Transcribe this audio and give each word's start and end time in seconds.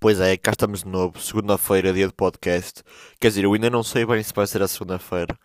Pois 0.00 0.18
é, 0.18 0.34
cá 0.38 0.52
estamos 0.52 0.82
de 0.82 0.88
novo, 0.88 1.20
segunda-feira, 1.20 1.92
dia 1.92 2.06
de 2.06 2.14
podcast. 2.14 2.82
Quer 3.20 3.28
dizer, 3.28 3.44
eu 3.44 3.52
ainda 3.52 3.68
não 3.68 3.82
sei 3.82 4.06
bem 4.06 4.22
se 4.22 4.32
vai 4.32 4.46
ser 4.46 4.62
a 4.62 4.68
segunda-feira, 4.68 5.38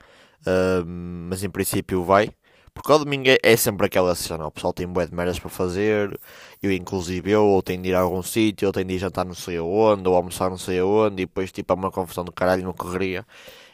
ahm, 0.47 1.27
mas 1.29 1.43
em 1.43 1.49
princípio 1.49 2.01
vai. 2.05 2.29
Porque 2.73 2.89
ao 2.89 2.99
domingo 2.99 3.27
é, 3.29 3.37
é 3.43 3.57
sempre 3.57 3.85
aquela 3.85 4.15
cena, 4.15 4.47
o 4.47 4.51
pessoal 4.51 4.71
tem 4.73 4.87
bué 4.87 5.05
de 5.07 5.13
merdas 5.13 5.39
para 5.39 5.49
fazer, 5.49 6.17
eu 6.63 6.71
inclusive 6.71 7.29
eu, 7.31 7.43
ou 7.45 7.61
tenho 7.61 7.81
de 7.83 7.89
ir 7.89 7.95
a 7.95 7.99
algum 7.99 8.23
sítio, 8.23 8.67
ou 8.67 8.73
tenho 8.73 8.87
de 8.87 8.93
ir 8.95 8.99
jantar 8.99 9.25
não 9.25 9.33
sei 9.33 9.57
aonde, 9.57 10.07
ou 10.07 10.15
almoçar 10.15 10.49
não 10.49 10.57
sei 10.57 10.79
aonde, 10.79 11.23
e 11.23 11.25
depois 11.25 11.51
tipo 11.51 11.73
é 11.73 11.75
uma 11.75 11.91
confusão 11.91 12.23
do 12.23 12.31
caralho, 12.31 12.63
não 12.63 12.73
correria, 12.73 13.25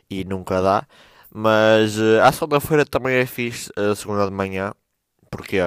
e 0.10 0.24
nunca 0.26 0.62
dá. 0.62 0.88
Mas 1.34 1.98
uh, 2.00 2.22
à 2.24 2.32
segunda-feira 2.32 2.86
também 2.86 3.16
é 3.18 3.26
fixe, 3.28 3.72
a 3.76 3.96
segunda 3.96 4.26
de 4.26 4.32
manhã, 4.32 4.74
porque 5.30 5.58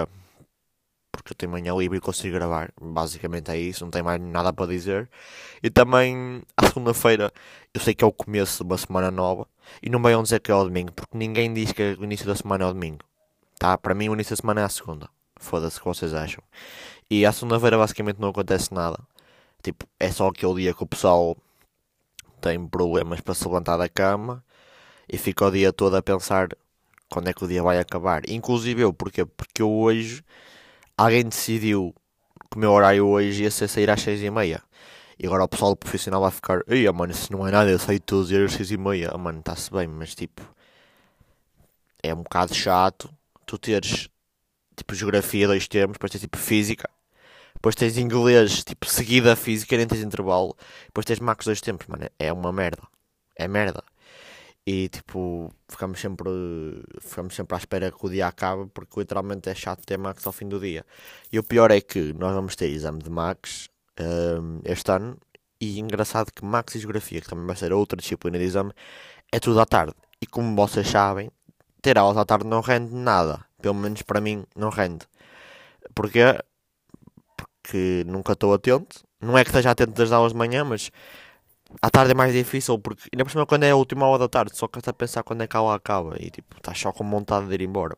porque 1.16 1.32
eu 1.32 1.36
tenho 1.36 1.52
manhã 1.52 1.74
livre 1.74 1.98
e 1.98 2.00
consigo 2.00 2.34
gravar. 2.34 2.72
Basicamente 2.80 3.50
é 3.50 3.56
isso, 3.58 3.84
não 3.84 3.90
tenho 3.90 4.04
mais 4.04 4.20
nada 4.20 4.52
para 4.52 4.66
dizer. 4.66 5.08
E 5.62 5.70
também, 5.70 6.42
à 6.56 6.66
segunda-feira, 6.66 7.32
eu 7.72 7.80
sei 7.80 7.94
que 7.94 8.04
é 8.04 8.06
o 8.06 8.12
começo 8.12 8.64
de 8.64 8.70
uma 8.70 8.78
semana 8.78 9.10
nova. 9.10 9.46
E 9.82 9.88
não 9.88 10.02
venham 10.02 10.22
dizer 10.22 10.40
que 10.40 10.50
é 10.50 10.54
o 10.54 10.64
domingo, 10.64 10.92
porque 10.92 11.16
ninguém 11.16 11.52
diz 11.52 11.72
que 11.72 11.96
o 11.98 12.04
início 12.04 12.26
da 12.26 12.34
semana 12.34 12.64
é 12.64 12.66
o 12.68 12.72
domingo. 12.72 13.04
Tá? 13.58 13.76
Para 13.78 13.94
mim, 13.94 14.08
o 14.08 14.14
início 14.14 14.36
da 14.36 14.40
semana 14.40 14.60
é 14.60 14.64
a 14.64 14.68
segunda. 14.68 15.08
Foda-se 15.36 15.78
o 15.78 15.80
que 15.80 15.86
vocês 15.88 16.14
acham. 16.14 16.42
E 17.10 17.24
à 17.24 17.32
segunda-feira, 17.32 17.78
basicamente, 17.78 18.20
não 18.20 18.28
acontece 18.28 18.72
nada. 18.72 18.98
Tipo, 19.62 19.86
é 19.98 20.10
só 20.10 20.28
aquele 20.28 20.54
dia 20.56 20.74
que 20.74 20.82
o 20.82 20.86
pessoal 20.86 21.36
tem 22.40 22.66
problemas 22.66 23.20
para 23.20 23.34
se 23.34 23.44
levantar 23.44 23.78
da 23.78 23.88
cama 23.88 24.44
e 25.08 25.16
fica 25.16 25.46
o 25.46 25.50
dia 25.50 25.72
todo 25.72 25.96
a 25.96 26.02
pensar 26.02 26.48
quando 27.08 27.28
é 27.28 27.32
que 27.32 27.44
o 27.44 27.48
dia 27.48 27.62
vai 27.62 27.78
acabar. 27.78 28.28
Inclusive 28.28 28.82
eu, 28.82 28.92
porquê? 28.92 29.24
Porque 29.24 29.62
eu 29.62 29.70
hoje 29.70 30.22
alguém 30.96 31.24
decidiu 31.28 31.94
que 32.50 32.56
o 32.56 32.60
meu 32.60 32.72
horário 32.72 33.06
hoje 33.06 33.44
ia 33.44 33.50
ser 33.50 33.68
sair 33.68 33.90
às 33.90 34.02
seis 34.02 34.22
e 34.22 34.30
meia. 34.30 34.62
E 35.18 35.26
agora 35.26 35.44
o 35.44 35.48
pessoal 35.48 35.72
do 35.72 35.76
profissional 35.78 36.20
vai 36.22 36.30
ficar, 36.30 36.62
ei, 36.68 36.90
mano, 36.92 37.12
isso 37.12 37.32
não 37.32 37.46
é 37.46 37.50
nada, 37.50 37.70
eu 37.70 37.78
saio 37.78 38.00
todos 38.00 38.24
os 38.24 38.28
dias 38.30 38.44
às 38.52 38.54
seis 38.54 38.70
e 38.72 38.76
meia. 38.78 39.10
Ah, 39.12 39.18
mano, 39.18 39.40
está-se 39.40 39.70
bem, 39.72 39.88
mas 39.88 40.14
tipo, 40.14 40.42
é 42.02 42.14
um 42.14 42.22
bocado 42.22 42.54
chato 42.54 43.10
tu 43.46 43.58
teres, 43.58 44.08
tipo, 44.76 44.94
geografia 44.94 45.46
dois 45.48 45.68
termos, 45.68 45.94
depois 45.94 46.12
tens 46.12 46.22
tipo 46.22 46.38
física, 46.38 46.88
depois 47.54 47.74
tens 47.74 47.98
inglês, 47.98 48.64
tipo, 48.64 48.86
seguida 48.86 49.34
a 49.34 49.36
física, 49.36 49.76
nem 49.76 49.86
tens 49.86 50.02
intervalo, 50.02 50.56
depois 50.86 51.06
tens 51.06 51.20
macros 51.20 51.46
dois 51.46 51.60
tempos, 51.60 51.86
mano, 51.88 52.08
é 52.18 52.32
uma 52.32 52.52
merda. 52.52 52.82
É 53.36 53.48
merda. 53.48 53.84
E 54.66 54.88
tipo, 54.88 55.52
ficamos 55.68 56.00
sempre, 56.00 56.30
ficamos 57.00 57.34
sempre 57.34 57.54
à 57.54 57.58
espera 57.58 57.92
que 57.92 58.06
o 58.06 58.08
dia 58.08 58.26
acabe, 58.26 58.66
porque 58.72 58.98
literalmente 59.00 59.48
é 59.50 59.54
chato 59.54 59.84
ter 59.84 59.98
Max 59.98 60.26
ao 60.26 60.32
fim 60.32 60.48
do 60.48 60.58
dia. 60.58 60.86
E 61.30 61.38
o 61.38 61.42
pior 61.42 61.70
é 61.70 61.80
que 61.80 62.14
nós 62.14 62.34
vamos 62.34 62.56
ter 62.56 62.68
exame 62.68 63.02
de 63.02 63.10
Max 63.10 63.68
um, 64.00 64.60
este 64.64 64.90
ano, 64.90 65.18
e 65.60 65.78
engraçado 65.78 66.32
que 66.32 66.44
Max 66.44 66.74
e 66.74 66.78
Geografia, 66.78 67.20
que 67.20 67.28
também 67.28 67.46
vai 67.46 67.56
ser 67.56 67.72
outra 67.72 67.96
disciplina 67.96 68.38
de 68.38 68.44
exame, 68.44 68.72
é 69.30 69.38
tudo 69.38 69.60
à 69.60 69.66
tarde. 69.66 69.94
E 70.20 70.26
como 70.26 70.56
vocês 70.56 70.88
sabem, 70.88 71.30
ter 71.82 71.98
aulas 71.98 72.16
à 72.16 72.24
tarde 72.24 72.46
não 72.46 72.60
rende 72.60 72.94
nada. 72.94 73.44
Pelo 73.60 73.74
menos 73.74 74.02
para 74.02 74.20
mim 74.20 74.44
não 74.56 74.70
rende. 74.70 75.06
Porquê? 75.94 76.38
Porque 77.36 78.04
nunca 78.06 78.32
estou 78.32 78.54
atento. 78.54 79.04
Não 79.20 79.36
é 79.36 79.44
que 79.44 79.50
esteja 79.50 79.70
atento 79.70 79.92
das 79.92 80.12
aulas 80.12 80.32
de 80.32 80.38
manhã, 80.38 80.64
mas 80.64 80.90
à 81.82 81.90
tarde 81.90 82.12
é 82.12 82.14
mais 82.14 82.32
difícil, 82.32 82.78
porque 82.78 83.08
ainda 83.12 83.24
por 83.24 83.30
cima 83.30 83.46
quando 83.46 83.64
é 83.64 83.70
a 83.70 83.76
última 83.76 84.06
hora 84.06 84.20
da 84.20 84.28
tarde, 84.28 84.56
só 84.56 84.68
que 84.68 84.78
está 84.78 84.90
a 84.90 84.94
pensar 84.94 85.22
quando 85.22 85.42
é 85.42 85.46
que 85.46 85.56
a 85.56 85.60
aula 85.60 85.74
acaba 85.74 86.16
e 86.20 86.30
tipo, 86.30 86.56
estás 86.56 86.78
só 86.78 86.92
com 86.92 87.08
vontade 87.08 87.46
de 87.48 87.54
ir 87.54 87.62
embora. 87.62 87.96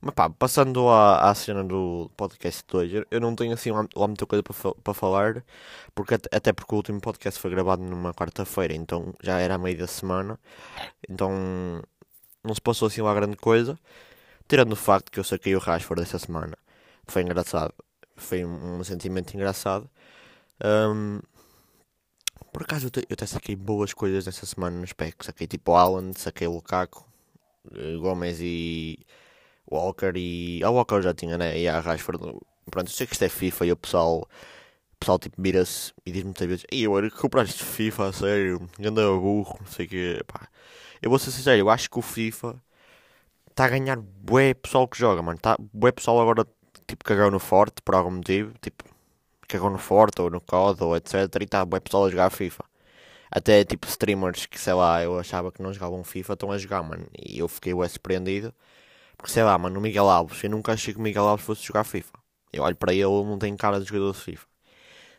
Mas 0.00 0.14
pá, 0.14 0.30
passando 0.30 0.88
à, 0.88 1.30
à 1.30 1.34
cena 1.34 1.64
do 1.64 2.10
podcast 2.16 2.64
de 2.66 2.76
hoje, 2.76 3.06
eu 3.10 3.20
não 3.20 3.34
tenho 3.34 3.52
assim 3.54 3.70
lá, 3.70 3.86
muita 4.06 4.26
coisa 4.26 4.42
para, 4.42 4.94
falar, 4.94 5.44
porque 5.94 6.14
até 6.14 6.52
porque 6.52 6.74
o 6.74 6.76
último 6.76 7.00
podcast 7.00 7.40
foi 7.40 7.50
gravado 7.50 7.82
numa 7.82 8.12
quarta-feira, 8.14 8.74
então 8.74 9.14
já 9.22 9.38
era 9.40 9.54
a 9.54 9.58
meio 9.58 9.78
da 9.78 9.86
semana, 9.86 10.38
então 11.08 11.82
não 12.44 12.54
se 12.54 12.60
passou 12.60 12.88
assim 12.88 13.02
lá 13.02 13.14
grande 13.14 13.36
coisa, 13.36 13.78
tirando 14.48 14.72
o 14.72 14.76
facto 14.76 15.10
que 15.12 15.20
eu 15.20 15.24
saquei 15.24 15.54
o 15.56 15.58
Rashford 15.58 16.02
essa 16.02 16.18
semana. 16.18 16.56
Foi 17.06 17.22
engraçado, 17.22 17.74
foi 18.16 18.44
um, 18.44 18.78
um 18.80 18.84
sentimento 18.84 19.34
engraçado. 19.34 19.88
Um, 20.64 21.20
por 22.52 22.62
acaso 22.62 22.86
eu, 22.86 22.90
te, 22.90 23.00
eu 23.00 23.14
até 23.14 23.26
saquei 23.26 23.56
boas 23.56 23.92
coisas 23.92 24.26
nessa 24.26 24.46
semana 24.46 24.78
no 24.78 24.86
SPEC. 24.86 25.24
Saquei 25.24 25.46
tipo 25.46 25.72
Alan, 25.74 26.12
saquei 26.14 26.46
Lukaku, 26.46 27.04
eh, 27.74 27.96
Gomes 27.96 28.38
e 28.40 28.98
Walker 29.70 30.12
e. 30.16 30.62
A 30.64 30.70
Walker 30.70 31.02
já 31.02 31.14
tinha, 31.14 31.38
né? 31.38 31.58
E 31.58 31.68
a 31.68 31.80
Rashford. 31.80 32.18
Pronto, 32.70 32.88
eu 32.88 32.92
sei 32.92 33.06
que 33.06 33.14
isto 33.14 33.24
é 33.24 33.28
FIFA 33.28 33.66
e 33.66 33.72
o 33.72 33.76
pessoal. 33.76 34.28
O 34.94 34.98
pessoal 35.00 35.18
tipo 35.18 35.40
mira-se 35.40 35.92
e 36.04 36.12
diz 36.12 36.24
muitas 36.24 36.46
vezes: 36.46 36.64
Ei, 36.72 36.86
que 36.86 37.10
compraste 37.10 37.62
FIFA, 37.64 38.08
a 38.08 38.12
sério, 38.12 38.68
anda 38.80 39.02
burro, 39.12 39.56
não 39.60 39.66
sei 39.68 39.86
o 39.86 39.88
que. 39.88 40.20
Eu 41.00 41.10
vou 41.10 41.18
ser 41.18 41.30
sincero, 41.30 41.58
eu 41.58 41.70
acho 41.70 41.88
que 41.90 41.98
o 41.98 42.02
FIFA 42.02 42.60
está 43.50 43.66
a 43.66 43.68
ganhar 43.68 43.96
bué 44.00 44.54
pessoal 44.54 44.88
que 44.88 44.98
joga, 44.98 45.22
mano. 45.22 45.38
Tá, 45.38 45.56
bué 45.72 45.92
pessoal 45.92 46.20
agora 46.20 46.46
tipo 46.86 47.04
cagou 47.04 47.30
no 47.30 47.38
forte 47.38 47.82
por 47.82 47.94
algum 47.94 48.12
motivo. 48.12 48.52
Tipo, 48.60 48.84
cagou 49.48 49.70
no 49.70 49.78
Forte 49.78 50.20
ou 50.22 50.30
no 50.30 50.40
COD 50.40 50.84
ou 50.84 50.96
etc. 50.96 51.14
E 51.40 51.44
está 51.44 51.64
bem 51.64 51.80
pessoal 51.80 52.06
a 52.06 52.10
jogar 52.10 52.30
FIFA. 52.30 52.64
Até 53.30 53.64
tipo 53.64 53.86
streamers 53.88 54.46
que 54.46 54.60
sei 54.60 54.74
lá, 54.74 55.02
eu 55.02 55.18
achava 55.18 55.52
que 55.52 55.62
não 55.62 55.72
jogavam 55.72 56.04
FIFA 56.04 56.34
estão 56.34 56.52
a 56.52 56.58
jogar, 56.58 56.82
mano. 56.82 57.06
E 57.18 57.38
eu 57.38 57.48
fiquei 57.48 57.74
bem 57.74 57.88
surpreendido. 57.88 58.54
Porque 59.16 59.32
sei 59.32 59.42
lá, 59.42 59.58
mano, 59.58 59.78
o 59.78 59.82
Miguel 59.82 60.08
Alves, 60.08 60.42
eu 60.44 60.50
nunca 60.50 60.72
achei 60.72 60.94
que 60.94 61.00
o 61.00 61.02
Miguel 61.02 61.26
Alves 61.26 61.44
fosse 61.44 61.64
jogar 61.64 61.84
FIFA. 61.84 62.18
Eu 62.52 62.62
olho 62.62 62.76
para 62.76 62.92
ele, 62.94 63.04
não 63.04 63.38
tem 63.38 63.56
cara 63.56 63.80
de 63.80 63.86
jogador 63.86 64.12
de 64.12 64.20
FIFA. 64.20 64.46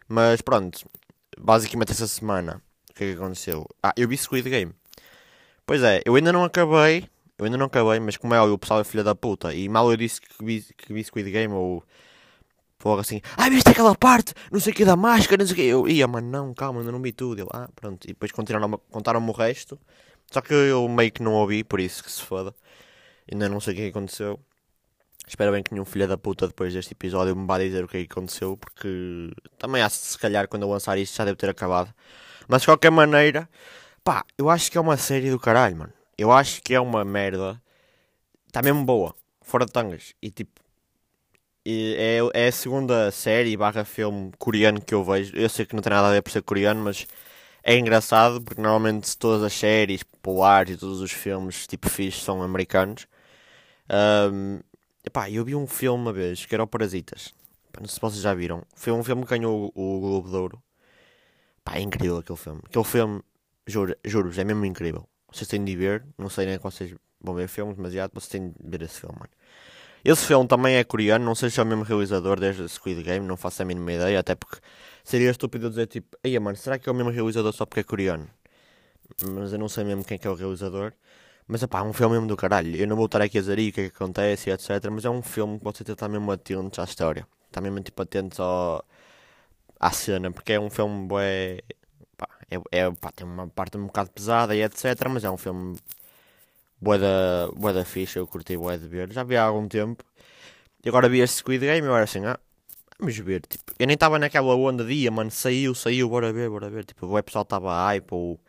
Mas 0.08 0.42
pronto, 0.42 0.90
basicamente 1.38 1.92
essa 1.92 2.08
semana, 2.08 2.62
o 2.90 2.94
que 2.94 3.04
é 3.04 3.08
que 3.08 3.14
aconteceu? 3.14 3.68
Ah, 3.84 3.94
eu 3.96 4.08
vi 4.08 4.18
Squid 4.18 4.50
Game. 4.50 4.74
Pois 5.66 5.84
é, 5.84 6.02
eu 6.06 6.16
ainda 6.16 6.34
não 6.34 6.44
acabei, 6.44 7.08
eu 7.38 7.46
ainda 7.46 7.58
não 7.58 7.68
acabei, 7.68 8.00
mas 8.00 8.18
como 8.18 8.34
é 8.34 8.40
óbvio, 8.40 8.56
o 8.56 8.58
pessoal 8.58 8.82
é 8.82 8.84
filha 8.84 9.04
da 9.04 9.14
puta. 9.14 9.54
E 9.54 9.70
mal 9.70 9.90
eu 9.92 9.98
disse 9.98 10.20
que 10.22 10.28
vi, 10.44 10.62
que 10.78 10.92
vi 10.94 11.04
Squid 11.04 11.30
Game 11.30 11.54
ou 11.54 11.84
Fogo 12.80 13.02
assim, 13.02 13.22
ai, 13.36 13.50
viste 13.50 13.70
aquela 13.70 13.94
parte, 13.94 14.34
não 14.50 14.60
sei 14.60 14.72
o 14.72 14.76
que 14.76 14.86
da 14.86 14.96
máscara, 14.96 15.44
não 15.44 15.46
sei 15.46 15.54
o 15.54 15.56
que. 15.58 15.64
Eu 15.64 15.88
ia, 15.88 16.08
mano, 16.08 16.30
não, 16.30 16.54
calma, 16.54 16.80
ainda 16.80 16.92
não 16.94 17.02
vi 17.02 17.12
tudo. 17.12 17.48
Ah, 17.52 17.70
pronto. 17.76 18.06
E 18.06 18.08
depois 18.10 18.32
contaram-me 18.32 19.30
o 19.30 19.34
resto. 19.34 19.78
Só 20.32 20.42
que 20.42 20.54
eu 20.54 20.88
meio 20.88 21.12
que 21.12 21.22
não 21.22 21.34
ouvi, 21.34 21.64
por 21.64 21.80
isso 21.80 22.04
que 22.04 22.12
se 22.12 22.22
foda. 22.22 22.56
Ainda 23.32 23.50
não 23.50 23.60
sei 23.60 23.74
o 23.74 23.78
que 23.78 23.88
aconteceu. 23.88 24.40
Espero 25.28 25.52
bem 25.52 25.62
que 25.62 25.74
nenhum 25.74 25.86
filho 25.86 26.08
da 26.08 26.18
puta 26.18 26.48
depois 26.48 26.74
deste 26.74 26.94
episódio 26.94 27.36
me 27.36 27.46
vá 27.46 27.60
dizer 27.60 27.84
o 27.84 27.88
que 27.88 27.98
aconteceu, 27.98 28.58
porque 28.58 29.30
também 29.60 29.82
há 29.82 29.90
se 29.90 30.18
calhar 30.18 30.48
quando 30.48 30.64
eu 30.64 30.70
lançar 30.70 30.98
isto 30.98 31.16
já 31.18 31.26
deve 31.26 31.38
ter 31.38 31.50
acabado. 31.50 31.94
Mas 32.48 32.62
de 32.62 32.68
qualquer 32.68 32.90
maneira, 32.92 33.48
pá, 34.04 34.24
eu 34.38 34.50
acho 34.50 34.72
que 34.72 34.78
é 34.78 34.82
uma 34.82 34.98
série 34.98 35.30
do 35.30 35.40
caralho, 35.40 35.76
mano. 35.76 35.94
Eu 36.18 36.32
acho 36.32 36.62
que 36.64 36.74
é 36.74 36.80
uma 36.80 37.04
merda. 37.04 37.62
Está 38.48 38.62
mesmo 38.62 38.84
boa, 38.86 39.14
fora 39.42 39.66
de 39.66 39.72
tangas. 39.72 40.16
E 40.22 40.32
tipo, 40.32 40.60
é, 41.98 42.20
é 42.34 42.48
a 42.48 42.52
segunda 42.52 43.12
série 43.12 43.56
barra 43.58 43.86
filme 43.86 44.32
coreano 44.38 44.82
que 44.82 44.94
eu 44.94 45.04
vejo. 45.04 45.36
Eu 45.36 45.50
sei 45.50 45.66
que 45.66 45.76
não 45.76 45.82
tem 45.82 45.92
nada 45.92 46.08
a 46.10 46.12
ver 46.12 46.22
por 46.22 46.32
ser 46.32 46.42
coreano, 46.42 46.84
mas 46.84 47.08
é 47.64 47.78
engraçado 47.78 48.42
porque 48.42 48.62
normalmente 48.62 49.18
todas 49.18 49.44
as 49.44 49.54
séries 49.54 50.04
populares 50.04 50.76
e 50.76 50.78
todos 50.78 51.02
os 51.02 51.12
filmes 51.12 51.68
tipo 51.68 51.90
fixe 51.90 52.22
são 52.22 52.42
americanos. 52.42 53.08
Um, 54.32 54.60
epá, 55.06 55.30
eu 55.30 55.44
vi 55.46 55.56
um 55.56 55.68
filme 55.68 56.02
uma 56.04 56.14
vez 56.14 56.46
que 56.46 56.54
era 56.56 56.64
o 56.64 56.68
Parasitas. 56.68 57.34
Não 57.80 57.88
sei 57.88 57.96
se 57.96 58.02
vocês 58.02 58.22
já 58.22 58.34
viram. 58.34 58.64
Foi 58.76 58.94
um 58.94 59.04
filme 59.04 59.24
que 59.24 59.30
ganhou 59.30 59.72
o, 59.76 59.98
o 59.98 60.00
Globo 60.02 60.30
de 60.30 60.36
Ouro. 60.36 60.64
Pá, 61.64 61.78
é 61.78 61.82
incrível 61.82 62.18
aquele 62.18 62.38
filme. 62.38 62.62
Aquele 62.66 62.86
filme, 62.86 63.22
juro, 63.68 63.96
juro 64.04 64.32
é 64.40 64.44
mesmo 64.44 64.66
incrível. 64.66 65.08
Vocês 65.32 65.48
têm 65.48 65.64
de 65.64 65.76
ver. 65.76 66.06
Não 66.18 66.30
sei 66.30 66.46
nem 66.46 66.58
que 66.58 66.64
vocês 66.64 66.94
vão 67.22 67.36
ver 67.36 67.48
filmes, 67.48 67.78
mas 67.78 67.94
já 67.94 68.08
vocês 68.08 68.28
têm 68.30 68.50
de 68.50 68.70
ver 68.70 68.82
esse 68.84 69.00
filme, 69.00 69.16
mano. 69.20 69.32
Esse 70.04 70.26
filme 70.26 70.48
também 70.48 70.76
é 70.76 70.84
coreano, 70.84 71.26
não 71.26 71.36
sei 71.36 71.50
se 71.50 71.60
é 71.60 71.64
o 71.64 71.66
mesmo 71.66 71.84
realizador 71.84 72.40
desde 72.40 72.68
Squid 72.70 73.04
Game, 73.04 73.26
não 73.26 73.38
faço 73.38 73.62
a 73.62 73.66
mínima 73.66 73.94
ideia, 73.94 74.20
até 74.20 74.36
porque 74.36 74.58
seria 75.04 75.30
estúpido 75.32 75.70
dizer 75.70 75.88
tipo, 75.88 76.18
ei 76.24 76.38
mano, 76.40 76.58
será 76.58 76.80
que 76.80 76.88
é 76.88 76.92
o 76.92 76.96
mesmo 76.96 77.12
realizador 77.12 77.54
só 77.54 77.66
porque 77.66 77.82
é 77.82 77.84
coreano? 77.84 78.30
Mas 79.24 79.52
eu 79.54 79.60
não 79.60 79.70
sei 79.70 79.84
mesmo 79.84 80.04
quem 80.04 80.16
é, 80.16 80.18
que 80.18 80.28
é 80.28 80.30
o 80.30 80.36
realizador. 80.36 80.94
Mas 81.48 81.66
pá, 81.66 81.80
é 81.80 81.84
um 81.84 81.94
filme 81.94 82.14
mesmo 82.16 82.28
do 82.28 82.38
caralho. 82.38 82.76
Eu 82.76 82.88
não 82.88 82.96
vou 82.96 83.06
estar 83.08 83.22
aqui 83.22 83.38
a 83.40 83.42
dizer 83.42 83.54
o 83.54 83.74
que 83.74 83.82
é 83.82 83.90
que 83.90 83.96
acontece, 83.96 84.52
etc. 84.52 84.70
Mas 84.92 85.06
é 85.06 85.10
um 85.10 85.22
filme 85.22 85.58
que 85.58 85.64
você 85.64 85.84
estar 85.84 86.08
mesmo 86.08 86.32
atento 86.32 86.82
à 86.82 86.84
história. 86.84 87.28
Está 87.48 87.60
mesmo 87.62 87.82
tipo 87.82 88.02
atento 88.02 88.42
ao... 88.44 88.86
à 89.80 89.92
cena, 89.92 90.32
porque 90.32 90.54
é 90.54 90.60
um 90.60 90.70
filme 90.70 91.08
bué. 91.08 91.60
É, 92.52 92.56
é, 92.72 92.92
tem 93.16 93.28
uma 93.28 93.48
parte 93.48 93.78
um 93.78 93.88
bocado 93.88 94.12
pesada 94.12 94.56
e 94.56 94.62
etc. 94.64 94.86
Mas 95.10 95.24
é 95.24 95.32
um 95.32 95.38
filme 95.38 95.78
Boa 96.82 96.98
da, 96.98 97.52
boa 97.56 97.74
da 97.74 97.84
ficha, 97.84 98.20
eu 98.20 98.28
curti 98.28 98.56
boa 98.58 98.78
de 98.78 98.88
ver. 98.88 99.12
Já 99.12 99.24
vi 99.24 99.36
há 99.36 99.44
algum 99.44 99.68
tempo. 99.68 100.04
E 100.84 100.90
agora 100.90 101.10
vi 101.10 101.20
este 101.22 101.38
Squid 101.38 101.60
Game 101.66 101.86
e 101.86 101.90
eu 101.90 101.96
era 101.96 102.06
assim, 102.06 102.26
ah, 102.26 102.40
vamos 103.00 103.18
ver. 103.18 103.42
Tipo, 103.48 103.74
eu 103.80 103.88
nem 103.88 103.96
estava 103.96 104.18
naquela 104.20 104.56
onda 104.56 104.86
dia, 104.86 105.12
mano, 105.12 105.32
saiu, 105.32 105.76
saiu, 105.76 106.10
bora 106.10 106.32
ver, 106.34 106.50
bora 106.50 106.70
ver. 106.70 106.86
Tipo, 106.86 107.08
o 107.18 107.24
pessoal 107.24 107.44
estava 107.44 107.74
hype 107.88 108.08
ou 108.12 108.40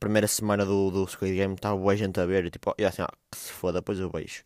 primeira 0.00 0.26
semana 0.28 0.64
do, 0.66 0.90
do 0.90 1.06
Squid 1.06 1.34
Game 1.36 1.54
estava 1.54 1.76
boa 1.76 1.96
gente 1.96 2.18
a 2.20 2.26
ver. 2.26 2.46
E, 2.46 2.50
tipo, 2.50 2.74
eu 2.78 2.88
assim, 2.88 3.02
ah, 3.02 3.12
que 3.30 3.38
se 3.38 3.52
foda, 3.52 3.80
depois 3.80 3.98
eu 4.00 4.10
vejo. 4.10 4.44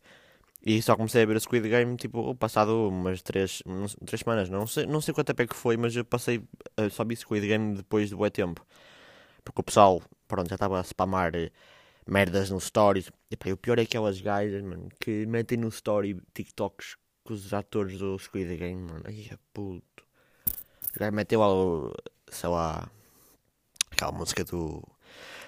E 0.64 0.82
só 0.82 0.96
comecei 0.96 1.22
a 1.22 1.26
ver 1.26 1.36
o 1.36 1.40
Squid 1.40 1.68
Game, 1.68 1.96
tipo, 1.96 2.34
passado 2.36 2.88
umas 2.88 3.22
3, 3.22 3.62
três 4.06 4.20
semanas. 4.20 4.50
Não 4.50 4.66
sei, 4.66 4.86
não 4.86 5.00
sei 5.00 5.14
quanto 5.14 5.28
tempo 5.28 5.42
é 5.42 5.46
que 5.46 5.56
foi, 5.56 5.76
mas 5.78 5.96
eu 5.96 6.04
passei, 6.04 6.42
eu 6.76 6.90
só 6.90 7.04
vi 7.04 7.16
Squid 7.16 7.46
Game 7.46 7.76
depois 7.76 8.10
de 8.10 8.16
bué 8.16 8.30
tempo. 8.30 8.64
Porque 9.44 9.60
o 9.60 9.64
pessoal, 9.64 10.02
pronto, 10.28 10.48
já 10.48 10.56
estava 10.56 10.80
a 10.80 10.84
spamar 10.84 11.34
eh, 11.34 11.50
merdas 12.10 12.50
no 12.50 12.60
stories. 12.60 13.10
E 13.30 13.36
pá, 13.36 13.50
o 13.50 13.56
pior 13.56 13.78
é 13.78 13.82
aquelas 13.82 14.20
gajas, 14.20 14.62
mano, 14.62 14.88
que 15.00 15.24
metem 15.26 15.58
no 15.58 15.68
story 15.68 16.20
TikToks 16.34 16.96
com 17.24 17.32
os 17.32 17.54
atores 17.54 17.98
do 17.98 18.18
Squid 18.18 18.56
Game, 18.56 18.82
mano. 18.82 19.02
Ai, 19.06 19.28
é 19.30 19.38
puto. 19.52 20.04
O 20.94 20.98
gajo 20.98 21.12
meteu 21.12 21.40
lá, 21.40 21.94
sei 22.28 22.48
lá, 22.48 22.90
aquela 23.90 24.12
música 24.12 24.44
do 24.44 24.82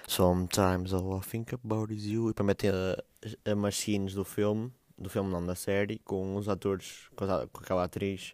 Sometimes 0.07 0.93
all 0.93 1.17
I 1.17 1.21
think 1.21 1.53
about 1.53 1.93
is 1.93 2.05
you. 2.05 2.29
E 2.29 2.33
para 2.33 2.45
meter 2.45 2.73
a, 2.73 3.51
a 3.51 3.55
machines 3.55 4.13
do 4.13 4.23
filme, 4.23 4.71
do 4.97 5.09
filme 5.09 5.29
não, 5.29 5.45
da 5.45 5.55
série, 5.55 5.99
com 5.99 6.35
os 6.35 6.47
atores, 6.47 7.09
com, 7.15 7.25
a, 7.25 7.47
com 7.47 7.61
aquela 7.61 7.83
atriz, 7.83 8.33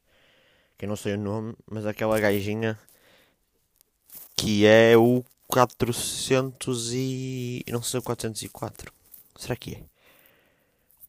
que 0.77 0.85
eu 0.85 0.89
não 0.89 0.95
sei 0.95 1.15
o 1.15 1.17
nome, 1.17 1.55
mas 1.65 1.85
aquela 1.85 2.19
gajinha 2.19 2.77
que 4.35 4.65
é 4.65 4.95
o 4.97 5.23
400 5.49 6.93
e... 6.93 7.65
não 7.69 7.81
sei 7.81 7.99
o 7.99 8.03
404. 8.03 8.93
Será 9.35 9.55
que 9.55 9.75
é? 9.75 9.83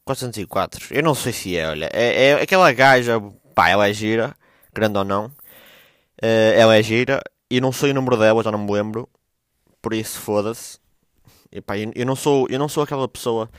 404. 0.04 0.94
Eu 0.94 1.02
não 1.02 1.14
sei 1.14 1.32
se 1.32 1.56
é, 1.56 1.68
olha. 1.68 1.90
É, 1.92 2.28
é 2.28 2.42
aquela 2.42 2.72
gaja, 2.72 3.20
pá, 3.54 3.68
ela 3.68 3.88
é 3.88 3.92
gira, 3.92 4.34
grande 4.72 4.98
ou 4.98 5.04
não. 5.04 5.26
Uh, 6.22 6.52
ela 6.56 6.76
é 6.76 6.82
gira 6.82 7.22
e 7.50 7.60
não 7.60 7.70
sei 7.70 7.90
o 7.90 7.94
número 7.94 8.16
dela, 8.16 8.42
já 8.42 8.50
não 8.50 8.58
me 8.64 8.72
lembro. 8.72 9.08
Por 9.82 9.92
isso, 9.92 10.18
foda-se. 10.18 10.78
E 11.52 11.60
pá, 11.60 11.76
eu, 11.78 11.92
eu, 11.94 12.06
não 12.06 12.16
sou, 12.16 12.46
eu 12.48 12.58
não 12.58 12.68
sou 12.68 12.82
aquela 12.82 13.06
pessoa 13.08 13.50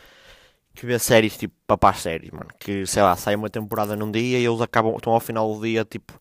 que 0.74 0.86
vê 0.86 0.98
séries 1.00 1.38
tipo 1.38 1.54
papás 1.68 2.00
séries, 2.02 2.32
mano. 2.32 2.50
Que 2.60 2.88
sei 2.88 3.04
lá, 3.04 3.16
sai 3.16 3.36
uma 3.36 3.50
temporada 3.50 3.96
num 3.96 4.12
dia 4.12 4.40
e 4.40 4.46
eles 4.46 4.62
acabam, 4.62 4.96
estão 4.96 5.14
ao 5.14 5.20
final 5.20 5.54
do 5.54 5.62
dia 5.62 5.86
tipo, 5.86 6.20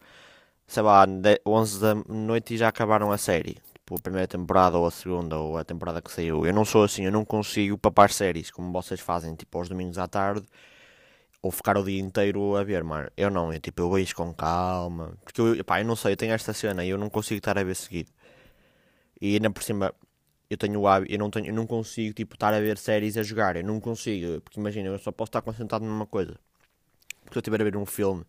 sei 0.67 0.83
lá, 0.83 1.07
11 1.47 1.81
da 1.81 1.95
noite 1.95 2.55
e 2.55 2.57
já 2.59 2.69
acabaram 2.69 3.11
a 3.13 3.19
série 3.19 3.57
tipo, 3.91 3.97
a 3.97 4.01
primeira 4.01 4.29
temporada 4.29 4.79
ou 4.79 4.87
a 4.87 4.91
segunda 4.91 5.37
ou 5.37 5.59
a 5.59 5.65
temporada 5.65 6.01
que 6.01 6.11
saiu. 6.13 6.47
Eu 6.47 6.53
não 6.55 6.65
sou 6.65 6.85
assim, 6.85 7.05
eu 7.05 7.13
não 7.13 7.25
consigo 7.25 7.77
papar 7.77 8.11
séries 8.11 8.51
como 8.51 8.73
vocês 8.73 9.01
fazem, 9.01 9.35
tipo, 9.35 9.59
aos 9.59 9.69
domingos 9.69 9.99
à 9.99 10.07
tarde 10.07 10.47
ou 11.43 11.51
ficar 11.51 11.77
o 11.79 11.85
dia 11.85 12.01
inteiro 12.01 12.57
a 12.57 12.65
ver, 12.65 12.85
mano. 12.85 13.11
Eu 13.17 13.31
não, 13.31 13.53
eu 13.53 13.61
tipo, 13.61 13.83
eu 13.83 13.91
vejo 13.91 14.15
com 14.15 14.33
calma. 14.35 15.17
Porque 15.25 15.41
eu, 15.41 15.65
pá, 15.65 15.81
eu 15.81 15.87
não 15.87 15.97
sei, 15.97 16.13
eu 16.13 16.17
tenho 16.17 16.33
esta 16.33 16.53
cena 16.53 16.85
e 16.85 16.91
eu 16.91 16.99
não 16.99 17.11
consigo 17.11 17.39
estar 17.39 17.59
a 17.59 17.65
ver 17.65 17.75
seguido. 17.77 18.11
E 19.21 19.35
ainda 19.35 19.51
por 19.51 19.63
cima, 19.63 19.95
eu 20.49 20.57
tenho 20.57 20.81
o 20.81 20.89
hábito, 20.89 21.13
eu 21.13 21.19
não, 21.19 21.31
tenho, 21.31 21.47
eu 21.47 21.55
não 21.55 21.67
consigo, 21.67 22.15
tipo, 22.15 22.35
estar 22.35 22.55
a 22.55 22.61
ver 22.61 22.79
séries 22.79 23.17
a 23.17 23.23
jogar. 23.23 23.57
Eu 23.57 23.65
não 23.65 23.81
consigo, 23.81 24.41
porque 24.43 24.61
imagina, 24.61 24.89
eu 24.89 24.99
só 24.99 25.13
posso 25.13 25.31
estar 25.31 25.43
concentrado 25.43 25.85
numa 25.85 26.07
coisa. 26.07 26.39
Porque 27.25 27.35
se 27.35 27.39
eu 27.39 27.41
estiver 27.41 27.61
a 27.63 27.65
ver 27.65 27.77
um 27.77 27.87
filme 27.87 28.23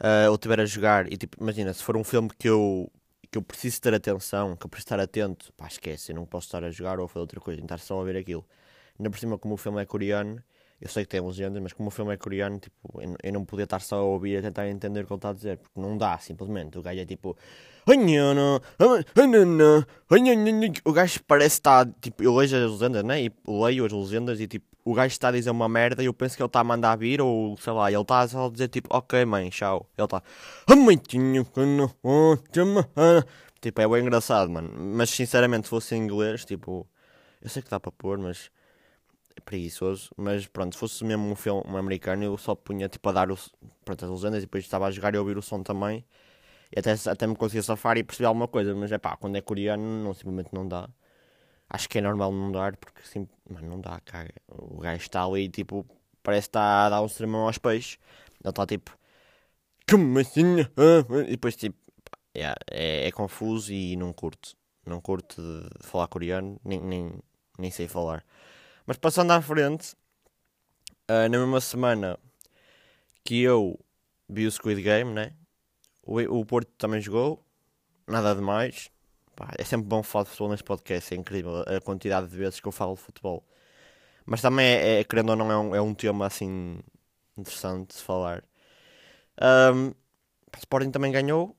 uh, 0.00 0.28
ou 0.30 0.34
estiver 0.36 0.60
a 0.60 0.66
jogar, 0.66 1.12
e 1.12 1.16
tipo, 1.16 1.36
imagina, 1.40 1.72
se 1.74 1.82
for 1.82 1.96
um 1.96 2.04
filme 2.04 2.30
que 2.38 2.48
eu 2.48 2.90
que 3.34 3.38
eu 3.38 3.42
preciso 3.42 3.80
ter 3.80 3.92
atenção, 3.92 4.54
que 4.54 4.64
eu 4.64 4.70
preciso 4.70 4.86
estar 4.86 5.00
atento, 5.00 5.52
pá, 5.54 5.66
esquece, 5.66 6.12
eu 6.12 6.14
não 6.14 6.24
posso 6.24 6.46
estar 6.46 6.62
a 6.62 6.70
jogar 6.70 7.00
ou 7.00 7.06
a 7.06 7.08
fazer 7.08 7.18
outra 7.22 7.40
coisa, 7.40 7.60
estar 7.60 7.80
só 7.80 8.00
a 8.00 8.04
ver 8.04 8.16
aquilo. 8.16 8.46
Ainda 8.96 9.10
por 9.10 9.18
cima, 9.18 9.36
como 9.36 9.54
o 9.54 9.56
filme 9.56 9.82
é 9.82 9.84
coreano, 9.84 10.40
eu 10.84 10.90
sei 10.90 11.02
que 11.02 11.08
tem 11.08 11.20
legendas, 11.26 11.62
mas 11.62 11.72
como 11.72 11.88
o 11.88 11.90
filme 11.90 12.12
é 12.12 12.16
coreano, 12.18 12.58
tipo, 12.58 12.76
eu 13.22 13.32
não 13.32 13.42
podia 13.42 13.64
estar 13.64 13.80
só 13.80 13.96
a 13.96 14.02
ouvir 14.02 14.36
a 14.36 14.42
tentar 14.42 14.68
entender 14.68 15.00
o 15.00 15.06
que 15.06 15.12
ele 15.14 15.16
está 15.16 15.30
a 15.30 15.32
dizer, 15.32 15.56
porque 15.56 15.80
não 15.80 15.96
dá, 15.96 16.18
simplesmente. 16.18 16.76
O 16.76 16.82
gajo 16.82 17.00
é 17.00 17.06
tipo. 17.06 17.34
O 20.84 20.92
gajo 20.92 21.20
parece 21.26 21.54
estar. 21.54 21.86
Tipo, 22.02 22.22
eu 22.22 22.36
leio 22.36 22.66
as 22.66 22.72
legendas, 22.72 23.02
né? 23.02 23.22
E 23.22 23.32
leio 23.48 23.86
as 23.86 23.92
legendas 23.92 24.38
e 24.40 24.46
tipo, 24.46 24.66
o 24.84 24.92
gajo 24.92 25.12
está 25.12 25.28
a 25.28 25.32
dizer 25.32 25.48
uma 25.50 25.70
merda 25.70 26.02
e 26.02 26.06
eu 26.06 26.12
penso 26.12 26.36
que 26.36 26.42
ele 26.42 26.48
está 26.48 26.60
a 26.60 26.64
mandar 26.64 26.96
vir, 26.96 27.18
ou 27.22 27.56
sei 27.56 27.72
lá, 27.72 27.90
ele 27.90 28.02
está 28.02 28.28
só 28.28 28.46
a 28.46 28.50
dizer 28.50 28.68
tipo, 28.68 28.94
ok, 28.94 29.24
mãe, 29.24 29.48
tchau. 29.48 29.88
Ele 29.96 30.04
está. 30.04 30.22
Tipo, 33.58 33.80
é 33.80 33.88
bem 33.88 34.02
engraçado, 34.02 34.50
mano. 34.50 34.70
Mas 34.78 35.08
sinceramente, 35.08 35.64
se 35.64 35.70
fosse 35.70 35.94
em 35.94 36.02
inglês, 36.04 36.44
tipo, 36.44 36.86
eu 37.40 37.48
sei 37.48 37.62
que 37.62 37.70
dá 37.70 37.80
para 37.80 37.90
pôr, 37.90 38.18
mas 38.18 38.50
preguiçoso. 39.44 40.10
Mas 40.16 40.46
pronto, 40.46 40.74
se 40.74 40.78
fosse 40.80 41.04
mesmo 41.04 41.24
um 41.30 41.36
filme 41.36 41.62
um 41.66 41.76
americano, 41.76 42.24
eu 42.24 42.36
só 42.38 42.54
punha 42.54 42.88
tipo 42.88 43.08
a 43.08 43.12
dar 43.12 43.30
o, 43.30 43.38
pronto, 43.84 44.04
as 44.04 44.10
legendas 44.10 44.38
e 44.42 44.46
depois 44.46 44.64
estava 44.64 44.86
a 44.86 44.90
jogar 44.90 45.14
e 45.14 45.16
a 45.18 45.20
ouvir 45.20 45.38
o 45.38 45.42
som 45.42 45.62
também. 45.62 46.04
E 46.74 46.78
até, 46.80 46.92
até 47.10 47.26
me 47.26 47.36
conseguia 47.36 47.62
safar 47.62 47.96
e 47.98 48.04
perceber 48.04 48.26
alguma 48.26 48.48
coisa, 48.48 48.74
mas 48.74 48.90
é 48.92 48.98
pá, 48.98 49.16
quando 49.16 49.36
é 49.36 49.40
coreano, 49.40 49.82
não, 50.04 50.14
simplesmente 50.14 50.50
não 50.52 50.66
dá. 50.66 50.88
Acho 51.68 51.88
que 51.88 51.98
é 51.98 52.00
normal 52.00 52.32
não 52.32 52.52
dar, 52.52 52.76
porque 52.76 53.00
assim, 53.02 53.28
mano, 53.48 53.68
não 53.68 53.80
dá, 53.80 54.00
cara. 54.00 54.32
O 54.48 54.78
gajo 54.80 55.02
está 55.02 55.24
ali, 55.24 55.48
tipo, 55.48 55.86
parece 56.22 56.48
que 56.48 56.50
está 56.50 56.86
a 56.86 56.90
dar 56.90 57.02
um 57.02 57.08
sermão 57.08 57.46
aos 57.46 57.58
peixes. 57.58 57.98
Ele 58.42 58.50
está 58.50 58.66
tipo, 58.66 58.96
como 59.88 60.18
assim? 60.18 60.60
E 61.26 61.30
depois, 61.32 61.56
tipo, 61.56 61.76
yeah, 62.36 62.56
é, 62.70 63.06
é, 63.08 63.12
confuso 63.12 63.72
e 63.72 63.96
não 63.96 64.12
curto. 64.12 64.56
Não 64.86 65.00
curto 65.00 65.40
de 65.40 65.86
falar 65.86 66.08
coreano, 66.08 66.60
nem, 66.64 66.80
nem, 66.80 67.12
nem 67.58 67.70
sei 67.70 67.88
falar. 67.88 68.24
Mas 68.86 68.96
passando 68.98 69.30
à 69.32 69.40
frente, 69.40 69.94
uh, 71.10 71.28
na 71.30 71.38
mesma 71.38 71.60
semana 71.60 72.18
que 73.24 73.42
eu 73.42 73.78
vi 74.28 74.46
o 74.46 74.50
Squid 74.50 74.82
Game, 74.82 75.12
né? 75.12 75.32
O, 76.02 76.20
o 76.20 76.44
Porto 76.44 76.70
também 76.76 77.00
jogou, 77.00 77.42
nada 78.06 78.34
demais. 78.34 78.90
Pá, 79.34 79.50
é 79.58 79.64
sempre 79.64 79.86
bom 79.86 80.02
falar 80.02 80.24
de 80.24 80.30
futebol 80.30 80.50
neste 80.50 80.64
podcast, 80.64 81.14
é 81.14 81.16
incrível 81.16 81.62
a 81.62 81.80
quantidade 81.80 82.28
de 82.28 82.36
vezes 82.36 82.60
que 82.60 82.68
eu 82.68 82.72
falo 82.72 82.94
de 82.94 83.00
futebol. 83.00 83.42
Mas 84.26 84.40
também, 84.40 84.66
é, 84.66 85.00
é 85.00 85.04
querendo 85.04 85.30
ou 85.30 85.36
não, 85.36 85.50
é 85.50 85.58
um, 85.58 85.74
é 85.76 85.80
um 85.80 85.94
tema 85.94 86.26
assim 86.26 86.78
interessante 87.36 87.88
de 87.88 87.94
se 87.94 88.02
falar. 88.02 88.44
Um, 89.74 89.92
Sporting 90.56 90.90
também 90.90 91.10
ganhou, 91.10 91.56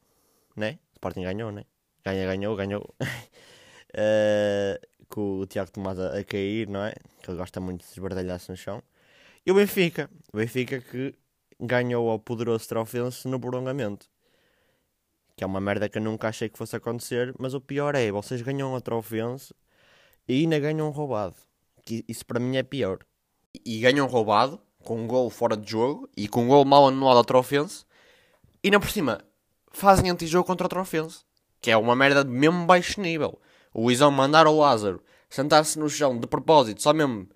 né? 0.56 0.80
Sporting 0.94 1.24
ganhou, 1.24 1.52
né? 1.52 1.66
Ganha, 2.04 2.26
ganhou, 2.26 2.56
ganhou. 2.56 2.96
uh, 3.02 4.80
com 5.10 5.40
o 5.40 5.46
Tiago 5.46 5.72
Tomás 5.72 6.00
a, 6.00 6.18
a, 6.18 6.24
cair, 6.24 6.68
não 6.68 6.84
é? 6.84 6.94
Que 7.22 7.32
ele 7.32 7.38
gosta 7.38 7.60
muito 7.60 7.86
de 7.86 7.92
esbardalhar-se 7.92 8.50
no 8.52 8.58
chão. 8.58 8.82
E 9.46 9.52
o 9.52 9.56
Benfica, 9.56 10.10
o 10.34 10.38
Benfica 10.38 10.82
que 10.82 11.16
ganhou 11.60 12.10
ao 12.10 12.20
poderoso 12.20 12.68
Trofense 12.68 13.28
no 13.28 13.40
prolongamento 13.40 14.08
que 15.36 15.44
é 15.44 15.48
uma 15.48 15.60
merda 15.60 15.90
que 15.90 15.98
eu 15.98 16.02
nunca 16.02 16.30
achei 16.30 16.48
que 16.48 16.58
fosse 16.58 16.76
acontecer, 16.76 17.34
mas 17.38 17.54
o 17.54 17.60
pior 17.60 17.94
é, 17.96 18.10
vocês 18.12 18.42
ganham 18.42 18.76
a 18.76 18.82
Trofense 18.82 19.54
e 20.28 20.42
ainda 20.42 20.58
ganham 20.60 20.90
roubado. 20.92 21.36
Que 21.86 22.06
isso 22.08 22.26
para 22.26 22.40
mim 22.40 22.56
é 22.56 22.64
pior. 22.64 23.00
E 23.66 23.80
ganham 23.82 24.08
roubado, 24.08 24.60
com 24.84 25.02
um 25.02 25.08
gol 25.08 25.30
fora 25.30 25.58
de 25.58 25.70
jogo 25.70 26.10
e 26.16 26.28
com 26.28 26.44
um 26.44 26.48
gol 26.48 26.64
mal 26.64 26.88
anulado 26.88 27.20
a 27.20 27.24
Trofense, 27.24 27.86
e 28.64 28.72
não 28.72 28.80
por 28.80 28.90
cima 28.90 29.22
fazem 29.72 30.10
antijogo 30.10 30.48
contra 30.48 30.68
o 30.68 30.70
Trofense, 30.70 31.26
que 31.60 31.70
é 31.70 31.76
uma 31.76 31.96
merda 31.96 32.24
de 32.24 32.32
mesmo 32.32 32.66
baixo 32.66 33.02
nível. 33.02 33.40
O 33.78 33.92
Isão 33.92 34.10
mandar 34.10 34.48
ao 34.48 34.56
Lázaro 34.56 35.04
sentar-se 35.30 35.78
no 35.78 35.90
chão 35.90 36.18
de 36.18 36.26
propósito, 36.26 36.82
só 36.82 36.94
mesmo 36.94 37.28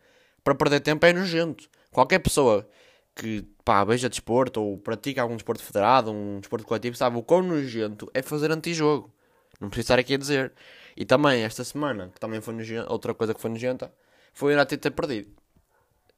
para 0.41 0.55
perder 0.55 0.79
tempo, 0.79 1.05
é 1.05 1.11
nojento. 1.11 1.69
Qualquer 1.91 2.19
pessoa 2.19 2.65
que 3.13 3.45
pá, 3.65 3.83
beija 3.83 4.07
desporto 4.07 4.61
ou 4.61 4.77
pratica 4.77 5.21
algum 5.21 5.35
desporto 5.35 5.61
federado, 5.61 6.11
um 6.11 6.39
desporto 6.39 6.65
coletivo, 6.65 6.95
sabe 6.95 7.17
o 7.17 7.23
quão 7.23 7.43
nojento 7.43 8.09
é 8.13 8.21
fazer 8.21 8.51
antijogo. 8.51 9.13
Não 9.59 9.69
preciso 9.69 9.87
estar 9.87 9.99
aqui 9.99 10.13
a 10.13 10.17
dizer. 10.17 10.53
E 10.95 11.03
também 11.03 11.43
esta 11.43 11.63
semana, 11.65 12.09
que 12.13 12.19
também 12.21 12.39
foi 12.39 12.53
nojenta, 12.53 12.89
outra 12.89 13.13
coisa 13.13 13.33
que 13.33 13.41
foi 13.41 13.49
nojenta, 13.49 13.93
foi 14.31 14.55
o 14.55 14.65
ter 14.65 14.91
perdido. 14.91 15.29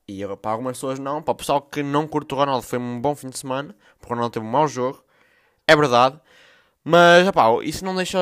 E 0.08 0.22
para 0.38 0.52
algumas 0.52 0.78
pessoas 0.78 1.00
não, 1.00 1.24
para 1.24 1.32
o 1.32 1.36
pessoal 1.36 1.62
que 1.64 1.82
não 1.82 2.08
curte 2.08 2.34
o 2.36 2.38
Ronaldo 2.38 2.64
foi 2.64 2.78
um 2.78 3.02
bom 3.02 3.16
fim 3.16 3.30
de 3.30 3.40
semana, 3.40 3.76
porque 3.98 4.14
o 4.14 4.16
Ronaldo 4.16 4.34
teve 4.34 4.46
um 4.46 4.50
mau 4.50 4.68
jogo, 4.68 5.04
é 5.68 5.76
verdade. 5.76 6.20
Mas 6.84 7.28
opá, 7.28 7.46
isso 7.64 7.84
não 7.86 7.96
deixa, 7.96 8.20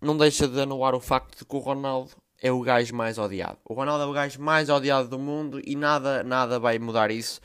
não 0.00 0.16
deixa 0.16 0.46
de 0.46 0.60
anular 0.60 0.94
o 0.94 1.00
facto 1.00 1.38
de 1.38 1.44
que 1.44 1.56
o 1.56 1.58
Ronaldo 1.58 2.12
é 2.40 2.52
o 2.52 2.60
gajo 2.60 2.94
mais 2.94 3.18
odiado. 3.18 3.58
O 3.64 3.74
Ronaldo 3.74 4.04
é 4.04 4.06
o 4.06 4.12
gajo 4.12 4.40
mais 4.40 4.68
odiado 4.68 5.08
do 5.08 5.18
mundo 5.18 5.60
e 5.64 5.74
nada, 5.74 6.22
nada 6.22 6.58
vai 6.58 6.78
mudar 6.78 7.10
isso 7.10 7.40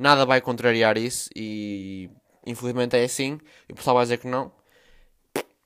nada 0.00 0.24
vai 0.24 0.40
contrariar 0.40 0.96
isso 0.96 1.28
e 1.36 2.10
infelizmente 2.46 2.96
é 2.96 3.04
assim. 3.04 3.38
E 3.68 3.72
o 3.72 3.76
pessoal 3.76 3.96
vai 3.96 4.06
dizer 4.06 4.16
que 4.16 4.26
não. 4.26 4.50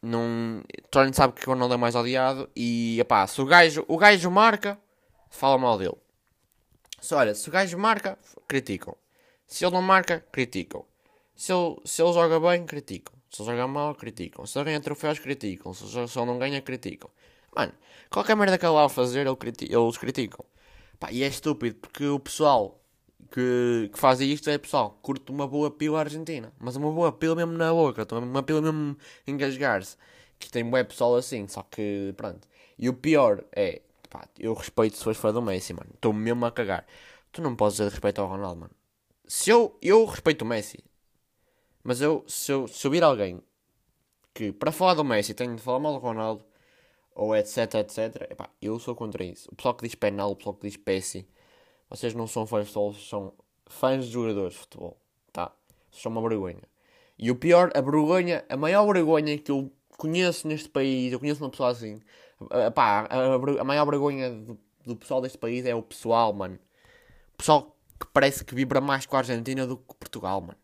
não 0.03 0.63
gente 1.05 1.17
sabe 1.17 1.35
que 1.35 1.47
o 1.47 1.53
Ronaldo 1.53 1.75
é 1.75 1.77
mais 1.77 1.95
odiado 1.95 2.51
e 2.55 2.99
epá, 3.01 3.27
se 3.27 3.41
o 3.41 3.47
gajo, 3.47 3.85
o 3.87 3.97
gajo 3.97 4.31
marca, 4.31 4.77
fala 5.31 5.57
mal 5.57 5.79
dele. 5.79 5.97
Se, 7.01 7.15
olha, 7.15 7.35
se 7.35 7.49
o 7.49 7.53
gajo 7.53 7.79
marca, 7.79 8.19
criticam. 8.49 8.97
Se 9.47 9.65
ele 9.65 9.75
não 9.75 9.83
marca, 9.83 10.27
criticam. 10.33 10.85
Se 11.37 11.53
ele, 11.53 11.77
se 11.85 12.03
ele 12.03 12.13
joga 12.13 12.41
bem, 12.41 12.67
criticam. 12.67 13.15
Se 13.35 13.43
ele 13.43 13.51
joga 13.51 13.67
mal, 13.67 13.95
criticam. 13.97 14.47
Se 14.47 14.57
ele 14.59 14.67
ganha 14.67 14.81
troféus, 14.81 15.19
criticam. 15.19 15.75
Se 15.75 15.85
ele, 15.85 16.05
ele 16.05 16.27
não 16.27 16.39
ganha, 16.39 16.63
criticam. 16.63 17.11
Mano, 17.55 17.73
qualquer 18.09 18.37
merda 18.37 18.57
que 18.57 18.65
ele 18.65 18.73
lá 18.73 18.89
fazer, 18.89 19.27
ele 19.27 19.37
criti 19.37 19.65
eles 19.73 19.99
criticam. 19.99 20.45
Pá, 21.01 21.11
e 21.11 21.25
é 21.25 21.27
estúpido 21.27 21.75
porque 21.77 22.07
o 22.07 22.21
pessoal 22.21 22.81
que, 23.33 23.91
que 23.93 23.99
fazem 23.99 24.31
isto 24.31 24.49
é 24.51 24.57
pessoal, 24.57 24.97
curto 25.03 25.33
uma 25.33 25.49
boa 25.49 25.69
pila 25.69 25.99
argentina, 25.99 26.53
mas 26.61 26.77
uma 26.77 26.93
boa 26.93 27.11
pila 27.11 27.35
mesmo 27.35 27.53
na 27.55 27.73
boca, 27.73 28.07
uma 28.17 28.43
pila 28.43 28.63
mesmo 28.63 28.97
engasgar-se. 29.27 29.97
Que 30.39 30.49
tem 30.51 30.63
um 30.63 30.71
pessoal 30.85 31.17
assim, 31.17 31.49
só 31.49 31.63
que 31.63 32.15
pronto. 32.17 32.47
E 32.79 32.89
o 32.89 32.95
pior 32.95 33.45
é, 33.53 33.83
pá, 34.11 34.29
eu 34.39 34.55
respeito 34.55 34.97
se 34.97 35.03
fores 35.03 35.19
fã 35.19 35.33
do 35.33 35.43
Messi, 35.43 35.73
mano. 35.73 35.91
Estou 35.95 36.13
mesmo 36.13 36.47
a 36.47 36.53
cagar. 36.53 36.87
Tu 37.33 37.43
não 37.43 37.57
podes 37.57 37.79
dizer 37.79 37.91
respeito 37.91 38.21
ao 38.21 38.29
Ronaldo, 38.29 38.61
mano. 38.61 38.75
se 39.27 39.51
eu, 39.51 39.77
eu 39.83 40.05
respeito 40.05 40.43
o 40.43 40.47
Messi, 40.47 40.85
mas 41.85 42.01
eu, 42.01 42.25
se 42.27 42.51
eu, 42.51 42.67
vir 42.91 43.05
alguém 43.05 43.41
que 44.33 44.51
para 44.51 44.73
falar 44.73 44.95
do 44.95 45.05
Messi 45.05 45.35
tenho 45.35 45.55
de 45.55 45.63
falar 45.63 45.79
mal 45.79 45.93
do 45.93 45.99
Ronaldo, 45.99 46.45
ou 47.15 47.37
etc, 47.37 47.75
etc, 47.75 48.31
epá, 48.31 48.49
eu 48.61 48.79
sou 48.79 48.95
contra 48.97 49.23
isso. 49.23 49.49
O 49.53 49.55
pessoal 49.55 49.75
que 49.75 49.85
diz 49.87 49.95
penal, 49.95 50.33
o 50.33 50.37
pessoal 50.37 50.55
que 50.57 50.67
diz 50.67 50.77
Pessi, 50.77 51.29
vocês 51.89 52.15
não 52.15 52.27
são 52.27 52.47
fãs 52.47 52.67
de 52.67 52.73
futebol, 52.73 52.95
são 52.95 53.33
fãs 53.67 54.07
de 54.07 54.13
jogadores 54.13 54.55
de 54.55 54.61
futebol, 54.61 54.99
tá? 55.33 55.53
São 55.93 56.11
uma 56.11 56.27
vergonha. 56.27 56.63
E 57.19 57.31
o 57.31 57.37
pior, 57.37 57.71
a 57.75 57.81
vergonha, 57.81 58.45
a 58.49 58.57
maior 58.57 58.85
vergonha 58.93 59.39
que 59.39 59.51
eu 59.51 59.71
conheço 59.97 60.49
neste 60.49 60.69
país, 60.69 61.13
eu 61.13 61.21
conheço 61.21 61.45
uma 61.45 61.51
pessoa 61.51 61.71
assim, 61.71 62.01
epá, 62.67 63.07
a, 63.09 63.17
a, 63.17 63.61
a 63.61 63.65
maior 63.65 63.85
vergonha 63.85 64.31
do, 64.31 64.59
do 64.85 64.97
pessoal 64.97 65.21
deste 65.21 65.39
país 65.39 65.65
é 65.67 65.75
o 65.75 65.83
pessoal, 65.83 66.33
mano. 66.33 66.59
O 67.35 67.37
pessoal 67.37 67.77
que 68.01 68.07
parece 68.13 68.45
que 68.45 68.55
vibra 68.55 68.81
mais 68.81 69.07
com 69.07 69.17
a 69.17 69.21
Argentina 69.21 69.67
do 69.67 69.77
que 69.77 69.95
Portugal, 69.95 70.41
mano. 70.41 70.64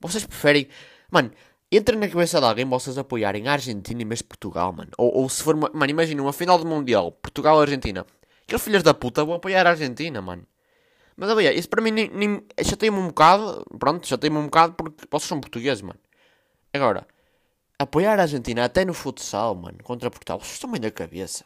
Vocês 0.00 0.24
preferem. 0.24 0.68
Mano, 1.10 1.30
entra 1.70 1.96
na 1.96 2.08
cabeça 2.08 2.40
de 2.40 2.46
alguém 2.46 2.64
vocês 2.64 2.96
apoiarem 2.98 3.46
a 3.48 3.52
Argentina 3.52 4.02
em 4.02 4.06
vez 4.06 4.18
de 4.18 4.24
Portugal, 4.24 4.72
mano. 4.72 4.90
Ou, 4.96 5.22
ou 5.22 5.28
se 5.28 5.42
for. 5.42 5.54
Uma, 5.54 5.70
mano, 5.72 5.90
imagina 5.90 6.22
uma 6.22 6.32
final 6.32 6.58
do 6.58 6.66
Mundial, 6.66 7.12
Portugal-Argentina. 7.12 8.06
Aqueles 8.42 8.62
filhos 8.62 8.82
da 8.82 8.94
puta 8.94 9.24
vão 9.24 9.34
apoiar 9.34 9.66
a 9.66 9.70
Argentina, 9.70 10.20
mano. 10.20 10.46
Mas 11.16 11.28
olha, 11.30 11.52
isso 11.52 11.68
para 11.68 11.82
mim 11.82 11.90
nem, 11.90 12.08
nem 12.08 12.42
chateia-me 12.64 12.98
um 12.98 13.08
bocado. 13.08 13.64
Pronto, 13.78 14.06
chateia-me 14.06 14.38
um 14.38 14.44
bocado 14.44 14.74
porque 14.74 15.06
vocês 15.10 15.28
são 15.28 15.40
portugueses, 15.40 15.82
mano. 15.82 16.00
Agora, 16.72 17.06
apoiar 17.78 18.18
a 18.18 18.22
Argentina 18.22 18.64
até 18.64 18.84
no 18.84 18.94
futsal, 18.94 19.54
mano, 19.54 19.78
contra 19.82 20.10
Portugal, 20.10 20.38
vocês 20.38 20.54
estão 20.54 20.70
bem 20.70 20.80
da 20.80 20.90
cabeça. 20.90 21.44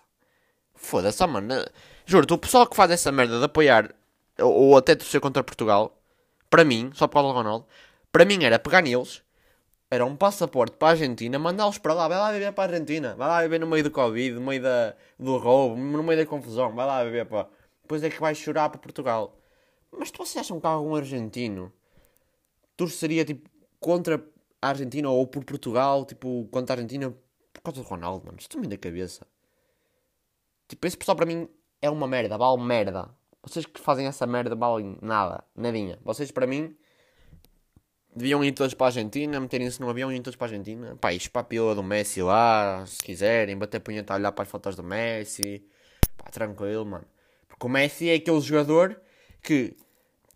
Foda-se, 0.74 1.26
mano. 1.26 1.48
Juro-te, 2.06 2.32
o 2.32 2.38
pessoal 2.38 2.66
que 2.66 2.76
faz 2.76 2.90
essa 2.90 3.10
merda 3.10 3.38
de 3.38 3.44
apoiar 3.44 3.94
ou, 4.38 4.52
ou 4.52 4.76
até 4.76 4.94
torcer 4.94 5.20
contra 5.20 5.42
Portugal, 5.42 5.96
para 6.50 6.64
mim, 6.64 6.90
só 6.94 7.06
por 7.06 7.14
causa 7.14 7.28
do 7.28 7.34
Ronaldo, 7.34 7.66
para 8.14 8.24
mim 8.24 8.44
era 8.44 8.60
pegar 8.60 8.80
neles, 8.80 9.24
era 9.90 10.06
um 10.06 10.14
passaporte 10.14 10.76
para 10.76 10.86
a 10.86 10.90
Argentina, 10.92 11.36
mandá-los 11.36 11.78
para 11.78 11.92
lá, 11.92 12.06
vai 12.06 12.16
lá 12.16 12.30
viver 12.30 12.52
para 12.52 12.62
a 12.62 12.72
Argentina, 12.72 13.16
vai 13.16 13.26
lá 13.26 13.42
viver 13.42 13.58
no 13.58 13.66
meio 13.66 13.82
do 13.82 13.90
Covid, 13.90 14.36
no 14.36 14.40
meio 14.40 14.62
da, 14.62 14.94
do 15.18 15.36
roubo, 15.36 15.74
no 15.74 16.00
meio 16.00 16.20
da 16.20 16.24
confusão, 16.24 16.72
vai 16.76 16.86
lá 16.86 17.02
viver 17.02 17.26
para. 17.26 17.48
Depois 17.82 18.04
é 18.04 18.10
que 18.10 18.20
vais 18.20 18.38
chorar 18.38 18.68
para 18.68 18.78
Portugal. 18.78 19.36
Mas 19.90 20.12
vocês 20.16 20.36
acham 20.36 20.60
que 20.60 20.66
algum 20.66 20.94
argentino 20.94 21.72
torceria 22.76 23.24
tipo 23.24 23.50
contra 23.80 24.24
a 24.62 24.68
Argentina 24.68 25.10
ou 25.10 25.26
por 25.26 25.42
Portugal, 25.42 26.04
tipo, 26.04 26.46
contra 26.52 26.76
a 26.76 26.76
Argentina 26.76 27.12
por 27.52 27.62
causa 27.62 27.82
do 27.82 27.84
Ronaldo, 27.88 28.26
mano? 28.26 28.38
Estou-me 28.38 28.68
da 28.68 28.78
cabeça. 28.78 29.26
Tipo, 30.68 30.86
esse 30.86 30.96
pessoal 30.96 31.16
para 31.16 31.26
mim 31.26 31.48
é 31.82 31.90
uma 31.90 32.06
merda, 32.06 32.38
vale 32.38 32.62
merda. 32.62 33.10
Vocês 33.42 33.66
que 33.66 33.80
fazem 33.80 34.06
essa 34.06 34.24
merda 34.24 34.54
valem 34.54 34.96
nada, 35.02 35.42
nadinha. 35.56 35.98
Vocês 36.04 36.30
para 36.30 36.46
mim 36.46 36.76
deviam 38.14 38.44
ir 38.44 38.52
todos 38.52 38.74
para 38.74 38.86
a 38.86 38.88
Argentina, 38.88 39.40
meterem-se 39.40 39.80
no 39.80 39.90
avião 39.90 40.12
e 40.12 40.16
ir 40.16 40.20
todos 40.20 40.36
para 40.36 40.46
a 40.46 40.50
Argentina. 40.50 40.96
Pá, 41.00 41.12
isto 41.12 41.30
para 41.30 41.40
a 41.40 41.44
pila 41.44 41.74
do 41.74 41.82
Messi 41.82 42.22
lá, 42.22 42.84
se 42.86 43.02
quiserem, 43.02 43.58
bater 43.58 43.80
punheta 43.80 44.12
a 44.12 44.16
olhar 44.16 44.32
para 44.32 44.44
as 44.44 44.48
fotos 44.48 44.76
do 44.76 44.82
Messi. 44.82 45.64
Pá, 46.16 46.30
tranquilo, 46.30 46.86
mano. 46.86 47.04
Porque 47.48 47.66
o 47.66 47.68
Messi 47.68 48.08
é 48.08 48.14
aquele 48.14 48.40
jogador 48.40 49.00
que 49.42 49.76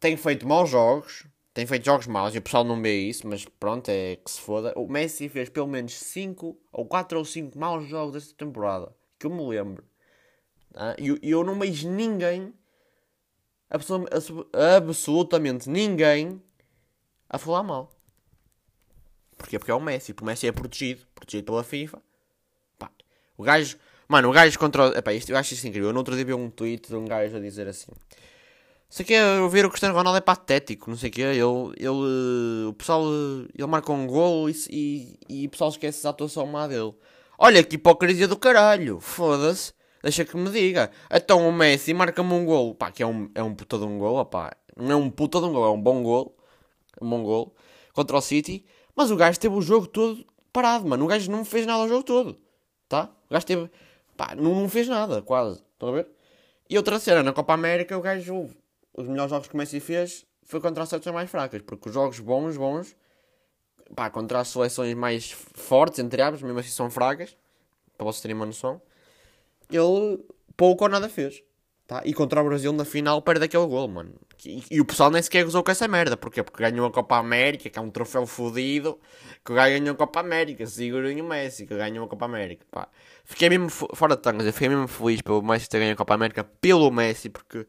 tem 0.01 0.17
feito 0.17 0.47
maus 0.47 0.71
jogos, 0.71 1.27
tem 1.55 1.67
feito 1.67 1.85
jogos 1.85 2.07
maus 2.07 2.35
e 2.35 2.39
o 2.39 2.43
pessoal 2.43 2.63
não 2.63 2.81
vê 2.81 3.01
isso, 3.01 3.27
mas 3.27 3.45
pronto, 3.45 3.89
é 3.89 4.17
que 4.17 4.31
se 4.31 4.41
foda. 4.41 4.73
O 4.77 4.87
Messi 4.87 5.29
fez 5.29 5.49
pelo 5.49 5.67
menos 5.67 5.95
5 5.95 6.57
ou 6.73 6.87
4 6.87 7.19
ou 7.19 7.25
5 7.25 7.59
maus 7.59 7.89
jogos 7.89 8.13
desta 8.13 8.35
temporada, 8.37 8.95
que 9.19 9.27
eu 9.27 9.31
me 9.31 9.45
lembro. 9.49 9.85
Ah, 10.75 10.95
e 10.99 11.31
eu 11.31 11.43
não 11.43 11.59
vejo 11.59 11.91
ninguém, 11.91 12.53
absolutamente 13.69 15.69
ninguém, 15.69 16.41
a 17.29 17.39
falar 17.39 17.63
mal. 17.63 17.91
Porquê? 19.37 19.59
Porque 19.59 19.71
é 19.71 19.75
o 19.75 19.81
Messi. 19.81 20.13
Porque 20.13 20.25
o 20.25 20.27
Messi 20.27 20.47
é 20.47 20.53
protegido, 20.53 21.07
protegido 21.15 21.45
pela 21.45 21.63
FIFA. 21.63 22.03
Pá, 22.79 22.91
o 23.37 23.43
gajo, 23.43 23.79
mano, 24.09 24.29
o 24.29 24.33
gajo 24.33 24.59
contra. 24.59 24.99
Epá, 24.99 25.13
isto, 25.13 25.31
eu 25.31 25.37
acho 25.37 25.55
isso 25.55 25.67
incrível. 25.67 25.91
Eu 25.91 25.93
no 25.93 26.01
outro 26.01 26.15
dia 26.15 26.25
vi 26.25 26.35
um 26.35 26.51
tweet 26.51 26.89
de 26.89 26.97
um 26.97 27.05
gajo 27.05 27.37
a 27.37 27.41
dizer 27.41 27.69
assim: 27.69 27.93
sei 28.89 29.05
que 29.05 29.15
ver 29.51 29.65
o 29.65 29.71
Cristiano 29.71 29.95
Ronaldo 29.95 30.19
é 30.19 30.21
patético, 30.21 30.91
não 30.91 30.97
sei 30.97 31.11
o 31.11 31.13
que. 31.13 31.23
Ele, 31.23 31.41
ele, 31.77 32.67
o 32.69 32.75
pessoal, 32.77 33.05
ele 33.55 33.67
marca 33.67 33.93
um 33.93 34.07
gol 34.07 34.49
e, 34.51 34.55
e, 34.71 35.19
e 35.29 35.47
o 35.47 35.51
pessoal 35.51 35.71
esquece 35.71 36.07
a 36.07 36.11
atuação 36.11 36.47
má 36.47 36.67
dele. 36.67 36.95
Olha 37.39 37.63
que 37.63 37.77
hipocrisia 37.77 38.27
do 38.27 38.37
caralho, 38.37 38.99
foda-se. 39.01 39.73
Deixa 40.03 40.25
que 40.25 40.37
me 40.37 40.51
diga. 40.51 40.91
Então 41.11 41.49
o 41.49 41.53
Messi 41.53 41.93
marca-me 41.93 42.33
um 42.33 42.45
gol, 42.45 42.75
pá, 42.75 42.91
que 42.91 43.03
é 43.03 43.07
um, 43.07 43.31
é 43.35 43.43
um 43.43 43.55
puta 43.55 43.79
de 43.79 43.85
um 43.85 43.99
gol, 43.99 44.25
pá. 44.27 44.57
Não 44.77 44.93
é 44.93 44.97
um 44.97 45.11
puta 45.11 45.41
de 45.41 45.47
um 45.47 45.53
gol, 45.53 45.67
é 45.67 45.71
um 45.71 45.81
bom 45.81 46.03
gol. 46.03 46.38
Um 47.01 47.09
bom 47.09 47.23
gol. 47.23 47.55
Contra 47.93 48.17
o 48.17 48.21
City. 48.21 48.65
Mas 48.95 49.11
o 49.11 49.17
gajo 49.17 49.39
teve 49.39 49.55
o 49.55 49.63
jogo 49.63 49.87
todo 49.87 50.25
parado, 50.53 50.87
mano. 50.89 51.05
O 51.05 51.09
gajo 51.09 51.31
não 51.31 51.45
fez 51.45 51.67
nada 51.67 51.85
o 51.85 51.89
jogo 51.89 52.03
todo. 52.03 52.37
Tá? 52.89 53.11
O 53.29 53.35
gajo 53.35 53.47
teve. 53.47 53.71
Pá, 54.17 54.35
não, 54.35 54.55
não 54.55 54.69
fez 54.69 54.89
nada, 54.89 55.23
quase. 55.23 55.63
Estão 55.73 55.91
a 55.91 55.93
ver? 55.93 56.09
E 56.69 56.77
outra 56.77 56.99
cena, 56.99 57.23
na 57.23 57.33
Copa 57.33 57.55
América, 57.55 57.97
o 57.97 58.01
gajo 58.01 58.51
os 58.99 59.07
melhores 59.07 59.31
jogos 59.31 59.47
que 59.47 59.55
o 59.55 59.57
Messi 59.57 59.79
fez 59.79 60.27
foi 60.43 60.61
contra 60.61 60.83
as 60.83 60.89
seleções 60.89 61.15
mais 61.15 61.31
fracas, 61.31 61.63
porque 61.63 61.89
os 61.89 61.95
jogos 61.95 62.19
bons, 62.19 62.57
bons, 62.57 62.97
pá, 63.95 64.11
contra 64.11 64.41
as 64.41 64.49
seleções 64.49 64.93
mais 64.95 65.31
fortes, 65.31 66.01
entre 66.01 66.21
aspas, 66.21 66.43
mesmo 66.43 66.59
assim 66.59 66.71
são 66.71 66.91
fracas, 66.91 67.37
para 67.97 68.05
vocês 68.05 68.21
terem 68.23 68.35
uma 68.35 68.47
noção, 68.47 68.83
ele 69.71 70.25
pouco 70.57 70.85
ou 70.85 70.91
nada 70.91 71.09
fez. 71.09 71.43
Tá? 71.89 72.03
E 72.05 72.13
contra 72.13 72.43
o 72.43 72.45
Brasil 72.45 72.71
na 72.71 72.85
final 72.85 73.23
perde 73.23 73.47
aquele 73.47 73.67
gol, 73.67 73.89
mano. 73.89 74.13
E, 74.45 74.63
e, 74.71 74.79
o 74.79 74.85
pessoal 74.85 75.11
nem 75.11 75.23
sequer 75.23 75.43
gozou 75.43 75.65
com 75.65 75.71
essa 75.71 75.89
merda. 75.89 76.19
Porquê? 76.19 76.43
Porque 76.43 76.63
ganhou 76.63 76.87
a 76.87 76.93
Copa 76.93 77.17
América, 77.17 77.71
que 77.71 77.79
é 77.79 77.81
um 77.81 77.89
troféu 77.89 78.27
fodido. 78.27 79.01
Que 79.43 79.55
ganhou 79.55 79.93
a 79.93 79.97
Copa 79.97 80.21
América. 80.21 80.67
Segurinho 80.67 81.25
o 81.25 81.29
Messi, 81.29 81.67
que 81.67 81.75
ganhou 81.75 82.05
a 82.05 82.09
Copa 82.09 82.27
América. 82.27 82.67
Pá. 82.71 82.89
Fiquei 83.25 83.49
mesmo, 83.49 83.71
fora 83.71 84.17
de 84.17 84.23
tangas, 84.23 84.47
eu 84.47 84.53
fiquei 84.53 84.69
mesmo 84.69 84.87
feliz 84.87 85.23
pelo 85.23 85.43
Messi 85.43 85.67
ter 85.67 85.79
ganho 85.79 85.95
a 85.95 85.97
Copa 85.97 86.13
América 86.13 86.45
pelo 86.45 86.91
Messi, 86.91 87.31
porque 87.31 87.67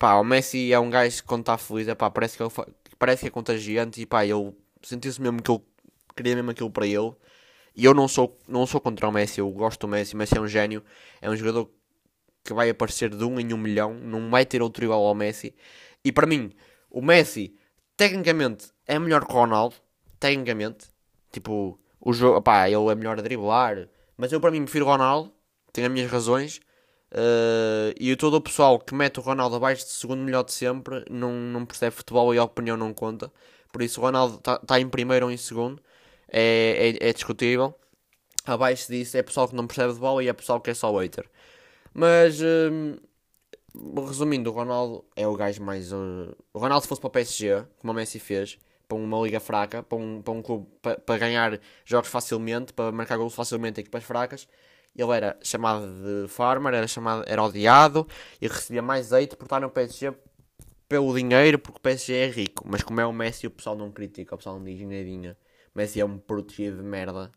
pá, 0.00 0.14
o 0.16 0.24
Messi 0.24 0.72
é 0.72 0.80
um 0.80 0.90
gajo 0.90 1.22
que 1.22 1.28
quando 1.28 1.42
está 1.42 1.56
feliz, 1.56 1.86
é, 1.86 1.94
pá, 1.94 2.10
parece 2.10 2.36
que, 2.36 2.42
ele, 2.42 2.50
parece 2.98 3.22
que 3.22 3.28
é 3.28 3.30
contagiante 3.30 4.00
e 4.00 4.06
pá, 4.06 4.24
ele 4.26 4.52
sentiu-se 4.82 5.20
mesmo 5.20 5.40
que 5.42 5.50
ele 5.50 5.60
queria 6.16 6.34
mesmo 6.36 6.50
aquilo 6.50 6.70
para 6.70 6.86
ele. 6.86 7.12
E 7.76 7.84
eu 7.84 7.94
não 7.94 8.08
sou, 8.08 8.38
não 8.48 8.66
sou 8.66 8.80
contra 8.80 9.08
o 9.08 9.12
Messi, 9.12 9.40
eu 9.40 9.50
gosto 9.50 9.80
do 9.80 9.88
Messi, 9.88 10.14
o 10.14 10.18
Messi 10.18 10.36
é 10.36 10.40
um 10.40 10.46
gênio, 10.48 10.82
é 11.20 11.30
um 11.30 11.36
jogador 11.36 11.66
que 11.66 11.81
vai 12.50 12.70
aparecer 12.70 13.10
de 13.10 13.24
um 13.24 13.38
em 13.38 13.52
um 13.52 13.58
milhão, 13.58 13.94
não 13.94 14.30
vai 14.30 14.46
ter 14.46 14.62
outro 14.62 14.84
igual 14.84 15.04
ao 15.04 15.14
Messi. 15.14 15.54
E 16.04 16.10
para 16.10 16.26
mim, 16.26 16.52
o 16.90 17.02
Messi, 17.02 17.54
tecnicamente, 17.96 18.70
é 18.86 18.98
melhor 18.98 19.24
que 19.26 19.32
o 19.32 19.36
Ronaldo, 19.36 19.76
tecnicamente. 20.18 20.86
Tipo, 21.30 21.78
o 22.00 22.12
jogo, 22.12 22.40
pá, 22.42 22.68
ele 22.68 22.86
é 22.88 22.94
melhor 22.94 23.18
a 23.18 23.22
driblar, 23.22 23.88
mas 24.16 24.32
eu 24.32 24.40
para 24.40 24.50
mim 24.50 24.62
prefiro 24.64 24.86
o 24.86 24.88
Ronaldo, 24.88 25.32
tenho 25.72 25.86
as 25.86 25.92
minhas 25.92 26.10
razões. 26.10 26.60
Uh, 27.12 27.92
e 28.00 28.16
todo 28.16 28.34
o 28.34 28.40
pessoal 28.40 28.78
que 28.78 28.94
mete 28.94 29.18
o 29.20 29.22
Ronaldo 29.22 29.56
abaixo 29.56 29.84
de 29.84 29.92
segundo 29.92 30.22
melhor 30.22 30.44
de 30.44 30.52
sempre 30.52 31.04
não, 31.10 31.30
não 31.30 31.66
percebe 31.66 31.94
futebol 31.94 32.34
e 32.34 32.38
a 32.38 32.44
opinião 32.44 32.76
não 32.76 32.94
conta. 32.94 33.30
Por 33.70 33.82
isso 33.82 34.00
o 34.00 34.04
Ronaldo 34.04 34.36
está 34.36 34.58
tá 34.58 34.80
em 34.80 34.88
primeiro 34.88 35.26
ou 35.26 35.32
em 35.32 35.36
segundo. 35.36 35.82
É, 36.28 36.96
é, 37.00 37.08
é, 37.08 37.12
discutível. 37.12 37.74
Abaixo 38.46 38.90
disso 38.90 39.16
é 39.16 39.22
pessoal 39.22 39.48
que 39.48 39.54
não 39.54 39.66
percebe 39.66 39.92
de 39.92 40.00
bola 40.00 40.24
e 40.24 40.28
é 40.28 40.32
pessoal 40.32 40.60
que 40.60 40.70
é 40.70 40.74
só 40.74 40.90
hater. 40.98 41.28
Mas 41.94 42.40
uh, 42.40 43.00
resumindo, 44.06 44.50
o 44.50 44.52
Ronaldo 44.52 45.04
é 45.16 45.26
o 45.26 45.34
gajo 45.36 45.62
mais. 45.62 45.92
Uh, 45.92 46.34
o 46.52 46.58
Ronaldo 46.58 46.82
se 46.82 46.88
fosse 46.88 47.00
para 47.00 47.08
o 47.08 47.10
PSG, 47.10 47.64
como 47.78 47.92
o 47.92 47.96
Messi 47.96 48.18
fez, 48.18 48.58
para 48.88 48.96
uma 48.96 49.20
liga 49.20 49.40
fraca, 49.40 49.82
para 49.82 49.98
um, 49.98 50.22
para 50.22 50.32
um 50.32 50.42
clube 50.42 50.66
para, 50.80 50.98
para 50.98 51.18
ganhar 51.18 51.60
jogos 51.84 52.08
facilmente, 52.08 52.72
para 52.72 52.92
marcar 52.92 53.16
gols 53.16 53.34
facilmente 53.34 53.80
em 53.80 53.82
equipas 53.82 54.04
fracas 54.04 54.48
ele 54.96 55.12
era 55.12 55.38
chamado 55.42 55.86
de 55.86 56.28
farmer, 56.28 56.74
era, 56.74 56.86
chamado, 56.86 57.24
era 57.26 57.42
odiado 57.42 58.06
e 58.40 58.46
recebia 58.46 58.82
mais 58.82 59.12
hate 59.12 59.36
por 59.36 59.44
estar 59.44 59.60
no 59.60 59.70
PSG 59.70 60.14
pelo 60.88 61.14
dinheiro, 61.16 61.58
porque 61.58 61.78
o 61.78 61.80
PSG 61.80 62.14
é 62.14 62.26
rico. 62.28 62.64
Mas 62.68 62.82
como 62.82 63.00
é 63.00 63.06
o 63.06 63.12
Messi, 63.12 63.46
o 63.46 63.50
pessoal 63.50 63.76
não 63.76 63.90
critica, 63.90 64.34
o 64.34 64.38
pessoal 64.38 64.58
não 64.58 64.64
diz 64.64 64.80
nadinha. 64.80 65.36
O 65.74 65.78
Messi 65.78 66.00
é 66.00 66.04
um 66.04 66.18
protegido 66.18 66.76
de 66.78 66.82
merda 66.82 67.32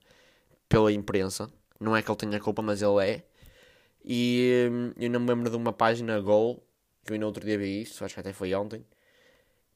pela 0.67 0.91
imprensa. 0.91 1.49
Não 1.79 1.95
é 1.95 2.01
que 2.01 2.11
ele 2.11 2.17
tenha 2.17 2.39
culpa, 2.39 2.61
mas 2.61 2.81
ele 2.81 3.07
é. 3.07 3.23
E 4.05 4.69
hum, 4.71 4.93
eu 4.97 5.09
não 5.09 5.19
me 5.21 5.27
lembro 5.29 5.49
de 5.49 5.57
uma 5.57 5.73
página 5.73 6.19
Gol, 6.19 6.63
que 7.05 7.11
eu 7.11 7.15
ainda 7.15 7.25
outro 7.25 7.45
dia 7.45 7.57
vi 7.57 7.81
isto, 7.81 8.05
acho 8.05 8.13
que 8.13 8.19
até 8.19 8.33
foi 8.33 8.53
ontem, 8.53 8.85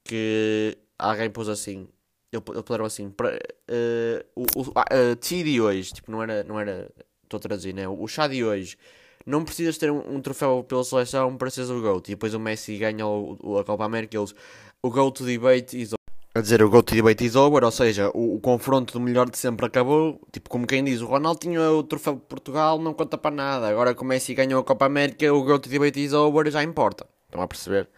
que 0.04 0.78
alguém 0.98 1.30
pôs 1.30 1.50
assim, 1.50 1.88
ele, 2.32 2.44
ele 2.50 2.64
puseram 2.64 2.86
assim, 2.86 3.10
para, 3.10 3.36
uh, 3.36 4.26
o, 4.36 4.44
o, 4.62 4.72
a, 4.76 4.82
a 4.82 5.16
de 5.44 5.62
hoje, 5.62 5.94
tipo, 5.94 6.12
não 6.12 6.22
era, 6.22 6.44
não 6.44 6.60
era 6.60 6.92
estou 7.30 7.38
a 7.38 7.42
traduzir, 7.42 7.74
né? 7.74 7.88
O 7.88 8.08
chá 8.08 8.28
de 8.28 8.44
hoje. 8.44 8.78
Não 9.26 9.46
precisas 9.46 9.78
ter 9.78 9.92
um, 9.92 10.16
um 10.16 10.22
troféu 10.22 10.64
pela 10.64 10.84
seleção 10.84 11.38
para 11.38 11.50
seres 11.50 11.70
o 11.70 11.82
GOAT. 11.82 12.08
E 12.08 12.12
depois 12.16 12.34
o 12.34 12.40
Messi 12.40 12.78
ganha 12.78 13.06
o, 13.06 13.38
o, 13.42 13.60
a 13.60 13.64
Copa 13.64 13.86
América 13.86 14.18
eles, 14.18 14.34
o 14.82 14.90
GOAT 14.90 15.24
debate 15.24 15.80
is. 15.80 15.94
A 16.36 16.42
dizer, 16.42 16.62
o 16.62 16.70
GOAT 16.70 16.94
debate 16.94 17.26
is 17.26 17.36
over, 17.36 17.64
ou 17.64 17.72
seja, 17.72 18.10
o, 18.14 18.36
o, 18.36 18.40
confronto 18.40 18.94
do 18.94 19.00
melhor 19.00 19.30
de 19.30 19.38
sempre 19.38 19.66
acabou. 19.66 20.22
Tipo, 20.32 20.50
como 20.50 20.68
quem 20.68 20.84
diz, 20.84 21.02
o 21.02 21.08
Ronaldo 21.08 21.40
tinha 21.40 21.60
o 21.72 21.84
troféu 21.84 22.16
de 22.16 22.22
Portugal, 22.22 22.78
não 22.80 22.94
conta 22.94 23.18
para 23.18 23.36
nada. 23.36 23.68
Agora 23.68 23.96
que 23.96 24.02
o 24.02 24.06
Messi 24.06 24.36
ganhou 24.36 24.62
a 24.62 24.64
Copa 24.64 24.86
América, 24.86 25.34
o 25.34 25.44
GOAT 25.44 25.68
debate 25.68 26.04
is 26.04 26.14
over, 26.14 26.50
já 26.52 26.62
importa. 26.62 27.08
Estão 27.26 27.42
a 27.42 27.48
perceber? 27.48 27.90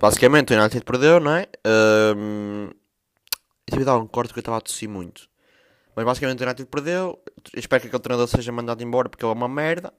Basicamente, 0.00 0.54
o 0.54 0.58
United 0.58 0.84
perdeu, 0.84 1.18
não 1.18 1.32
é? 1.32 1.46
Um, 2.16 2.70
tive 3.66 3.80
de 3.80 3.84
dar 3.84 3.96
um 3.96 4.06
corte 4.06 4.28
porque 4.28 4.38
eu 4.38 4.42
estava 4.42 4.58
a 4.58 4.60
tossir 4.60 4.88
muito. 4.88 5.28
Mas 5.96 6.04
basicamente 6.04 6.42
o 6.42 6.44
United 6.44 6.68
perdeu. 6.68 7.18
Espero 7.56 7.82
que 7.82 7.88
aquele 7.88 8.02
treinador 8.02 8.28
seja 8.28 8.52
mandado 8.52 8.82
embora 8.82 9.08
porque 9.08 9.24
ele 9.24 9.32
é 9.32 9.34
uma 9.34 9.48
merda. 9.48 9.92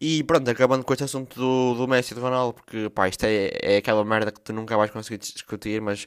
E 0.00 0.22
pronto, 0.22 0.48
acabando 0.48 0.84
com 0.84 0.92
este 0.92 1.04
assunto 1.04 1.38
do, 1.38 1.74
do 1.74 1.88
Messi 1.88 2.12
e 2.12 2.14
do 2.14 2.20
Ronaldo, 2.20 2.54
porque 2.54 2.88
pá, 2.90 3.08
isto 3.08 3.24
é, 3.24 3.50
é 3.60 3.76
aquela 3.78 4.04
merda 4.04 4.30
que 4.30 4.40
tu 4.40 4.52
nunca 4.52 4.76
vais 4.76 4.90
conseguir 4.90 5.18
discutir, 5.18 5.80
mas 5.80 6.06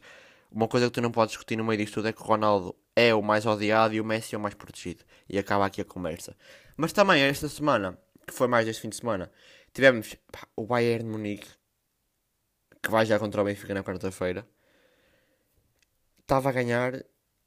uma 0.51 0.67
coisa 0.67 0.87
que 0.87 0.91
tu 0.93 1.01
não 1.01 1.11
podes 1.11 1.31
discutir 1.33 1.55
no 1.55 1.63
meio 1.63 1.77
disto 1.77 1.95
tudo 1.95 2.07
é 2.09 2.13
que 2.13 2.21
o 2.21 2.25
Ronaldo 2.25 2.75
é 2.95 3.13
o 3.13 3.21
mais 3.21 3.45
odiado 3.45 3.93
e 3.93 4.01
o 4.01 4.05
Messi 4.05 4.35
é 4.35 4.37
o 4.37 4.41
mais 4.41 4.53
protegido. 4.53 5.03
E 5.29 5.37
acaba 5.37 5.65
aqui 5.65 5.81
a 5.81 5.85
conversa. 5.85 6.35
Mas 6.75 6.91
também 6.93 7.21
esta 7.21 7.47
semana, 7.47 7.97
que 8.27 8.33
foi 8.33 8.47
mais 8.47 8.67
este 8.67 8.81
fim 8.81 8.89
de 8.89 8.97
semana, 8.97 9.31
tivemos 9.73 10.15
pá, 10.31 10.47
o 10.55 10.65
Bayern 10.65 11.09
Munique, 11.09 11.47
que 12.83 12.91
vai 12.91 13.05
já 13.05 13.17
contra 13.17 13.41
o 13.41 13.45
Benfica 13.45 13.73
na 13.73 13.83
quarta-feira. 13.83 14.47
Estava 16.19 16.49
a 16.49 16.51
ganhar, 16.51 16.93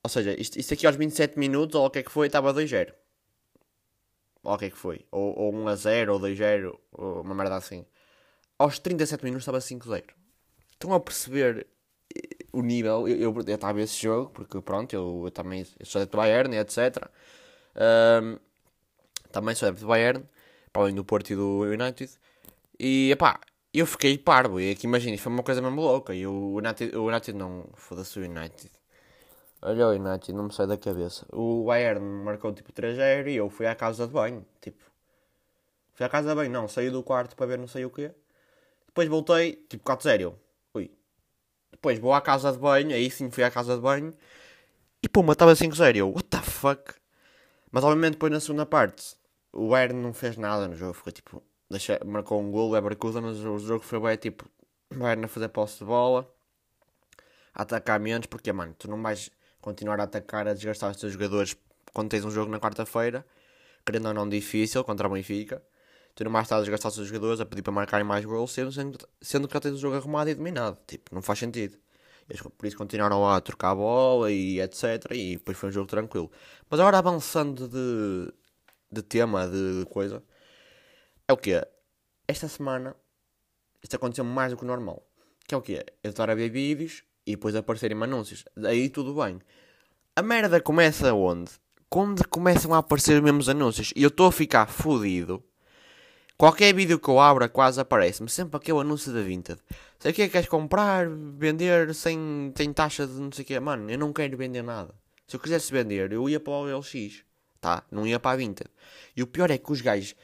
ou 0.02 0.10
seja, 0.10 0.34
isto, 0.40 0.58
isto 0.58 0.74
aqui 0.74 0.86
aos 0.86 0.96
27 0.96 1.38
minutos, 1.38 1.74
ou 1.74 1.86
o 1.86 1.90
que 1.90 1.98
é 2.00 2.02
que 2.02 2.10
foi, 2.10 2.26
estava 2.26 2.52
2-0 2.52 2.94
ou 4.44 4.54
o 4.54 4.58
que 4.58 4.66
é 4.66 4.70
que 4.70 4.76
foi? 4.76 5.04
Ou, 5.10 5.36
ou 5.38 5.54
1 5.54 5.68
a 5.68 5.76
0, 5.76 6.12
ou 6.12 6.18
2 6.18 6.40
a 6.40 6.44
0, 6.44 6.80
ou 6.92 7.22
uma 7.22 7.34
merda 7.34 7.56
assim. 7.56 7.84
Aos 8.58 8.78
37 8.78 9.24
minutos 9.24 9.42
estava 9.42 9.60
5 9.60 9.88
a 9.88 9.94
0. 9.96 10.06
Estão 10.70 10.92
a 10.92 11.00
perceber 11.00 11.66
o 12.54 12.62
nível? 12.62 13.08
Eu, 13.08 13.34
estava 13.40 13.78
a 13.78 13.82
esse 13.82 14.02
jogo, 14.02 14.30
porque 14.30 14.60
pronto, 14.60 14.92
eu, 14.94 15.22
eu 15.24 15.30
também 15.30 15.66
eu 15.78 15.86
sou 15.86 16.00
adepto 16.00 16.16
do 16.16 16.20
Bayern, 16.20 16.56
etc. 16.56 17.08
Um, 17.76 18.38
também 19.32 19.54
sou 19.54 19.68
adepto 19.68 19.84
do 19.84 19.88
Bayern, 19.88 20.24
para 20.72 20.82
além 20.82 20.94
do 20.94 21.04
Porto 21.04 21.30
e 21.30 21.36
do 21.36 21.62
United. 21.62 22.10
E 22.78 23.10
epá, 23.12 23.40
eu 23.72 23.86
fiquei 23.86 24.16
parvo. 24.18 24.60
E 24.60 24.70
aqui 24.70 24.86
imagina, 24.86 25.18
foi 25.18 25.32
uma 25.32 25.42
coisa 25.42 25.60
mesmo 25.60 25.80
louca. 25.80 26.14
E 26.14 26.26
o 26.26 26.56
United, 26.56 26.96
o 26.96 27.06
United 27.08 27.36
não, 27.36 27.66
foda-se 27.74 28.18
o 28.18 28.22
United. 28.24 28.70
Olha 29.62 29.88
o 29.88 29.90
United, 29.92 30.32
não 30.32 30.44
me 30.44 30.52
sai 30.52 30.66
da 30.66 30.76
cabeça. 30.76 31.26
O 31.32 31.64
Bayern 31.64 32.00
marcou 32.00 32.52
tipo 32.52 32.72
3-0 32.72 33.28
e 33.28 33.36
eu 33.36 33.48
fui 33.50 33.66
à 33.66 33.74
casa 33.74 34.06
de 34.06 34.12
banho. 34.12 34.44
Tipo, 34.60 34.82
fui 35.94 36.04
à 36.06 36.08
casa 36.08 36.28
de 36.28 36.34
banho, 36.34 36.50
não, 36.50 36.68
saí 36.68 36.90
do 36.90 37.02
quarto 37.02 37.34
para 37.34 37.46
ver 37.46 37.58
não 37.58 37.66
sei 37.66 37.84
o 37.84 37.90
quê. 37.90 38.12
Depois 38.86 39.08
voltei, 39.08 39.54
tipo 39.68 39.82
4-0. 39.84 40.34
Depois 41.74 41.98
vou 41.98 42.14
à 42.14 42.20
casa 42.20 42.52
de 42.52 42.58
banho, 42.58 42.94
aí 42.94 43.10
sim 43.10 43.30
fui 43.30 43.42
à 43.42 43.50
casa 43.50 43.74
de 43.74 43.82
banho. 43.82 44.14
E 45.02 45.08
puma, 45.08 45.32
estava 45.32 45.52
5-0. 45.52 45.96
Eu, 45.96 46.10
what 46.10 46.24
the 46.28 46.38
fuck? 46.38 46.94
Mas 47.70 47.82
obviamente 47.82 48.12
depois 48.12 48.32
na 48.32 48.40
segunda 48.40 48.64
parte, 48.64 49.16
o 49.52 49.68
Bayern 49.68 50.00
não 50.00 50.14
fez 50.14 50.36
nada 50.36 50.68
no 50.68 50.76
jogo. 50.76 50.94
Ficou 50.94 51.12
tipo, 51.12 51.42
deixa, 51.68 52.00
marcou 52.06 52.40
um 52.40 52.50
gol, 52.50 52.70
Leverkusen, 52.70 53.20
mas 53.20 53.38
o 53.38 53.58
jogo 53.58 53.84
foi 53.84 54.00
bem 54.00 54.16
tipo, 54.16 54.48
Bayern 54.94 55.24
a 55.24 55.28
fazer 55.28 55.48
posse 55.48 55.80
de 55.80 55.84
bola. 55.84 56.32
A 57.52 57.62
atacar 57.62 57.98
menos, 58.00 58.26
porque 58.26 58.52
mano, 58.52 58.74
tu 58.78 58.88
não 58.88 59.02
vais 59.02 59.30
continuar 59.60 60.00
a 60.00 60.04
atacar, 60.04 60.46
a 60.46 60.54
desgastar 60.54 60.90
os 60.90 60.96
teus 60.96 61.12
jogadores 61.12 61.56
quando 61.92 62.10
tens 62.10 62.24
um 62.24 62.30
jogo 62.30 62.50
na 62.50 62.60
quarta-feira, 62.60 63.26
querendo 63.84 64.06
ou 64.08 64.14
não 64.14 64.28
difícil, 64.28 64.84
contra 64.84 65.06
o 65.06 65.10
Benfica. 65.10 65.62
Tu 66.14 66.24
não 66.24 66.30
mais 66.30 66.46
estás 66.46 66.60
a 66.60 66.62
desgastar 66.62 66.92
os 66.92 67.08
jogadores, 67.08 67.40
a 67.40 67.46
pedir 67.46 67.62
para 67.62 67.72
marcarem 67.72 68.06
mais 68.06 68.24
gols, 68.24 68.52
sendo, 68.52 68.70
sendo 69.20 69.48
que 69.48 69.54
já 69.54 69.60
tens 69.60 69.74
o 69.74 69.78
jogo 69.78 69.96
arrumado 69.96 70.30
e 70.30 70.34
dominado. 70.34 70.78
Tipo, 70.86 71.14
não 71.14 71.22
faz 71.22 71.38
sentido. 71.38 71.76
Eles, 72.28 72.40
por 72.40 72.66
isso 72.66 72.76
continuaram 72.76 73.28
a 73.28 73.40
trocar 73.40 73.70
a 73.70 73.74
bola 73.74 74.30
e 74.30 74.60
etc. 74.60 75.10
E 75.12 75.36
depois 75.36 75.56
foi 75.56 75.68
um 75.70 75.72
jogo 75.72 75.88
tranquilo. 75.88 76.30
Mas 76.70 76.80
agora 76.80 76.98
avançando 76.98 77.68
de, 77.68 78.32
de 78.90 79.02
tema, 79.02 79.48
de 79.48 79.84
coisa, 79.90 80.22
é 81.28 81.32
o 81.32 81.36
que 81.36 81.60
Esta 82.28 82.48
semana 82.48 82.96
isto 83.82 83.96
aconteceu 83.96 84.24
mais 84.24 84.50
do 84.50 84.56
que 84.56 84.64
o 84.64 84.66
normal. 84.66 85.06
Que 85.46 85.54
é 85.54 85.58
o 85.58 85.62
que 85.62 85.84
Eu 86.02 86.10
estar 86.10 86.30
a 86.30 86.34
ver 86.34 86.48
vídeos 86.48 87.02
e 87.26 87.32
depois 87.32 87.54
aparecerem 87.54 88.02
anúncios. 88.02 88.44
Aí 88.64 88.88
tudo 88.88 89.14
bem. 89.14 89.38
A 90.16 90.22
merda 90.22 90.60
começa 90.60 91.12
onde? 91.12 91.50
Quando 91.90 92.26
começam 92.28 92.72
a 92.72 92.78
aparecer 92.78 93.16
os 93.16 93.22
mesmos 93.22 93.48
anúncios 93.48 93.92
e 93.94 94.02
eu 94.02 94.08
estou 94.08 94.28
a 94.28 94.32
ficar 94.32 94.66
fodido. 94.66 95.44
Qualquer 96.36 96.74
vídeo 96.74 96.98
que 96.98 97.08
eu 97.08 97.20
abra 97.20 97.48
quase 97.48 97.80
aparece-me 97.80 98.28
sempre 98.28 98.56
aquele 98.56 98.80
anúncio 98.80 99.12
da 99.12 99.22
Vinted. 99.22 99.60
Sei 99.98 100.12
que 100.12 100.22
é 100.22 100.26
que 100.26 100.32
queres 100.32 100.48
comprar, 100.48 101.08
vender 101.08 101.94
sem, 101.94 102.52
sem 102.56 102.72
taxa 102.72 103.06
de 103.06 103.14
não 103.14 103.30
sei 103.30 103.44
o 103.44 103.46
que. 103.46 103.60
Mano, 103.60 103.90
eu 103.90 103.98
não 103.98 104.12
quero 104.12 104.36
vender 104.36 104.62
nada. 104.62 104.94
Se 105.26 105.36
eu 105.36 105.40
quisesse 105.40 105.72
vender, 105.72 106.12
eu 106.12 106.28
ia 106.28 106.40
para 106.40 106.52
o 106.52 106.76
OLX. 106.76 107.24
Tá? 107.60 107.82
Não 107.90 108.06
ia 108.06 108.18
para 108.18 108.32
a 108.32 108.36
Vinted. 108.36 108.68
E 109.16 109.22
o 109.22 109.26
pior 109.26 109.50
é 109.50 109.58
que 109.58 109.72
os 109.72 109.80
gajos. 109.80 110.14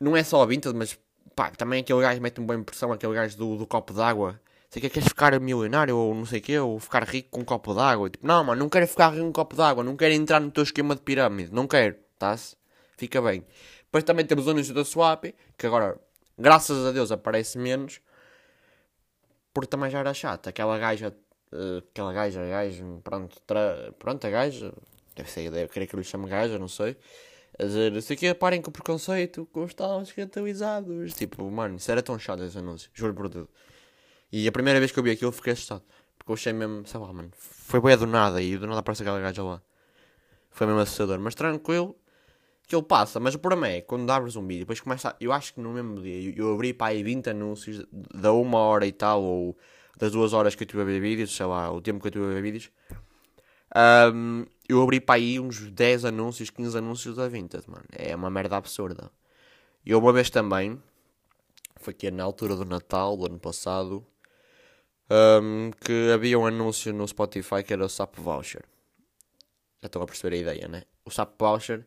Não 0.00 0.16
é 0.16 0.22
só 0.22 0.42
a 0.42 0.46
Vinted, 0.46 0.76
mas 0.76 0.98
pá, 1.34 1.50
também 1.50 1.80
aquele 1.80 2.00
gajo 2.00 2.20
mete-me 2.20 2.46
boa 2.46 2.58
impressão, 2.58 2.92
aquele 2.92 3.14
gajo 3.14 3.36
do, 3.36 3.56
do 3.56 3.66
copo 3.66 3.92
d'água 3.92 4.40
sei 4.70 4.82
que 4.82 4.90
queres 4.90 5.08
ficar 5.08 5.38
milionário 5.40 5.96
ou 5.96 6.14
não 6.14 6.26
sei 6.26 6.40
o 6.40 6.42
quê, 6.42 6.58
ou 6.58 6.78
ficar 6.78 7.04
rico 7.04 7.30
com 7.30 7.40
um 7.40 7.44
copo 7.44 7.74
d'água. 7.74 8.10
Tipo, 8.10 8.26
não, 8.26 8.44
mano, 8.44 8.60
não 8.60 8.68
quero 8.68 8.86
ficar 8.86 9.10
rico 9.10 9.22
com 9.22 9.28
um 9.28 9.32
copo 9.32 9.56
d'água, 9.56 9.82
não 9.82 9.96
quero 9.96 10.14
entrar 10.14 10.40
no 10.40 10.50
teu 10.50 10.62
esquema 10.62 10.94
de 10.94 11.00
pirâmide, 11.00 11.52
não 11.52 11.66
quero, 11.66 11.96
tá-se? 12.18 12.56
Fica 12.96 13.22
bem. 13.22 13.44
Depois 13.88 14.04
também 14.04 14.24
temos 14.26 14.46
o 14.46 14.50
anúncio 14.50 14.74
da 14.74 14.84
Swap, 14.84 15.24
que 15.56 15.66
agora, 15.66 15.98
graças 16.38 16.86
a 16.86 16.92
Deus, 16.92 17.10
aparece 17.10 17.56
menos, 17.56 18.00
porque 19.52 19.68
também 19.68 19.90
já 19.90 20.00
era 20.00 20.12
chato. 20.12 20.48
Aquela 20.48 20.78
gaja, 20.78 21.14
uh, 21.52 21.78
aquela 21.78 22.12
gaja, 22.12 22.46
gaja, 22.46 22.84
pronto, 23.02 23.40
tra... 23.46 23.92
pronto, 23.98 24.26
a 24.26 24.30
gaja, 24.30 24.74
deve 25.16 25.30
ser, 25.30 25.50
deve 25.50 25.72
querer 25.72 25.86
que 25.86 25.94
eu 25.94 25.98
lhe 25.98 26.04
chame 26.04 26.28
gaja, 26.28 26.58
não 26.58 26.68
sei. 26.68 26.98
A 27.58 27.64
dizer, 27.64 27.90
não 27.90 28.00
sei 28.02 28.14
o 28.14 28.18
quê, 28.18 28.34
parem 28.34 28.60
com 28.60 28.68
o 28.68 28.72
preconceito, 28.72 29.46
com 29.46 29.64
os 29.64 29.72
tais 29.72 30.08
escandalizados. 30.08 31.14
Tipo, 31.14 31.50
mano, 31.50 31.76
isso 31.76 31.90
era 31.90 32.02
tão 32.02 32.18
chato 32.18 32.44
esse 32.44 32.58
anúncio, 32.58 32.90
juro 32.92 33.14
por 33.14 33.30
tudo. 33.30 33.48
E 34.30 34.46
a 34.46 34.52
primeira 34.52 34.78
vez 34.78 34.92
que 34.92 34.98
eu 34.98 35.02
vi 35.02 35.12
aquilo 35.12 35.32
fiquei 35.32 35.54
assustado. 35.54 35.82
Porque 36.18 36.30
eu 36.30 36.34
achei 36.34 36.52
mesmo, 36.52 36.86
sei 36.86 37.00
lá, 37.00 37.10
mano, 37.10 37.30
foi 37.34 37.80
bem 37.80 37.96
do 37.96 38.06
nada 38.06 38.42
e 38.42 38.58
do 38.58 38.66
nada 38.66 38.80
aparece 38.80 39.02
aquela 39.02 39.18
gaja 39.18 39.42
lá. 39.42 39.62
Foi 40.50 40.66
mesmo 40.66 40.80
assustador, 40.82 41.18
mas 41.18 41.34
tranquilo 41.34 41.96
que 42.68 42.76
ele 42.76 42.84
passa. 42.84 43.18
Mas 43.18 43.34
o 43.34 43.38
problema 43.38 43.68
é, 43.68 43.80
quando 43.80 44.08
abres 44.10 44.36
um 44.36 44.46
vídeo, 44.46 44.60
depois 44.60 44.80
começa. 44.80 45.16
Eu 45.18 45.32
acho 45.32 45.54
que 45.54 45.60
no 45.60 45.72
mesmo 45.72 46.00
dia 46.02 46.30
eu, 46.30 46.48
eu 46.48 46.54
abri 46.54 46.74
para 46.74 46.88
aí 46.88 47.02
20 47.02 47.30
anúncios 47.30 47.84
da 47.90 48.32
uma 48.32 48.58
hora 48.58 48.86
e 48.86 48.92
tal, 48.92 49.22
ou 49.22 49.56
das 49.98 50.12
duas 50.12 50.32
horas 50.32 50.54
que 50.54 50.62
eu 50.62 50.66
estive 50.66 50.82
a 50.82 50.84
ver 50.84 51.00
vídeos, 51.00 51.34
sei 51.34 51.46
lá, 51.46 51.72
o 51.72 51.80
tempo 51.80 51.98
que 52.00 52.06
eu 52.06 52.10
estive 52.10 52.26
a 52.26 52.34
ver 52.34 52.42
vídeos. 52.42 52.70
Um, 54.14 54.44
eu 54.68 54.82
abri 54.82 55.00
para 55.00 55.16
aí 55.16 55.40
uns 55.40 55.70
10 55.70 56.04
anúncios, 56.04 56.50
15 56.50 56.78
anúncios 56.78 57.16
da 57.16 57.26
Vinted, 57.26 57.64
mano. 57.68 57.84
É 57.92 58.14
uma 58.14 58.30
merda 58.30 58.56
absurda. 58.56 59.10
E 59.84 59.94
uma 59.94 60.12
vez 60.12 60.28
também, 60.30 60.80
foi 61.76 61.94
que 61.94 62.10
na 62.10 62.22
altura 62.22 62.54
do 62.54 62.64
Natal 62.64 63.16
do 63.16 63.26
ano 63.26 63.38
passado, 63.38 64.06
um, 65.10 65.70
que 65.80 66.10
havia 66.12 66.38
um 66.38 66.46
anúncio 66.46 66.92
no 66.92 67.08
Spotify 67.08 67.62
que 67.64 67.72
era 67.72 67.84
o 67.84 67.88
SAP 67.88 68.16
Voucher. 68.18 68.62
Já 69.80 69.86
estão 69.86 70.02
a 70.02 70.06
perceber 70.06 70.36
a 70.36 70.38
ideia, 70.38 70.68
né? 70.68 70.82
O 71.04 71.10
SAP 71.10 71.34
Voucher 71.38 71.86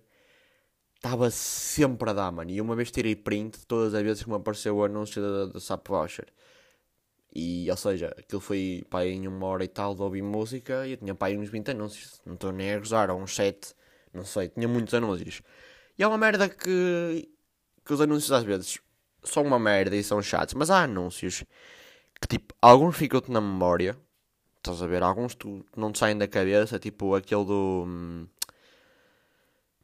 estava 1.01 1.31
sempre 1.31 2.11
a 2.11 2.13
dar, 2.13 2.31
mano. 2.31 2.51
E 2.51 2.61
uma 2.61 2.75
vez 2.75 2.91
tirei 2.91 3.15
print 3.15 3.65
todas 3.65 3.93
as 3.95 4.03
vezes 4.03 4.23
que 4.23 4.29
me 4.29 4.35
apareceu 4.35 4.77
o 4.77 4.85
anúncio 4.85 5.21
do, 5.47 5.59
SAP 5.59 5.87
Voucher. 5.87 6.27
E, 7.33 7.69
ou 7.71 7.77
seja, 7.77 8.13
aquilo 8.17 8.41
foi 8.41 8.85
pá, 8.89 9.05
em 9.05 9.27
uma 9.27 9.47
hora 9.47 9.63
e 9.63 9.67
tal 9.67 9.95
de 9.95 10.01
ouvir 10.01 10.21
música 10.21 10.85
e 10.85 10.91
eu 10.91 10.97
tinha 10.97 11.15
pá, 11.15 11.29
uns 11.29 11.49
20 11.49 11.71
anúncios. 11.71 12.21
Não 12.25 12.35
estou 12.35 12.51
nem 12.51 12.73
a 12.73 12.79
gozar, 12.79 13.09
ou 13.09 13.19
uns 13.19 13.35
7, 13.35 13.73
não 14.13 14.23
sei, 14.23 14.49
tinha 14.49 14.67
muitos 14.67 14.93
anúncios. 14.93 15.41
E 15.97 16.03
é 16.03 16.07
uma 16.07 16.17
merda 16.17 16.47
que, 16.49 17.29
que 17.85 17.93
os 17.93 18.01
anúncios 18.01 18.31
às 18.31 18.43
vezes 18.43 18.79
são 19.23 19.43
uma 19.43 19.59
merda 19.59 19.95
e 19.95 20.03
são 20.03 20.21
chatos, 20.21 20.53
mas 20.55 20.69
há 20.69 20.83
anúncios 20.83 21.43
que 22.21 22.27
tipo, 22.27 22.53
alguns 22.61 22.95
ficam-te 22.97 23.31
na 23.31 23.41
memória, 23.41 23.97
estás 24.57 24.81
a 24.81 24.87
ver? 24.87 25.03
Alguns 25.03 25.35
tu 25.35 25.65
não 25.75 25.91
te 25.91 25.99
saem 25.99 26.17
da 26.17 26.27
cabeça, 26.27 26.77
tipo 26.79 27.15
aquele 27.15 27.45
do. 27.45 28.27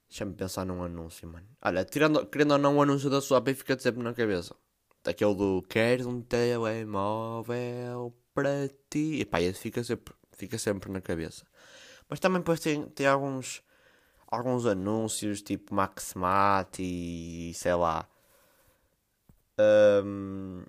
Deixa-me 0.10 0.34
pensar 0.34 0.66
num 0.66 0.84
anúncio, 0.84 1.28
mano. 1.28 1.48
Olha, 1.62 1.84
tirando, 1.84 2.26
querendo 2.28 2.52
ou 2.52 2.58
não, 2.58 2.78
o 2.78 2.82
anúncio 2.82 3.10
da 3.10 3.22
sua 3.22 3.44
fica-te 3.44 3.84
sempre 3.84 4.02
na 4.02 4.14
cabeça. 4.14 4.56
Aquele 5.06 5.36
do 5.36 5.62
Queres 5.64 6.06
um 6.06 6.22
telemóvel 6.22 8.14
para 8.34 8.70
ti. 8.90 9.22
E 9.22 9.26
pá, 9.26 9.42
esse 9.42 9.60
fica 9.60 9.84
sempre, 9.84 10.14
fica 10.32 10.58
sempre 10.58 10.92
na 10.92 11.02
cabeça. 11.02 11.46
Mas 12.10 12.20
também 12.20 12.40
depois 12.40 12.60
tem, 12.60 12.86
tem 12.90 13.06
alguns, 13.08 13.62
alguns 14.28 14.66
anúncios 14.66 15.42
tipo 15.42 15.74
Maxmat 15.76 16.80
e 16.80 17.54
sei 17.54 17.76
lá. 17.76 18.08
Um, 19.60 20.64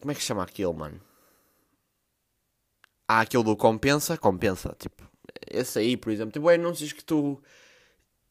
como 0.00 0.12
é 0.12 0.14
que 0.14 0.20
chama 0.20 0.42
aquilo, 0.42 0.74
mano? 0.74 1.00
Há 3.08 3.20
aquilo 3.20 3.42
do 3.42 3.56
compensa, 3.56 4.16
compensa, 4.16 4.74
tipo, 4.78 5.02
esse 5.50 5.78
aí, 5.78 5.96
por 5.96 6.12
exemplo, 6.12 6.32
tem 6.32 6.42
boi 6.42 6.54
anúncios 6.54 6.92
que 6.92 7.04
tu 7.04 7.40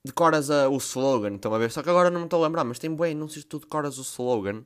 decoras 0.03 0.49
a, 0.49 0.69
o 0.69 0.77
slogan, 0.77 1.35
estão 1.35 1.53
a 1.53 1.57
ver? 1.57 1.71
Só 1.71 1.81
que 1.81 1.89
agora 1.89 2.09
não 2.09 2.21
me 2.21 2.25
estou 2.25 2.43
a 2.43 2.47
lembrar, 2.47 2.63
mas 2.63 2.79
tem 2.79 2.93
boi 2.93 3.11
anúncios 3.11 3.43
que 3.43 3.49
tu 3.49 3.59
decoras 3.59 3.97
o 3.97 4.01
slogan 4.01 4.63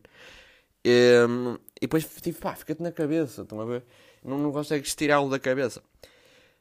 um, 0.85 1.57
e 1.75 1.81
depois, 1.81 2.05
tipo, 2.21 2.39
pá, 2.39 2.55
fica-te 2.55 2.81
na 2.81 2.91
cabeça, 2.91 3.41
estão 3.41 3.59
a 3.59 3.65
ver? 3.65 3.83
Não, 4.23 4.37
não 4.37 4.51
consegues 4.51 4.95
tirá-lo 4.95 5.29
da 5.29 5.39
cabeça. 5.39 5.81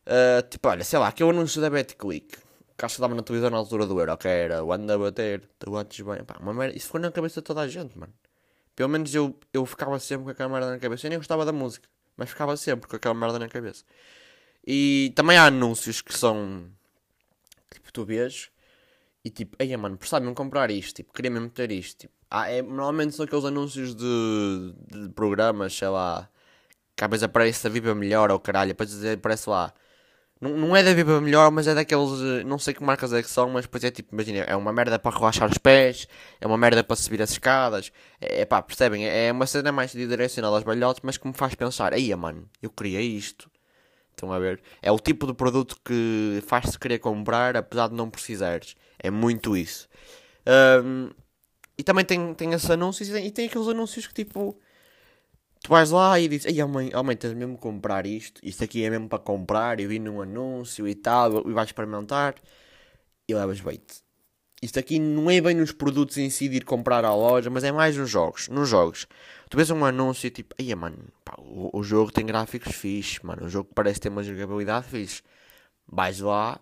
Uh, 0.06 0.42
tipo, 0.48 0.68
olha, 0.68 0.84
sei 0.84 0.98
lá, 0.98 1.08
aquele 1.08 1.30
anúncio 1.30 1.60
da 1.60 1.70
BetClick, 1.70 2.36
que 2.76 2.84
acho 2.84 2.94
que 2.94 3.00
estava 3.00 3.14
na 3.14 3.22
televisão 3.22 3.50
na 3.50 3.56
altura 3.58 3.86
do 3.86 3.98
Euro, 3.98 4.16
que 4.16 4.28
era 4.28 4.64
o 4.64 4.72
anda 4.72 4.94
a 4.94 4.98
bater, 4.98 5.48
tu 5.58 5.70
bates 5.70 6.04
bem, 6.04 6.24
pá, 6.24 6.36
uma 6.40 6.52
merda, 6.52 6.76
isso 6.76 6.86
ficou 6.86 7.00
na 7.00 7.10
cabeça 7.10 7.40
de 7.40 7.44
toda 7.44 7.60
a 7.60 7.68
gente, 7.68 7.98
mano. 7.98 8.12
Pelo 8.74 8.88
menos 8.90 9.14
eu, 9.14 9.34
eu 9.52 9.64
ficava 9.64 9.98
sempre 9.98 10.24
com 10.24 10.30
aquela 10.30 10.48
merda 10.50 10.70
na 10.70 10.78
cabeça. 10.78 11.06
Eu 11.06 11.10
nem 11.10 11.18
gostava 11.18 11.44
da 11.46 11.52
música, 11.52 11.88
mas 12.16 12.28
ficava 12.28 12.56
sempre 12.56 12.88
com 12.88 12.96
aquela 12.96 13.14
merda 13.14 13.38
na 13.38 13.48
cabeça. 13.48 13.84
E 14.66 15.12
também 15.14 15.36
há 15.38 15.46
anúncios 15.46 16.00
que 16.02 16.16
são. 16.16 16.70
Tipo, 17.72 17.92
tu 17.92 18.04
vês 18.04 18.50
e 19.24 19.30
tipo, 19.30 19.56
ei 19.60 19.76
mano, 19.76 19.98
percebem 19.98 20.34
comprar 20.34 20.70
isto? 20.70 20.96
Tipo, 20.96 21.12
queria 21.14 21.30
mesmo 21.32 21.50
ter 21.50 21.72
isto. 21.72 22.00
Tipo, 22.00 22.14
ah, 22.30 22.50
é, 22.50 22.62
normalmente 22.62 23.14
são 23.14 23.24
aqueles 23.26 23.44
anúncios 23.44 23.94
de, 23.96 24.74
de 24.90 25.08
programas, 25.10 25.74
sei 25.76 25.88
lá, 25.88 26.28
que 26.96 27.04
às 27.04 27.10
vezes 27.10 27.24
aparece 27.24 27.66
a 27.66 27.70
Viva 27.70 27.94
Melhor 27.94 28.30
ou 28.32 28.40
caralho, 28.40 28.70
depois 28.70 29.04
aparece 29.06 29.50
lá. 29.50 29.74
Não, 30.40 30.50
não 30.56 30.76
é 30.76 30.82
da 30.84 30.94
Viva 30.94 31.20
Melhor, 31.20 31.50
mas 31.52 31.66
é 31.68 31.74
daqueles. 31.74 32.20
eh, 32.22 32.44
Não 32.44 32.58
sei 32.58 32.74
que 32.74 32.84
marcas 32.84 33.12
é 33.12 33.22
que 33.22 33.30
são, 33.30 33.50
mas 33.50 33.64
depois 33.66 33.84
é 33.84 33.90
tipo, 33.90 34.14
imagina, 34.14 34.40
é 34.40 34.56
uma 34.56 34.72
merda 34.72 34.98
para 34.98 35.16
relaxar 35.16 35.50
os 35.50 35.58
pés, 35.58 36.08
é 36.40 36.46
uma 36.46 36.58
merda 36.58 36.84
para 36.84 36.96
subir 36.96 37.22
as 37.22 37.30
escadas. 37.32 37.92
É, 38.20 38.42
é 38.42 38.46
pá, 38.46 38.62
percebem? 38.62 39.06
É, 39.08 39.28
é 39.28 39.32
uma 39.32 39.46
cena 39.46 39.72
mais 39.72 39.92
direcionada 39.92 40.54
aos 40.56 40.64
balhotes, 40.64 41.02
mas 41.04 41.16
que 41.18 41.26
me 41.28 41.34
faz 41.34 41.54
pensar, 41.54 41.94
aí 41.94 42.14
mano, 42.16 42.48
eu 42.62 42.70
queria 42.70 43.00
isto. 43.02 43.50
Estão 44.16 44.32
a 44.32 44.38
ver? 44.38 44.62
É 44.80 44.90
o 44.90 44.98
tipo 44.98 45.26
de 45.26 45.34
produto 45.34 45.76
que 45.84 46.42
faz-te 46.46 46.78
querer 46.78 46.98
comprar, 47.00 47.54
apesar 47.54 47.88
de 47.88 47.94
não 47.94 48.08
precisares. 48.08 48.74
É 48.98 49.10
muito 49.10 49.54
isso. 49.54 49.86
Ahm, 50.46 51.10
e 51.78 51.82
também 51.84 52.04
tem, 52.04 52.34
tem 52.34 52.52
esses 52.54 52.70
anúncios 52.70 53.10
e 53.10 53.12
tem, 53.12 53.26
e 53.26 53.30
tem 53.30 53.46
aqueles 53.46 53.68
anúncios 53.68 54.06
que 54.06 54.14
tipo. 54.14 54.58
Tu 55.62 55.68
vais 55.70 55.90
lá 55.90 56.18
e 56.20 56.28
dizes, 56.28 56.46
ei, 56.46 56.62
oh 56.62 56.68
mãe, 56.68 56.90
mãe, 57.04 57.16
tens 57.16 57.34
mesmo 57.34 57.56
que 57.56 57.62
comprar 57.62 58.06
isto. 58.06 58.40
Isto 58.42 58.64
aqui 58.64 58.84
é 58.84 58.90
mesmo 58.90 59.08
para 59.08 59.18
comprar. 59.18 59.80
Eu 59.80 59.88
vi 59.88 59.98
num 59.98 60.22
anúncio 60.22 60.88
e 60.88 60.94
tal. 60.94 61.48
E 61.48 61.52
vais 61.52 61.68
experimentar. 61.68 62.36
E 63.28 63.34
levas 63.34 63.60
bait. 63.60 64.05
Isto 64.62 64.78
aqui 64.78 64.98
não 64.98 65.30
é 65.30 65.40
bem 65.40 65.54
nos 65.54 65.70
produtos 65.70 66.16
em 66.16 66.30
si 66.30 66.48
de 66.48 66.56
ir 66.56 66.64
comprar 66.64 67.04
à 67.04 67.14
loja, 67.14 67.50
mas 67.50 67.62
é 67.62 67.70
mais 67.70 67.96
nos 67.96 68.08
jogos. 68.08 68.48
Nos 68.48 68.68
jogos. 68.68 69.06
Tu 69.50 69.56
vês 69.56 69.70
um 69.70 69.84
anúncio 69.84 70.30
tipo, 70.30 70.54
ei, 70.58 70.74
mano, 70.74 70.96
pá, 71.24 71.34
o, 71.38 71.78
o 71.78 71.82
jogo 71.82 72.10
tem 72.10 72.24
gráficos 72.24 72.74
fixe, 72.74 73.24
mano. 73.24 73.44
O 73.44 73.48
jogo 73.48 73.70
parece 73.74 74.00
ter 74.00 74.08
uma 74.08 74.22
jogabilidade 74.22 74.86
fixe. 74.88 75.22
Vais 75.86 76.20
lá, 76.20 76.58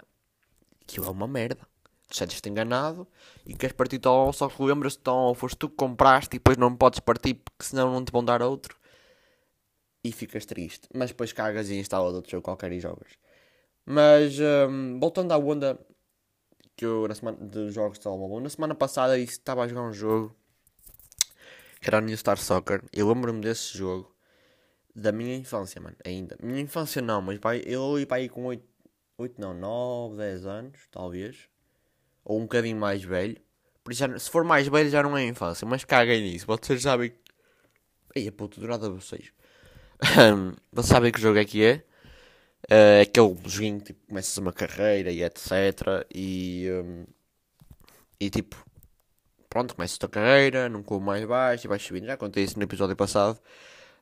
aquilo 0.83 1.07
é 1.07 1.11
uma 1.11 1.29
merda. 1.29 1.67
Tu 2.09 2.17
sentes-te 2.17 2.49
enganado 2.49 3.07
e 3.47 3.55
queres 3.55 3.75
partir 3.75 3.99
tal, 4.01 4.33
só 4.33 4.49
que 4.49 4.63
lembras-te 4.63 4.99
tão, 4.99 5.33
foste 5.35 5.57
tu 5.57 5.69
que 5.69 5.77
compraste 5.77 6.37
e 6.37 6.39
depois 6.39 6.57
não 6.57 6.77
podes 6.77 7.01
partir 7.01 7.35
porque 7.35 7.65
senão 7.65 7.93
não 7.93 8.05
te 8.05 8.13
vão 8.13 8.25
dar 8.25 8.43
outro. 8.43 8.77
E 10.03 10.13
ficas 10.13 10.45
triste. 10.45 10.89
Mas 10.93 11.11
depois 11.11 11.33
cagas 11.33 11.71
e 11.71 11.77
instalas 11.77 12.13
outro 12.13 12.31
jogo 12.31 12.43
qualquer 12.43 12.73
e 12.73 12.81
jogas. 12.81 13.13
Mas, 13.87 14.39
hum, 14.41 14.99
voltando 15.01 15.33
à 15.33 15.39
onda 15.39 15.79
que 16.77 16.85
eu, 16.85 17.07
na 17.09 17.15
semana 17.15 17.37
de 17.41 17.71
jogos 17.71 17.99
de 17.99 18.05
telemóvel, 18.05 18.41
na 18.41 18.51
semana 18.51 18.75
passada 18.75 19.19
estava 19.19 19.63
a 19.63 19.69
jogar 19.69 19.83
um 19.83 19.93
jogo 19.93 20.35
que 21.81 21.89
era 21.89 21.99
o 21.99 22.01
New 22.01 22.17
Star 22.17 22.39
Soccer. 22.39 22.83
Eu 22.93 23.09
lembro-me 23.09 23.41
desse 23.41 23.77
jogo 23.77 24.15
da 24.95 25.13
minha 25.13 25.37
infância, 25.37 25.81
mano, 25.81 25.97
ainda. 26.05 26.37
Minha 26.43 26.61
infância 26.61 27.03
não, 27.03 27.21
mas 27.21 27.39
pai, 27.39 27.63
eu 27.67 27.99
ia 27.99 28.07
para 28.07 28.19
aí 28.19 28.29
com 28.29 28.45
8, 28.47 28.65
8 29.19 29.41
não, 29.41 29.53
9, 29.55 30.17
10 30.17 30.47
anos, 30.47 30.81
talvez. 30.91 31.49
Ou 32.25 32.39
um 32.39 32.43
bocadinho 32.43 32.77
mais 32.79 33.03
velho. 33.03 33.37
Por 33.83 33.93
isso, 33.93 34.01
já- 34.01 34.19
se 34.19 34.31
for 34.31 34.45
mais 34.45 34.67
velho 34.67 34.89
já 34.89 35.03
não 35.03 35.17
é 35.17 35.27
infância, 35.27 35.67
mas 35.67 35.85
caguem 35.85 36.23
nisso. 36.23 36.47
Vocês 36.47 36.81
sabem 36.83 37.11
que... 37.11 37.17
Ei, 38.15 38.31
puto, 38.31 38.61
do 38.61 38.67
nada 38.67 38.89
vocês. 38.89 39.33
Vocês 40.73 40.87
sabem 40.87 41.13
que 41.13 41.21
jogo 41.21 41.39
é 41.39 41.45
que 41.45 41.65
é? 41.65 41.85
É 42.69 43.03
aquele 43.03 43.37
joguinho 43.47 43.79
que 43.81 43.87
tipo, 43.87 44.07
começas 44.09 44.37
uma 44.39 44.53
carreira 44.53 45.11
e 45.11 45.23
etc. 45.23 46.07
E, 46.15 46.69
hum, 46.71 47.05
e 48.21 48.31
tipo, 48.31 48.57
pronto, 49.49 49.75
começas 49.75 49.97
a 49.97 50.01
tua 50.01 50.09
carreira, 50.09 50.69
num 50.69 50.83
clube 50.83 51.05
mais 51.05 51.25
baixo 51.27 51.67
e 51.67 51.69
vais 51.69 51.83
subindo. 51.83 52.07
Já 52.07 52.17
contei 52.17 52.45
isso 52.45 52.59
no 52.59 52.65
episódio 52.65 52.97
passado. 52.97 53.39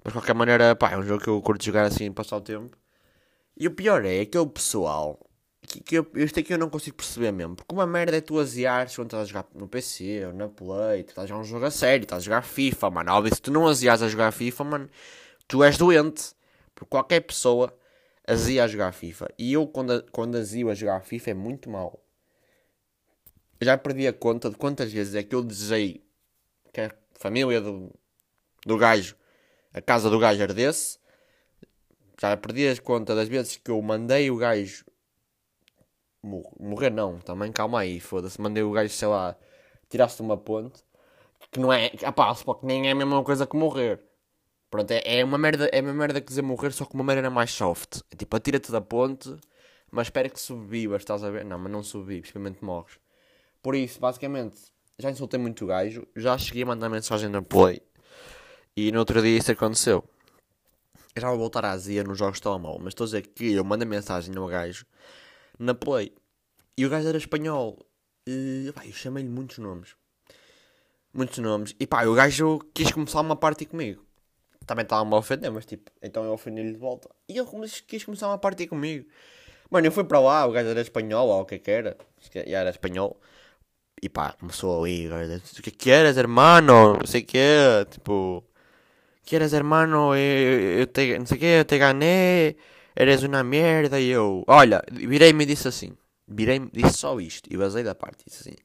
Mas 0.05 0.12
de 0.12 0.18
qualquer 0.18 0.35
maneira, 0.35 0.75
pá, 0.77 0.92
é 0.92 0.98
um 0.98 1.03
jogo 1.03 1.22
que 1.22 1.29
eu 1.31 1.40
curto 1.42 1.64
jogar 1.64 1.85
assim, 1.87 2.12
passar 2.12 2.37
o 2.37 2.40
tempo. 2.40 2.77
E 3.57 3.66
o 3.68 3.70
pior 3.75 4.05
é 4.05 4.20
aquele 4.20 4.46
pessoal 4.46 5.18
que, 5.62 5.81
que 5.81 5.98
eu, 5.98 6.07
isto 6.16 6.40
aqui 6.40 6.53
eu 6.53 6.59
não 6.59 6.70
consigo 6.70 6.96
perceber 6.96 7.33
mesmo. 7.33 7.57
Porque 7.57 7.75
uma 7.75 7.87
merda 7.87 8.16
é 8.16 8.20
tu 8.20 8.38
aziares 8.38 8.94
quando 8.96 9.09
estás 9.09 9.22
a 9.25 9.27
jogar 9.27 9.46
no 9.55 9.68
PC 9.68 10.27
ou 10.27 10.33
na 10.33 10.48
Play, 10.48 11.05
tu 11.05 11.11
estás 11.11 11.25
a 11.25 11.29
jogar 11.29 11.40
um 11.40 11.44
jogo 11.44 11.64
a 11.66 11.70
sério, 11.70 12.05
estás 12.05 12.22
a 12.22 12.25
jogar 12.25 12.42
FIFA, 12.42 12.90
mano. 12.90 13.12
Óbvio, 13.12 13.35
se 13.35 13.42
tu 13.42 13.51
não 13.51 13.66
aziares 13.66 14.03
a 14.03 14.09
jogar 14.09 14.33
FIFA, 14.33 14.64
mano, 14.64 14.90
tu 15.48 15.62
és 15.64 15.77
doente. 15.79 16.35
Porque 16.75 16.90
qualquer 16.90 17.20
pessoa 17.20 17.72
azia 18.26 18.64
a 18.64 18.68
jogar 18.68 18.92
FIFA. 18.92 19.28
E 19.38 19.52
eu, 19.52 19.66
quando, 19.66 20.04
quando 20.11 20.37
azio 20.37 20.70
a 20.70 20.74
jogar 20.74 21.00
FIFA, 21.02 21.30
é 21.30 21.35
muito. 21.35 21.70
Eu 23.61 23.66
já 23.66 23.78
perdi 23.78 24.06
a 24.06 24.12
conta 24.12 24.50
de 24.50 24.56
quantas 24.56 24.92
vezes 24.92 25.14
é 25.14 25.22
que 25.22 25.35
eu 25.35 25.42
desejei 25.42 26.04
que 26.72 26.80
a 26.80 26.90
família 27.18 27.61
do, 27.61 27.92
do 28.66 28.76
gajo, 28.78 29.16
a 29.72 29.80
casa 29.80 30.11
do 30.11 30.18
gajo 30.18 30.42
ardesse. 30.42 30.98
Já 32.20 32.37
perdi 32.37 32.68
a 32.68 32.80
conta 32.80 33.14
das 33.14 33.28
vezes 33.28 33.56
que 33.56 33.70
eu 33.70 33.80
mandei 33.82 34.30
o 34.30 34.37
gajo 34.37 34.85
mor- 36.22 36.52
morrer, 36.58 36.90
não, 36.90 37.18
também 37.20 37.52
calma 37.52 37.80
aí, 37.80 38.00
foda-se. 38.00 38.40
Mandei 38.40 38.62
o 38.62 38.72
gajo, 38.72 38.92
sei 38.92 39.08
lá, 39.08 39.37
tirasse 39.88 40.16
de 40.16 40.22
uma 40.22 40.37
ponte 40.37 40.82
que 41.50 41.61
não 41.61 41.72
é, 41.72 41.92
ah 42.04 42.12
pá, 42.12 42.35
só 42.35 42.54
que 42.54 42.66
nem 42.66 42.88
é 42.88 42.92
a 42.92 42.94
mesma 42.94 43.22
coisa 43.24 43.46
que 43.46 43.56
morrer. 43.56 44.00
Pronto, 44.72 44.90
é, 44.90 45.18
é 45.18 45.22
uma 45.22 45.37
merda, 45.37 45.68
é 45.70 45.82
uma 45.82 45.92
merda 45.92 46.18
que 46.18 46.28
dizer 46.28 46.40
morrer, 46.40 46.72
só 46.72 46.87
que 46.87 46.94
uma 46.94 47.04
maneira 47.04 47.28
mais 47.28 47.50
soft. 47.50 48.00
É 48.11 48.16
tipo, 48.16 48.35
atira-te 48.35 48.72
da 48.72 48.80
ponte, 48.80 49.37
mas 49.90 50.06
espera 50.06 50.30
que 50.30 50.40
sobrevivas, 50.40 51.02
estás 51.02 51.22
a 51.22 51.28
ver? 51.28 51.44
Não, 51.44 51.58
mas 51.58 51.70
não 51.70 51.82
sobrevives, 51.82 52.28
simplesmente 52.28 52.64
morres. 52.64 52.98
Por 53.62 53.74
isso, 53.74 54.00
basicamente, 54.00 54.56
já 54.98 55.11
insultei 55.11 55.38
muito 55.38 55.66
gajo, 55.66 56.06
já 56.16 56.38
cheguei 56.38 56.62
a 56.62 56.66
mandar 56.66 56.88
mensagem 56.88 57.28
na 57.28 57.42
Play, 57.42 57.82
e 58.74 58.90
no 58.90 59.00
outro 59.00 59.20
dia 59.20 59.37
isso 59.37 59.52
aconteceu. 59.52 60.02
Eu 61.14 61.20
já 61.20 61.28
vou 61.28 61.38
voltar 61.38 61.66
à 61.66 61.72
azia 61.72 62.02
nos 62.02 62.16
jogos 62.16 62.38
de 62.38 62.42
telemóvel, 62.42 62.80
mas 62.82 62.92
estou 62.92 63.04
a 63.04 63.08
dizer 63.08 63.26
que 63.26 63.52
eu 63.52 63.62
mandei 63.62 63.87
mensagem 63.87 64.35
no 64.35 64.46
gajo 64.46 64.87
na 65.58 65.74
Play, 65.74 66.14
e 66.78 66.87
o 66.87 66.88
gajo 66.88 67.08
era 67.08 67.18
espanhol, 67.18 67.78
e 68.26 68.72
pá, 68.74 68.87
eu 68.87 68.92
chamei-lhe 68.94 69.28
muitos 69.28 69.58
nomes. 69.58 69.94
Muitos 71.12 71.37
nomes, 71.40 71.76
e 71.78 71.87
pá, 71.87 72.06
o 72.06 72.14
gajo 72.14 72.58
quis 72.72 72.90
começar 72.90 73.20
uma 73.20 73.37
party 73.37 73.66
comigo 73.66 74.02
também 74.66 74.83
estava-me 74.83 75.14
a 75.14 75.18
ofender, 75.18 75.51
mas 75.51 75.64
tipo, 75.66 75.90
então 76.03 76.25
eu 76.25 76.33
ofendi-lhe 76.33 76.72
de 76.72 76.79
volta. 76.79 77.09
E 77.29 77.38
ele 77.38 77.48
quis 77.87 78.05
começar 78.05 78.29
uma 78.29 78.38
partir 78.38 78.66
comigo. 78.66 79.07
Mano, 79.70 79.87
eu 79.87 79.92
fui 79.92 80.05
para 80.05 80.20
lá, 80.20 80.46
o 80.46 80.53
gajo 80.53 80.68
era 80.68 80.81
espanhol, 80.81 81.29
ou 81.29 81.40
o 81.40 81.44
que 81.46 81.55
é 81.55 81.59
que 81.59 81.70
era, 81.70 81.96
já 82.46 82.59
era 82.59 82.70
espanhol. 82.70 83.18
E 84.03 84.09
pá, 84.09 84.35
começou 84.38 84.83
gajo 85.09 85.38
disse, 85.38 85.61
o 85.61 85.62
que 85.62 85.70
queres, 85.70 86.16
hermano? 86.16 86.94
Não 86.98 87.07
sei 87.07 87.22
o 87.22 87.25
que, 87.25 87.87
tipo, 87.90 88.44
queres, 89.25 89.53
hermano? 89.53 90.14
Eu, 90.14 90.81
eu 90.81 90.87
te, 90.87 91.18
não 91.18 91.25
sei 91.25 91.37
o 91.37 91.40
que, 91.40 91.46
eu 91.46 91.64
te 91.64 91.79
ganhei, 91.79 92.57
eres 92.94 93.22
uma 93.22 93.42
merda. 93.42 93.98
E 94.01 94.09
eu, 94.09 94.44
olha, 94.46 94.83
virei-me 94.90 95.44
e 95.44 95.46
disse 95.46 95.68
assim, 95.68 95.96
virei-me, 96.29 96.68
disse 96.72 96.98
só 96.98 97.18
isto, 97.20 97.48
e 97.51 97.57
vazei 97.57 97.83
da 97.83 97.94
parte, 97.94 98.25
disse 98.27 98.48
assim, 98.48 98.57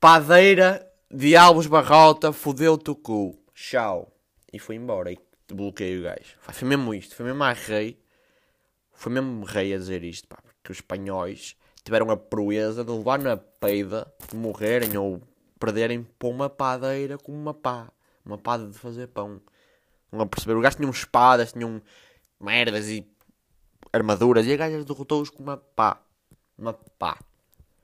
padeira 0.00 0.86
de 1.10 1.36
Alves 1.36 1.66
Barrota, 1.66 2.32
fodeu-te 2.32 2.90
o 2.90 2.96
cu, 2.96 3.38
tchau. 3.54 4.15
E 4.52 4.58
fui 4.58 4.76
embora 4.76 5.12
e 5.12 5.18
bloqueei 5.52 5.98
o 5.98 6.02
gajo. 6.02 6.36
Foi 6.38 6.68
mesmo 6.68 6.94
isto, 6.94 7.14
foi 7.14 7.26
mesmo 7.26 7.42
a 7.42 7.52
rei. 7.52 7.98
Foi 8.92 9.12
mesmo 9.12 9.44
rei 9.44 9.74
a 9.74 9.78
dizer 9.78 10.02
isto, 10.04 10.26
pá, 10.26 10.38
porque 10.42 10.72
os 10.72 10.78
espanhóis 10.78 11.56
tiveram 11.84 12.10
a 12.10 12.16
proeza 12.16 12.84
de 12.84 12.90
levar 12.90 13.18
na 13.18 13.36
peida, 13.36 14.12
morrerem 14.34 14.96
ou 14.96 15.22
perderem 15.60 16.02
para 16.18 16.28
uma 16.28 16.50
padeira 16.50 17.18
com 17.18 17.32
uma 17.32 17.54
pá. 17.54 17.92
Uma 18.24 18.38
pá 18.38 18.56
de 18.56 18.72
fazer 18.72 19.06
pão. 19.08 19.40
Não 20.10 20.22
a 20.22 20.26
perceber? 20.26 20.56
O 20.56 20.60
gajo 20.60 20.76
tinha 20.76 20.90
espadas, 20.90 21.52
tinham 21.52 21.80
merdas 22.40 22.88
e 22.88 23.06
armaduras 23.92 24.46
e 24.46 24.52
a 24.52 24.56
gaja 24.56 24.82
derrotou-os 24.84 25.30
com 25.30 25.42
uma 25.42 25.56
pá. 25.56 26.02
Uma 26.58 26.72
pá. 26.72 27.18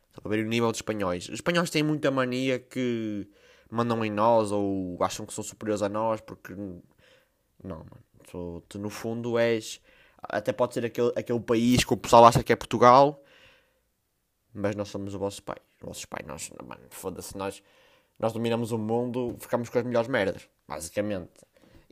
Estão 0.09 0.23
a 0.25 0.29
ver 0.29 0.45
o 0.45 0.49
nível 0.49 0.71
dos 0.71 0.79
espanhóis. 0.79 1.25
Os 1.29 1.35
espanhóis 1.35 1.71
têm 1.71 1.83
muita 1.83 2.11
mania 2.11 2.59
que 2.59 3.29
mandam 3.73 4.05
em 4.05 4.11
nós 4.11 4.53
ou 4.53 4.99
acham 5.03 5.25
que 5.25 5.33
são 5.33 5.43
superiores 5.43 5.83
a 5.83 5.89
nós 5.89 6.21
porque. 6.21 6.55
Não, 6.55 7.79
mano. 7.79 8.05
Tu, 8.31 8.63
tu, 8.69 8.79
no 8.79 8.91
fundo 8.91 9.39
és. 9.39 9.81
Até 10.23 10.53
pode 10.53 10.75
ser 10.75 10.85
aquele, 10.85 11.13
aquele 11.17 11.41
país 11.41 11.85
que 11.85 11.93
o 11.93 11.97
pessoal 11.97 12.25
acha 12.27 12.43
que 12.45 12.53
é 12.53 12.57
Portugal, 12.57 13.23
mas 14.55 14.77
nós 14.77 14.89
somos 14.89 15.15
o 15.15 15.19
vosso 15.19 15.43
pai. 15.43 15.57
Os 15.81 15.87
vossos 15.87 16.05
pais, 16.05 16.27
nós. 16.27 16.51
Mano, 16.65 16.83
foda-se, 16.91 17.37
nós. 17.37 17.63
Nós 18.19 18.33
dominamos 18.33 18.71
o 18.73 18.79
mundo, 18.79 19.37
ficamos 19.41 19.69
com 19.69 19.79
as 19.79 19.85
melhores 19.85 20.09
merdas, 20.09 20.49
basicamente. 20.69 21.33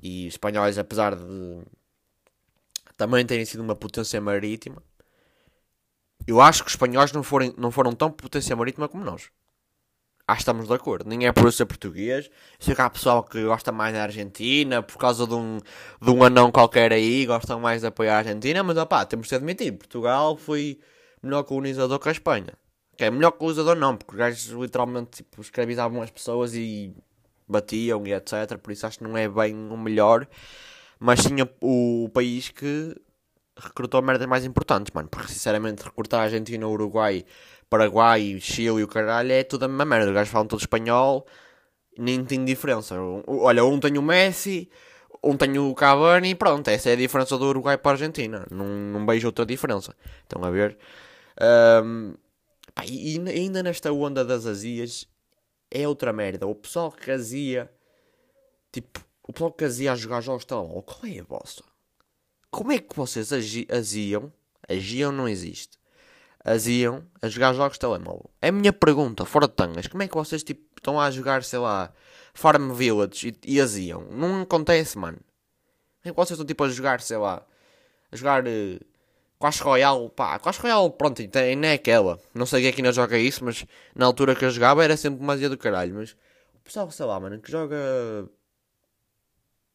E 0.03 0.29
os 0.29 0.35
espanhóis, 0.35 0.79
apesar 0.79 1.17
de 1.17 1.63
também 2.97 3.25
terem 3.27 3.45
sido 3.47 3.63
uma 3.63 3.75
potência 3.75 4.21
marítima, 4.21 4.83
eu 6.27 6.41
acho 6.41 6.63
que 6.63 6.69
os 6.69 6.75
espanhóis 6.75 7.13
não, 7.13 7.23
forem, 7.23 7.55
não 7.57 7.71
foram 7.71 7.93
tão 7.95 8.11
potência 8.11 8.55
marítima 8.55 8.89
como 8.89 9.03
nós. 9.03 9.31
Acho 10.31 10.37
que 10.37 10.43
estamos 10.43 10.69
de 10.69 10.75
acordo. 10.75 11.09
Nem 11.09 11.27
é 11.27 11.33
por 11.33 11.45
eu 11.47 11.53
ser 11.53 11.67
português. 11.67 12.31
Sei 12.61 12.73
que 12.73 12.81
há 12.81 12.89
pessoal 12.89 13.25
que 13.25 13.43
gosta 13.45 13.73
mais 13.73 13.93
da 13.93 14.05
Argentina 14.05 14.81
por 14.81 14.97
causa 14.97 15.27
de 15.27 15.35
um, 15.35 15.59
de 16.01 16.11
um 16.11 16.23
anão 16.23 16.53
qualquer 16.53 16.93
aí, 16.93 17.27
gostam 17.27 17.59
mais 17.59 17.81
de 17.81 17.89
apoiar 17.89 18.15
a 18.15 18.19
Argentina, 18.19 18.63
mas 18.63 18.77
opá, 18.77 19.05
temos 19.05 19.27
de 19.27 19.35
admitir, 19.35 19.73
Portugal 19.73 20.37
foi 20.37 20.79
melhor 21.21 21.43
colonizador 21.43 21.99
que 21.99 22.09
a 22.09 22.13
Espanha. 22.13 22.53
Que 22.97 23.07
é 23.07 23.11
melhor 23.11 23.33
colonizador 23.33 23.75
não, 23.75 23.97
porque 23.97 24.13
os 24.13 24.19
gajos 24.19 24.47
literalmente 24.53 25.23
tipo, 25.23 25.41
escravizavam 25.41 26.01
as 26.01 26.11
pessoas 26.11 26.55
e 26.55 26.95
batiam 27.49 28.07
e 28.07 28.13
etc. 28.13 28.57
Por 28.63 28.71
isso 28.71 28.87
acho 28.87 28.99
que 28.99 29.05
não 29.05 29.17
é 29.19 29.29
bem 29.29 29.55
o 29.55 29.77
melhor. 29.77 30.29
Mas 31.01 31.21
sim 31.21 31.35
o, 31.61 32.05
o 32.05 32.09
país 32.11 32.51
que 32.51 32.95
recrutou 33.57 34.01
merdas 34.01 34.29
mais 34.29 34.45
importantes, 34.45 34.93
mano. 34.95 35.09
Porque 35.09 35.33
sinceramente 35.33 35.83
recrutar 35.83 36.21
a 36.21 36.25
Argentina, 36.25 36.69
Uruguai, 36.69 37.25
Paraguai, 37.71 38.39
Chile 38.41 38.81
e 38.81 38.85
o 38.85 38.89
caralho 38.89 39.31
é 39.31 39.45
tudo 39.45 39.65
a 39.65 39.69
mesma 39.69 39.85
merda. 39.85 40.09
Os 40.09 40.15
gajos 40.15 40.33
falam 40.33 40.49
todo 40.49 40.59
espanhol, 40.61 41.25
nem 41.97 42.25
tem 42.25 42.45
diferença. 42.45 42.97
Olha, 43.27 43.65
um 43.65 43.79
tem 43.79 43.97
o 43.97 44.03
Messi, 44.03 44.69
um 45.23 45.37
tem 45.37 45.57
o 45.57 45.73
Cavani 45.75 46.31
e 46.31 46.35
pronto. 46.35 46.69
Essa 46.69 46.91
é 46.91 46.93
a 46.95 46.97
diferença 46.97 47.39
do 47.39 47.47
Uruguai 47.47 47.79
para 47.79 47.93
a 47.93 47.95
Argentina. 47.95 48.45
Não, 48.51 48.67
não 48.67 49.07
vejo 49.07 49.29
outra 49.29 49.47
diferença. 49.47 49.95
Estão 50.23 50.43
a 50.45 50.51
ver? 50.51 50.77
Um, 51.85 52.15
pá, 52.75 52.85
e, 52.85 53.19
ainda 53.29 53.63
nesta 53.63 53.93
onda 53.93 54.25
das 54.25 54.47
azias 54.47 55.07
é 55.71 55.87
outra 55.87 56.13
merda. 56.13 56.49
O 56.49 56.55
pessoal 56.57 56.91
que 56.91 57.09
azia, 57.09 57.71
tipo, 58.73 59.01
o 59.23 59.33
pessoal 59.33 59.53
que 59.53 59.65
azia 59.65 59.93
a 59.93 59.97
jogar 59.97 60.21
jogos 60.21 60.43
de 60.43 60.49
telemóvel, 60.49 60.83
qual 60.83 61.05
é 61.05 61.21
a 61.21 61.23
vossa? 61.25 61.63
Como 62.51 62.73
é 62.73 62.79
que 62.81 62.97
vocês 62.97 63.33
agi 63.33 63.65
aziam? 63.71 64.33
Agiam 64.69 65.13
não 65.13 65.29
existe. 65.29 65.80
Aziam 66.45 67.05
a 67.21 67.29
jogar 67.29 67.53
jogos 67.53 67.75
de 67.75 67.81
telemóvel. 67.81 68.31
É 68.41 68.49
a 68.49 68.53
minha 68.53 68.73
pergunta, 68.73 69.25
fora 69.25 69.47
de 69.47 69.55
tangas. 69.55 69.87
Como 69.87 70.03
é 70.03 70.09
que 70.09 70.15
vocês 70.15 70.43
tipo, 70.43 70.63
estão 70.77 70.99
a 70.99 71.11
jogar, 71.11 71.45
sei 71.45 71.59
lá, 71.59 71.93
Farm 72.33 72.73
Village 72.73 73.37
e, 73.45 73.57
e 73.57 73.61
aziam? 73.61 74.03
Não 74.11 74.43
acontece, 74.43 74.97
mano. 74.97 75.19
É 76.03 76.11
que 76.11 76.17
vocês 76.17 76.31
estão 76.31 76.47
tipo 76.47 76.65
a 76.65 76.69
jogar, 76.69 77.01
sei 77.03 77.19
lá, 77.19 77.45
a 78.11 78.17
jogar 78.17 78.45
uh, 78.47 78.81
Clash 79.39 79.61
Royale, 79.61 80.09
pá, 80.11 80.39
Clash 80.39 80.59
Royale, 80.59 80.91
pronto, 80.91 81.23
não 81.59 81.69
é 81.69 81.75
aquela. 81.75 82.19
Não 82.35 82.47
sei 82.47 82.61
quem 82.61 82.69
é 82.71 82.73
que 82.73 82.81
ainda 82.81 82.93
joga 82.93 83.19
isso, 83.19 83.45
mas 83.45 83.67
na 83.95 84.07
altura 84.07 84.35
que 84.35 84.45
eu 84.45 84.51
jogava 84.51 84.83
era 84.83 84.97
sempre 84.97 85.23
uma 85.23 85.37
do 85.37 85.59
caralho. 85.59 85.95
Mas 85.95 86.13
o 86.55 86.61
pessoal, 86.65 86.91
sei 86.91 87.05
lá, 87.05 87.21
mano, 87.21 87.39
que 87.39 87.51
joga 87.51 87.77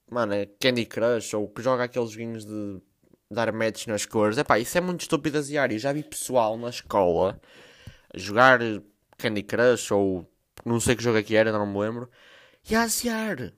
mano, 0.09 0.33
é 0.33 0.45
Candy 0.45 0.85
Crush 0.85 1.33
ou 1.35 1.47
que 1.47 1.61
joga 1.61 1.83
aqueles 1.83 2.11
joguinhos 2.11 2.45
de 2.45 2.81
dar 3.31 3.51
match 3.51 3.87
nas 3.87 4.05
cores. 4.05 4.37
Epá, 4.37 4.59
isso 4.59 4.77
é 4.77 4.81
muito 4.81 5.01
estúpido 5.01 5.37
aziar. 5.37 5.71
Eu 5.71 5.79
já 5.79 5.91
vi 5.93 6.03
pessoal 6.03 6.57
na 6.57 6.69
escola 6.69 7.39
jogar 8.13 8.59
Candy 9.17 9.43
Crush 9.43 9.91
ou 9.91 10.29
não 10.65 10.79
sei 10.79 10.95
que 10.95 11.03
jogo 11.03 11.17
é 11.17 11.23
que 11.23 11.35
era, 11.35 11.51
não 11.51 11.65
me 11.65 11.79
lembro, 11.79 12.09
e 12.69 12.75
a 12.75 12.83
aziar. 12.83 13.53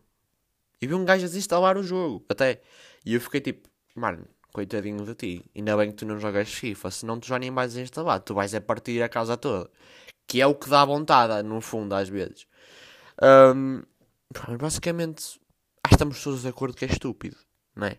E 0.81 0.87
vi 0.87 0.93
um 0.93 1.05
gajo 1.05 1.25
a 1.25 1.27
desinstalar 1.27 1.77
o 1.77 1.83
jogo, 1.83 2.25
até. 2.29 2.61
E 3.05 3.13
eu 3.13 3.21
fiquei 3.21 3.41
tipo, 3.41 3.69
mano, 3.95 4.27
coitadinho 4.53 5.03
de 5.05 5.15
ti. 5.15 5.45
Ainda 5.55 5.77
bem 5.77 5.91
que 5.91 5.97
tu 5.97 6.05
não 6.05 6.19
jogas 6.19 6.53
FIFA, 6.53 6.91
senão 6.91 7.19
tu 7.19 7.27
já 7.27 7.39
nem 7.39 7.51
vais 7.51 7.75
instalar, 7.77 8.19
tu 8.21 8.33
vais 8.33 8.53
a 8.53 8.61
partir 8.61 9.01
a 9.01 9.09
casa 9.09 9.37
toda. 9.37 9.69
Que 10.27 10.41
é 10.41 10.47
o 10.47 10.55
que 10.55 10.69
dá 10.69 10.83
vontade, 10.85 11.47
no 11.47 11.61
fundo, 11.61 11.93
às 11.95 12.09
vezes. 12.09 12.45
Um, 13.21 13.83
basicamente, 14.59 15.39
acho 15.83 15.89
que 15.89 15.93
estamos 15.95 16.21
todos 16.23 16.41
de 16.41 16.49
acordo 16.49 16.75
que 16.75 16.85
é 16.85 16.87
estúpido, 16.89 17.37
não 17.75 17.87
é? 17.87 17.97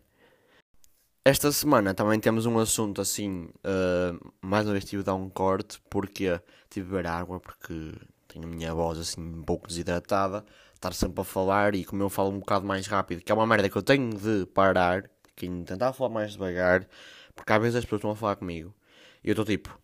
Esta 1.29 1.53
semana 1.53 1.93
também 1.93 2.19
temos 2.19 2.47
um 2.47 2.59
assunto 2.59 3.03
assim, 3.03 3.51
uh, 3.59 4.33
mais 4.41 4.65
uma 4.65 4.73
vez 4.73 4.87
tive 4.87 5.03
de 5.03 5.07
dar 5.09 5.15
um 5.15 5.29
corte, 5.29 5.79
porque 5.91 6.41
tive 6.71 6.87
de 6.87 6.91
beber 6.91 7.07
água, 7.07 7.39
porque 7.39 7.93
tenho 8.27 8.47
a 8.47 8.49
minha 8.49 8.73
voz 8.73 8.99
assim 8.99 9.21
um 9.21 9.43
pouco 9.43 9.69
desidratada, 9.69 10.43
estar 10.75 10.95
sempre 10.95 11.21
a 11.21 11.25
falar 11.25 11.75
e 11.75 11.85
como 11.85 12.03
eu 12.03 12.09
falo 12.09 12.31
um 12.31 12.39
bocado 12.39 12.67
mais 12.67 12.87
rápido, 12.87 13.21
que 13.23 13.31
é 13.31 13.35
uma 13.35 13.47
merda 13.47 13.69
que 13.69 13.77
eu 13.77 13.83
tenho 13.83 14.09
de 14.09 14.47
parar, 14.55 15.03
que 15.37 15.47
tentar 15.65 15.93
falar 15.93 16.09
mais 16.09 16.33
devagar, 16.33 16.89
porque 17.37 17.53
às 17.53 17.61
vezes 17.61 17.77
as 17.77 17.85
pessoas 17.85 17.99
estão 17.99 18.13
a 18.13 18.17
falar 18.17 18.37
comigo 18.37 18.75
e 19.23 19.29
eu 19.29 19.33
estou 19.33 19.45
tipo, 19.45 19.79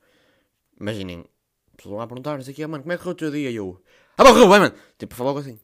imaginem, 0.80 1.26
as 1.72 1.76
pessoas 1.76 1.92
vão 1.92 2.00
a 2.00 2.06
perguntar, 2.06 2.38
não 2.38 2.42
sei 2.42 2.54
o 2.54 2.56
que, 2.56 2.66
mano, 2.66 2.84
como 2.84 2.92
é 2.94 2.96
que 2.96 3.02
foi 3.02 3.12
o 3.12 3.16
teu 3.16 3.30
dia? 3.30 3.50
E 3.50 3.56
eu, 3.56 3.78
ah, 4.16 4.24
bom, 4.24 4.32
bem, 4.32 4.48
mano, 4.48 4.74
tipo, 4.96 5.14
falo 5.14 5.28
logo 5.28 5.40
assim, 5.40 5.60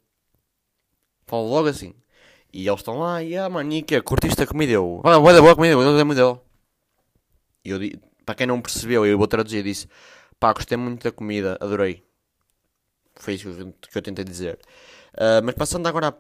falo 1.27 1.49
logo 1.49 1.69
assim. 1.69 1.95
E 2.53 2.67
eles 2.67 2.81
estão 2.81 2.99
lá, 2.99 3.23
e 3.23 3.37
ah, 3.37 3.49
mano, 3.49 3.73
e 3.73 3.83
que 3.83 4.01
Curtiste 4.03 4.43
a 4.43 4.47
comida? 4.47 4.73
Eu, 4.73 5.01
ah, 5.05 5.19
boa 5.19 5.33
da 5.33 5.41
boa 5.41 5.55
comida, 5.55 5.75
eu 5.75 6.05
muito 6.05 6.19
dele. 6.19 6.41
E 7.65 7.71
eu, 7.71 8.01
para 8.25 8.35
quem 8.35 8.47
não 8.47 8.61
percebeu, 8.61 9.07
eu 9.07 9.17
vou 9.17 9.29
traduzir, 9.29 9.63
disse, 9.63 9.89
pá, 10.39 10.53
gostei 10.53 10.77
muito 10.77 11.05
da 11.05 11.13
comida, 11.13 11.57
adorei. 11.61 12.05
Foi 13.17 13.35
isso 13.35 13.73
que 13.83 13.99
eu 13.99 14.03
tentei 14.03 14.25
dizer. 14.25 14.59
Uh, 15.15 15.45
mas 15.45 15.55
passando 15.55 15.87
agora 15.87 16.09
à 16.09 16.15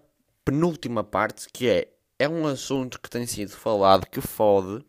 penúltima 0.44 1.02
parte, 1.02 1.48
que 1.52 1.68
é, 1.68 1.88
é 2.18 2.28
um 2.28 2.46
assunto 2.46 3.00
que 3.00 3.10
tem 3.10 3.26
sido 3.26 3.50
falado, 3.50 4.06
que 4.06 4.20
fode, 4.20 4.84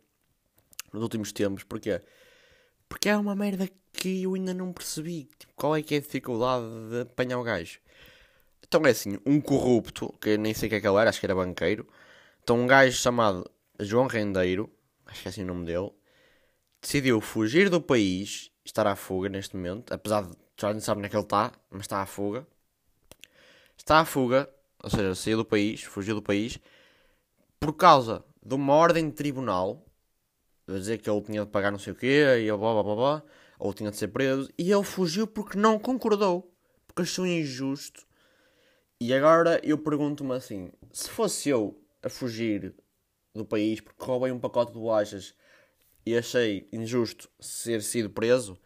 nos 0.93 1.01
últimos 1.01 1.31
tempos, 1.31 1.63
porque 1.63 2.01
Porque 2.89 3.09
é 3.09 3.17
uma 3.17 3.35
merda 3.35 3.69
que 3.93 4.23
eu 4.23 4.33
ainda 4.35 4.53
não 4.53 4.73
percebi. 4.73 5.29
Tipo, 5.39 5.53
qual 5.55 5.75
é 5.75 5.81
que 5.81 5.95
é 5.95 5.97
a 5.97 6.01
dificuldade 6.01 6.65
de 6.89 7.01
apanhar 7.01 7.39
o 7.39 7.43
gajo? 7.43 7.79
Então 8.63 8.81
é 8.85 8.89
assim, 8.91 9.17
um 9.25 9.39
corrupto, 9.41 10.13
que 10.21 10.37
nem 10.37 10.53
sei 10.53 10.67
o 10.67 10.69
que 10.69 10.75
é 10.75 10.81
que 10.81 10.87
ele 10.87 10.97
era, 10.97 11.09
acho 11.09 11.19
que 11.19 11.25
era 11.25 11.35
banqueiro. 11.35 11.87
Então 12.43 12.59
um 12.59 12.67
gajo 12.67 12.97
chamado 12.97 13.49
João 13.79 14.07
Rendeiro, 14.07 14.69
acho 15.05 15.21
que 15.21 15.27
é 15.27 15.29
assim 15.29 15.43
o 15.43 15.47
nome 15.47 15.65
dele, 15.65 15.91
decidiu 16.81 17.21
fugir 17.21 17.69
do 17.69 17.81
país, 17.81 18.51
estar 18.65 18.87
à 18.87 18.95
fuga 18.95 19.29
neste 19.29 19.55
momento, 19.55 19.93
apesar 19.93 20.23
de 20.23 20.35
já 20.61 20.71
não 20.71 20.79
sabe 20.79 20.99
onde 20.99 21.07
é 21.07 21.09
que 21.09 21.15
ele 21.15 21.23
está, 21.23 21.51
mas 21.71 21.81
está 21.81 22.01
à 22.01 22.05
fuga. 22.05 22.45
Está 23.75 23.99
à 23.99 24.05
fuga, 24.05 24.47
ou 24.83 24.89
seja, 24.91 25.15
saiu 25.15 25.37
do 25.37 25.45
país, 25.45 25.81
fugiu 25.81 26.13
do 26.13 26.21
país, 26.21 26.59
por 27.59 27.73
causa 27.73 28.23
de 28.45 28.53
uma 28.53 28.73
ordem 28.75 29.09
de 29.09 29.15
tribunal, 29.15 29.83
a 30.67 30.73
dizer 30.73 30.99
que 30.99 31.09
ele 31.09 31.21
tinha 31.21 31.43
de 31.43 31.51
pagar 31.51 31.71
não 31.71 31.79
sei 31.79 31.93
o 31.93 31.95
quê, 31.95 32.23
e 32.39 32.47
blá 32.47 32.73
blá 32.73 32.83
blá 32.83 32.95
blá, 32.95 33.23
ou 33.57 33.73
tinha 33.73 33.89
de 33.89 33.97
ser 33.97 34.09
preso, 34.09 34.49
e 34.55 34.71
ele 34.71 34.83
fugiu 34.83 35.25
porque 35.25 35.57
não 35.57 35.79
concordou, 35.79 36.53
porque 36.85 37.01
achou 37.01 37.25
injusto 37.25 38.05
e 39.03 39.11
agora 39.15 39.59
eu 39.63 39.79
pergunto-me 39.79 40.35
assim: 40.35 40.71
se 40.93 41.09
fosse 41.09 41.49
eu 41.49 41.75
a 42.03 42.07
fugir 42.07 42.75
do 43.33 43.43
país 43.43 43.81
porque 43.81 44.05
roubei 44.05 44.31
um 44.31 44.39
pacote 44.39 44.71
de 44.71 44.77
bolachas 44.77 45.33
e 46.05 46.15
achei 46.15 46.69
injusto 46.71 47.27
ser 47.39 47.81
sido 47.81 48.11
preso, 48.11 48.59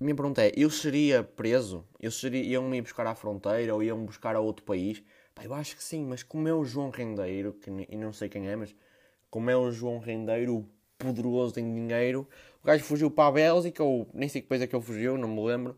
minha 0.00 0.14
pergunta 0.14 0.42
é: 0.42 0.52
eu 0.56 0.70
seria 0.70 1.24
preso? 1.24 1.84
Eu 1.98 2.12
seria, 2.12 2.40
iam-me 2.44 2.80
buscar 2.80 3.04
à 3.08 3.16
fronteira 3.16 3.74
ou 3.74 3.82
iam-me 3.82 4.06
buscar 4.06 4.36
a 4.36 4.40
outro 4.40 4.64
país? 4.64 5.02
Pá, 5.34 5.44
eu 5.44 5.54
acho 5.54 5.74
que 5.74 5.82
sim, 5.82 6.04
mas 6.04 6.22
como 6.22 6.46
é 6.46 6.54
o 6.54 6.64
João 6.64 6.90
Rendeiro, 6.90 7.54
que 7.54 7.68
e 7.70 7.96
não 7.96 8.12
sei 8.12 8.28
quem 8.28 8.48
é, 8.48 8.54
mas 8.54 8.76
como 9.28 9.50
é 9.50 9.56
o 9.56 9.72
João 9.72 9.98
Rendeiro, 9.98 10.70
poderoso 10.96 11.58
em 11.58 11.74
dinheiro, 11.74 12.28
o 12.62 12.66
gajo 12.66 12.84
fugiu 12.84 13.10
para 13.10 13.28
a 13.28 13.32
Bélgica, 13.32 13.82
ou 13.82 14.08
nem 14.14 14.28
sei 14.28 14.40
que 14.40 14.46
coisa 14.46 14.68
que 14.68 14.76
ele 14.76 14.84
fugiu, 14.84 15.18
não 15.18 15.26
me 15.28 15.44
lembro. 15.44 15.76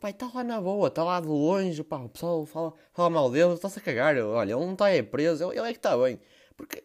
Pá, 0.00 0.10
está 0.10 0.30
lá 0.32 0.44
na 0.44 0.60
boa, 0.60 0.88
está 0.88 1.02
lá 1.02 1.20
de 1.20 1.26
longe, 1.26 1.82
pá, 1.82 1.96
o 1.96 2.08
pessoal 2.08 2.44
fala, 2.46 2.74
fala 2.92 3.10
mal 3.10 3.30
dele, 3.30 3.54
está-se 3.54 3.78
a 3.78 3.82
cagar. 3.82 4.16
Olha, 4.18 4.52
ele 4.52 4.60
não 4.60 4.72
está 4.72 4.90
é 4.90 5.02
preso, 5.02 5.50
ele, 5.50 5.60
é 5.60 5.72
que 5.72 5.78
está 5.78 5.96
bem. 5.96 6.20
Porque 6.56 6.84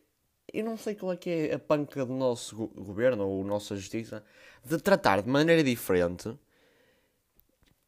eu 0.53 0.63
não 0.63 0.77
sei 0.77 0.95
qual 0.95 1.11
é 1.13 1.17
que 1.17 1.29
é 1.29 1.53
a 1.55 1.59
panca 1.59 2.05
do 2.05 2.13
nosso 2.13 2.55
go 2.55 2.67
governo 2.67 3.27
ou 3.27 3.43
nossa 3.43 3.75
justiça 3.75 4.23
de 4.63 4.77
tratar 4.77 5.21
de 5.21 5.29
maneira 5.29 5.63
diferente 5.63 6.37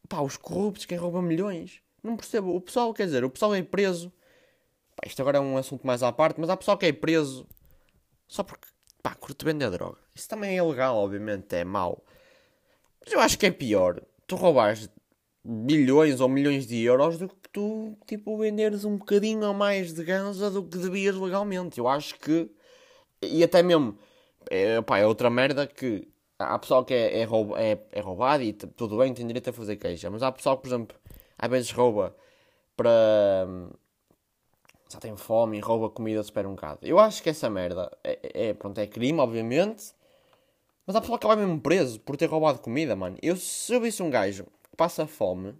pá, 0.06 0.20
os 0.20 0.36
corruptos, 0.36 0.86
quem 0.86 0.98
rouba 0.98 1.20
milhões. 1.20 1.80
Não 2.02 2.16
percebo. 2.16 2.54
O 2.54 2.60
pessoal, 2.60 2.94
quer 2.94 3.06
dizer, 3.06 3.24
o 3.24 3.30
pessoal 3.30 3.54
é 3.54 3.62
preso. 3.62 4.12
Pá, 4.94 5.06
isto 5.06 5.20
agora 5.20 5.38
é 5.38 5.40
um 5.40 5.56
assunto 5.56 5.86
mais 5.86 6.02
à 6.02 6.12
parte, 6.12 6.40
mas 6.40 6.48
há 6.48 6.56
pessoal 6.56 6.78
que 6.78 6.86
é 6.86 6.92
preso 6.92 7.46
só 8.26 8.42
porque, 8.42 8.66
pá, 9.02 9.14
curte 9.14 9.44
vender 9.44 9.70
droga. 9.70 9.98
Isso 10.14 10.28
também 10.28 10.50
é 10.50 10.56
ilegal, 10.56 10.96
obviamente, 10.96 11.54
é 11.54 11.64
mau. 11.64 12.04
Mas 13.04 13.12
eu 13.12 13.20
acho 13.20 13.38
que 13.38 13.46
é 13.46 13.50
pior 13.50 14.00
tu 14.26 14.36
roubares 14.36 14.88
bilhões 15.46 16.20
ou 16.20 16.28
milhões 16.28 16.66
de 16.66 16.82
euros 16.82 17.18
do 17.18 17.28
que 17.28 17.48
tu, 17.52 17.96
tipo, 18.06 18.36
venderes 18.36 18.84
um 18.84 18.96
bocadinho 18.96 19.44
a 19.44 19.54
mais 19.54 19.94
de 19.94 20.02
ganza 20.04 20.50
do 20.50 20.64
que 20.64 20.76
devias 20.76 21.14
legalmente. 21.16 21.78
Eu 21.78 21.86
acho 21.88 22.18
que. 22.18 22.50
E 23.22 23.44
até 23.44 23.62
mesmo. 23.62 23.96
É, 24.50 24.80
pá, 24.82 24.98
é 24.98 25.06
outra 25.06 25.30
merda 25.30 25.66
que. 25.66 26.08
Há 26.38 26.58
pessoal 26.58 26.84
que 26.84 26.92
é, 26.92 27.22
é, 27.22 27.22
é, 27.22 27.78
é 27.92 28.00
roubado 28.00 28.42
e 28.42 28.52
tudo 28.52 28.98
bem, 28.98 29.14
tem 29.14 29.26
direito 29.26 29.48
a 29.48 29.52
fazer 29.52 29.76
queixa. 29.76 30.10
Mas 30.10 30.22
há 30.22 30.30
pessoal 30.30 30.56
que, 30.56 30.62
por 30.64 30.68
exemplo, 30.68 30.96
às 31.38 31.50
vezes 31.50 31.70
rouba 31.70 32.14
para. 32.76 33.46
Já 34.88 35.00
tem 35.00 35.16
fome 35.16 35.58
e 35.58 35.60
rouba 35.60 35.90
comida 35.90 36.20
do 36.20 36.24
supermercado. 36.24 36.80
Eu 36.82 36.98
acho 36.98 37.22
que 37.22 37.30
essa 37.30 37.48
merda 37.48 37.90
é, 38.04 38.48
é, 38.48 38.54
pronto, 38.54 38.78
é 38.78 38.86
crime, 38.86 39.18
obviamente. 39.18 39.94
Mas 40.86 40.94
há 40.94 41.00
pessoal 41.00 41.18
que 41.18 41.26
vai 41.26 41.36
mesmo 41.36 41.60
preso 41.60 41.98
por 42.00 42.16
ter 42.16 42.26
roubado 42.26 42.60
comida, 42.60 42.94
mano. 42.94 43.16
Eu, 43.20 43.36
se 43.36 43.74
eu 43.74 43.80
visse 43.80 44.02
um 44.02 44.10
gajo 44.10 44.46
passa 44.76 45.06
fome, 45.06 45.54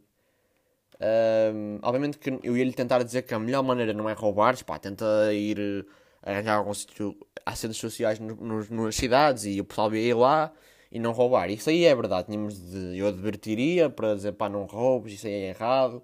um, 1.01 1.79
obviamente 1.83 2.19
que 2.19 2.39
eu 2.43 2.57
ia 2.57 2.65
lhe 2.65 2.73
tentar 2.73 3.03
dizer 3.03 3.23
que 3.23 3.35
a 3.35 3.39
melhor 3.39 3.63
maneira 3.63 3.93
não 3.93 4.09
é 4.09 4.15
roubar, 4.15 4.63
pá, 4.65 4.79
tenta 4.79 5.05
ir 5.33 5.59
eh, 5.59 6.31
arranjar 6.33 6.57
algum 6.57 6.73
sítio, 6.73 7.17
há 7.45 7.55
centros 7.55 7.79
sociais 7.79 8.19
no, 8.19 8.35
no, 8.35 8.85
nas 8.85 8.97
cidades 8.97 9.45
e 9.45 9.61
o 9.61 9.65
pessoal 9.65 9.95
ia 9.95 10.01
ir 10.01 10.15
lá 10.15 10.53
e 10.91 10.99
não 10.99 11.13
roubar. 11.13 11.51
Isso 11.51 11.69
aí 11.69 11.85
é 11.85 11.95
verdade, 11.95 12.29
tínhamos 12.29 12.59
de, 12.59 12.99
eu 12.99 13.09
advertiria 13.09 13.91
para 13.91 14.15
dizer 14.15 14.33
pá, 14.33 14.49
não 14.49 14.65
roubes, 14.65 15.15
isso 15.15 15.27
aí 15.27 15.33
é 15.35 15.49
errado, 15.51 16.03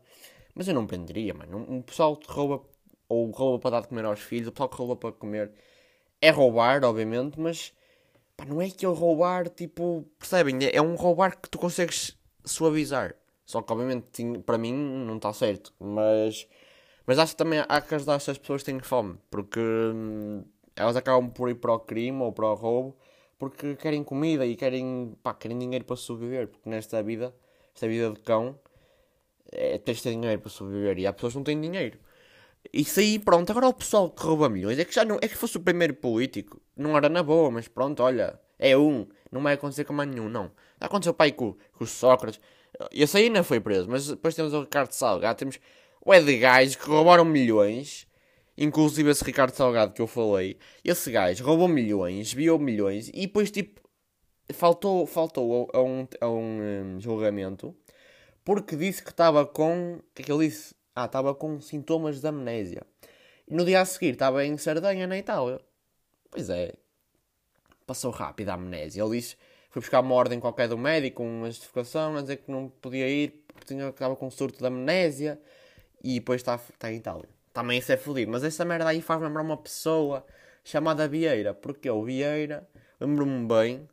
mas 0.54 0.68
eu 0.68 0.74
não 0.74 0.86
prenderia, 0.86 1.32
mano. 1.34 1.58
Um, 1.58 1.76
um 1.76 1.82
pessoal 1.82 2.16
que 2.16 2.30
rouba 2.30 2.62
ou 3.08 3.30
rouba 3.30 3.58
para 3.58 3.70
dar 3.72 3.80
de 3.82 3.88
comer 3.88 4.04
aos 4.04 4.20
filhos, 4.20 4.48
o 4.48 4.52
pessoal 4.52 4.68
que 4.68 4.76
rouba 4.76 4.96
para 4.96 5.12
comer 5.12 5.52
é 6.20 6.30
roubar, 6.30 6.84
obviamente, 6.84 7.40
mas 7.40 7.72
pá, 8.36 8.44
não 8.44 8.60
é 8.60 8.70
que 8.70 8.84
eu 8.86 8.92
roubar, 8.94 9.48
tipo, 9.48 10.06
percebem? 10.18 10.58
É, 10.64 10.76
é 10.76 10.82
um 10.82 10.94
roubar 10.96 11.40
que 11.40 11.48
tu 11.48 11.58
consegues 11.58 12.16
suavizar. 12.44 13.14
Só 13.44 13.62
que, 13.62 13.72
obviamente, 13.72 14.40
para 14.46 14.58
mim 14.58 14.72
não 14.72 15.16
está 15.16 15.32
certo. 15.32 15.72
Mas, 15.78 16.46
mas 17.06 17.18
acho 17.18 17.32
que 17.32 17.38
também 17.38 17.64
há 17.68 17.80
que 17.80 17.94
ajudar 17.94 18.14
estas 18.16 18.38
pessoas 18.38 18.62
que 18.62 18.70
têm 18.70 18.80
fome. 18.80 19.18
Porque 19.30 19.60
hum, 19.60 20.44
elas 20.76 20.96
acabam 20.96 21.30
por 21.30 21.50
ir 21.50 21.56
para 21.56 21.72
o 21.74 21.80
crime 21.80 22.20
ou 22.22 22.32
para 22.32 22.46
o 22.46 22.54
roubo 22.54 22.96
porque 23.42 23.74
querem 23.74 24.04
comida 24.04 24.46
e 24.46 24.54
querem, 24.54 25.16
pá, 25.20 25.34
querem 25.34 25.58
dinheiro 25.58 25.84
para 25.84 25.96
sobreviver. 25.96 26.46
Porque 26.46 26.70
nesta 26.70 27.02
vida, 27.02 27.34
esta 27.74 27.88
vida 27.88 28.10
de 28.12 28.20
cão, 28.20 28.56
é, 29.50 29.78
tens 29.78 29.96
de 29.96 30.04
ter 30.04 30.10
dinheiro 30.12 30.40
para 30.40 30.48
sobreviver. 30.48 30.98
E 31.00 31.08
há 31.08 31.12
pessoas 31.12 31.32
que 31.32 31.38
não 31.38 31.44
têm 31.44 31.60
dinheiro. 31.60 31.98
Isso 32.72 33.00
aí, 33.00 33.18
pronto, 33.18 33.50
agora 33.50 33.66
o 33.66 33.74
pessoal 33.74 34.08
que 34.10 34.22
rouba 34.22 34.48
milhões 34.48 34.78
é 34.78 34.84
que 34.84 34.94
já 34.94 35.04
não. 35.04 35.16
É 35.20 35.26
que 35.26 35.36
fosse 35.36 35.56
o 35.56 35.60
primeiro 35.60 35.92
político, 35.94 36.60
não 36.76 36.96
era 36.96 37.08
na 37.08 37.20
boa, 37.20 37.50
mas 37.50 37.66
pronto, 37.66 38.00
olha, 38.04 38.38
é 38.60 38.76
um, 38.76 39.08
não 39.32 39.42
vai 39.42 39.54
acontecer 39.54 39.84
com 39.84 39.92
mais 39.92 40.08
nenhum, 40.08 40.28
não. 40.28 40.52
Aconteceu 40.82 41.14
pai 41.14 41.32
com, 41.32 41.54
com 41.72 41.84
o 41.84 41.86
Sócrates, 41.86 42.40
esse 42.90 43.16
aí 43.16 43.30
não 43.30 43.44
foi 43.44 43.60
preso, 43.60 43.88
mas 43.88 44.08
depois 44.08 44.34
temos 44.34 44.52
o 44.52 44.60
Ricardo 44.60 44.92
Salgado, 44.92 45.38
temos 45.38 45.58
o 46.04 46.12
Ed 46.12 46.38
gajos 46.38 46.76
que 46.76 46.86
roubaram 46.86 47.24
milhões, 47.24 48.06
inclusive 48.56 49.10
esse 49.10 49.24
Ricardo 49.24 49.54
Salgado 49.54 49.92
que 49.92 50.02
eu 50.02 50.06
falei, 50.06 50.58
esse 50.84 51.10
gajo 51.10 51.44
roubou 51.44 51.68
milhões, 51.68 52.32
viu 52.32 52.58
milhões 52.58 53.08
e 53.08 53.26
depois 53.26 53.50
tipo 53.50 53.80
faltou, 54.52 55.06
faltou 55.06 55.70
a, 55.72 55.80
um, 55.80 56.06
a 56.20 56.28
um 56.28 56.60
hum, 56.60 57.00
julgamento 57.00 57.74
porque 58.44 58.76
disse 58.76 59.02
que 59.02 59.10
estava 59.10 59.46
com. 59.46 59.96
O 59.96 60.02
que 60.14 60.22
é 60.22 60.24
que 60.24 60.32
ele 60.32 60.48
disse? 60.48 60.74
Ah, 60.94 61.06
estava 61.06 61.34
com 61.34 61.60
sintomas 61.60 62.20
de 62.20 62.26
amnésia. 62.26 62.82
E 63.48 63.54
no 63.54 63.64
dia 63.64 63.80
a 63.80 63.84
seguir 63.84 64.12
estava 64.12 64.44
em 64.44 64.56
Sardenha, 64.56 65.06
na 65.06 65.16
Itália. 65.16 65.60
Pois 66.30 66.50
é. 66.50 66.74
Passou 67.86 68.10
rápido 68.10 68.50
a 68.50 68.54
amnésia. 68.54 69.02
Ele 69.02 69.18
disse. 69.18 69.36
Foi 69.72 69.80
buscar 69.80 70.00
uma 70.00 70.14
ordem 70.14 70.38
qualquer 70.38 70.68
do 70.68 70.76
médico, 70.76 71.22
uma 71.22 71.46
justificação, 71.46 72.14
a 72.14 72.20
dizer 72.20 72.36
que 72.36 72.50
não 72.50 72.68
podia 72.68 73.08
ir 73.08 73.42
porque 73.48 73.64
tinha, 73.66 73.88
estava 73.88 74.14
com 74.14 74.30
surto 74.30 74.58
de 74.58 74.66
amnésia. 74.66 75.40
E 76.04 76.20
depois 76.20 76.42
está, 76.42 76.56
está 76.56 76.92
em 76.92 76.96
Itália. 76.96 77.28
Também 77.54 77.78
isso 77.78 77.90
é 77.90 77.96
fodido. 77.96 78.30
Mas 78.30 78.44
essa 78.44 78.66
merda 78.66 78.88
aí 78.88 79.00
faz 79.00 79.20
lembrar 79.20 79.40
uma 79.40 79.56
pessoa 79.56 80.26
chamada 80.62 81.08
Vieira. 81.08 81.54
Porque 81.54 81.88
o 81.88 82.04
Vieira, 82.04 82.68
lembro-me 83.00 83.46
bem 83.46 83.88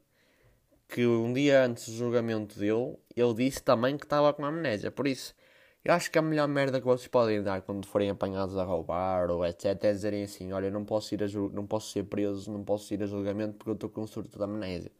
que 0.90 1.06
um 1.06 1.32
dia 1.32 1.64
antes 1.64 1.88
do 1.88 1.94
julgamento 1.94 2.60
dele, 2.60 2.98
ele 3.16 3.34
disse 3.36 3.64
também 3.64 3.96
que 3.96 4.06
estava 4.06 4.34
com 4.34 4.44
amnésia. 4.44 4.92
Por 4.92 5.08
isso, 5.08 5.34
eu 5.86 5.94
acho 5.94 6.12
que 6.12 6.20
a 6.20 6.22
melhor 6.22 6.48
merda 6.50 6.82
que 6.82 6.86
vocês 6.86 7.08
podem 7.08 7.42
dar 7.42 7.62
quando 7.62 7.88
forem 7.88 8.10
apanhados 8.10 8.58
a 8.58 8.66
roubar 8.66 9.30
ou 9.32 9.46
etc. 9.46 9.66
é 9.84 9.94
dizerem 9.94 10.24
assim: 10.24 10.52
Olha, 10.52 10.70
não 10.70 10.84
posso, 10.84 11.14
ir 11.16 11.24
a 11.24 11.28
não 11.54 11.66
posso 11.66 11.92
ser 11.92 12.04
preso, 12.04 12.52
não 12.52 12.66
posso 12.66 12.94
ir 12.94 13.02
a 13.02 13.06
julgamento 13.06 13.54
porque 13.54 13.70
eu 13.70 13.76
estou 13.76 13.90
com 13.90 14.02
um 14.02 14.08
surto 14.08 14.38
de 14.38 14.44
amnésia. 14.44 14.92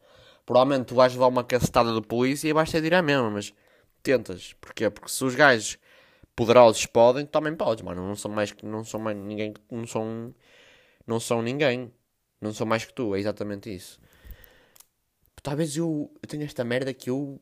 Provavelmente 0.50 0.88
tu 0.88 0.96
vais 0.96 1.14
levar 1.14 1.28
uma 1.28 1.44
cacetada 1.44 1.94
de 1.94 2.02
polícia 2.02 2.50
e 2.50 2.54
vais 2.54 2.72
ter 2.72 2.82
de 2.82 2.88
ir 2.88 2.96
à 2.96 3.04
mesma, 3.04 3.30
mas 3.30 3.54
tentas. 4.02 4.54
Porquê? 4.54 4.90
Porque 4.90 5.12
se 5.12 5.24
os 5.24 5.36
gajos 5.36 5.78
poderosos 6.36 6.88
podem, 6.88 7.24
também 7.24 7.56
podes, 7.56 7.84
mano. 7.84 8.08
Não 8.08 8.16
são 8.16 8.32
mais 8.32 8.52
que 8.52 8.66
não 8.66 8.84
são 8.84 9.00
mais 9.00 9.16
ninguém, 9.16 9.54
não 9.70 9.86
são 9.86 10.34
não 11.06 11.20
são 11.20 11.44
ninguém. 11.44 11.94
Não 12.42 12.52
são 12.52 12.66
mais 12.66 12.84
que 12.84 12.92
tu, 12.92 13.14
é 13.14 13.20
exatamente 13.20 13.72
isso. 13.72 14.00
Talvez 15.44 15.78
eu, 15.78 16.12
eu 16.20 16.28
tenha 16.28 16.46
esta 16.46 16.64
merda 16.64 16.96
que 16.96 17.12
eu 17.12 17.40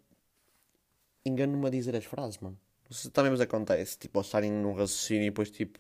engano-me 1.26 1.66
a 1.66 1.70
dizer 1.70 1.96
as 1.96 2.04
frases, 2.04 2.38
mano. 2.40 2.60
Se 2.92 3.10
também 3.10 3.32
vos 3.32 3.40
acontece, 3.40 3.98
tipo, 3.98 4.20
ao 4.20 4.24
estarem 4.24 4.52
num 4.52 4.74
raciocínio 4.74 5.24
e 5.24 5.30
depois, 5.30 5.50
tipo, 5.50 5.80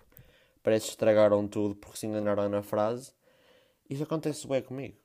parece 0.63 0.85
que 0.85 0.91
estragaram 0.91 1.45
tudo 1.45 1.75
porque 1.75 1.97
se 1.97 2.07
enganaram 2.07 2.47
na 2.47 2.63
frase. 2.63 3.11
Isso 3.89 4.03
acontece 4.03 4.47
bem 4.47 4.61
comigo. 4.61 4.95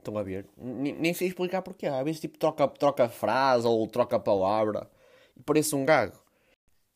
Estão 0.00 0.16
a 0.18 0.22
ver? 0.22 0.46
N- 0.58 0.92
nem 0.92 1.14
sei 1.14 1.28
explicar 1.28 1.62
porquê. 1.62 1.86
Às 1.86 2.04
vezes, 2.04 2.20
tipo, 2.20 2.38
troca, 2.38 2.66
troca 2.68 3.08
frase 3.08 3.66
ou 3.66 3.86
troca 3.86 4.18
palavra 4.18 4.90
e 5.36 5.42
parece 5.42 5.74
um 5.74 5.84
gago. 5.84 6.18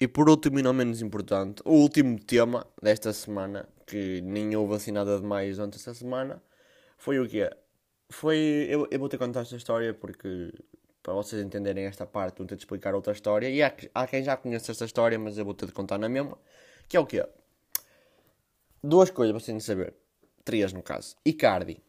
E 0.01 0.09
por 0.09 0.29
último 0.29 0.59
e 0.59 0.63
não 0.63 0.73
menos 0.73 1.01
importante, 1.01 1.63
o 1.65 1.73
último 1.73 2.19
tema 2.19 2.67
desta 2.83 3.13
semana, 3.13 3.69
que 3.87 4.21
nem 4.23 4.57
houve 4.57 4.75
assim 4.75 4.91
nada 4.91 5.19
de 5.19 5.25
mais 5.25 5.57
durante 5.57 5.77
esta 5.77 5.95
semana, 5.95 6.43
foi 6.99 7.21
o 7.21 7.29
quê? 7.29 7.51
Foi. 8.11 8.67
Eu, 8.69 8.89
eu 8.91 8.99
vou 8.99 9.09
ter 9.09 9.19
contar 9.19 9.43
esta 9.43 9.57
história 9.57 9.95
porque. 9.95 10.53
Para 11.03 11.13
vocês 11.13 11.43
entenderem 11.45 11.85
esta 11.85 12.07
parte, 12.07 12.39
vou 12.39 12.47
ter 12.47 12.57
de 12.57 12.63
explicar 12.63 12.95
outra 12.95 13.13
história. 13.13 13.51
E 13.51 13.63
há, 13.63 13.71
há 13.95 14.07
quem 14.07 14.25
já 14.25 14.39
conhece 14.39 14.71
esta 14.71 14.87
história, 14.87 15.19
mas 15.19 15.37
eu 15.37 15.45
vou 15.45 15.53
ter 15.53 15.67
de 15.67 15.73
contar 15.73 15.99
na 15.99 16.09
mesma. 16.09 16.39
Que 16.89 16.97
é 16.97 17.01
o 17.01 17.05
quê? 17.05 17.23
Duas 18.83 19.11
coisas 19.11 19.33
para 19.33 19.45
vocês 19.45 19.65
saber. 19.65 19.93
Três, 20.43 20.73
no 20.73 20.83
caso. 20.83 21.15
Icardi. 21.23 21.83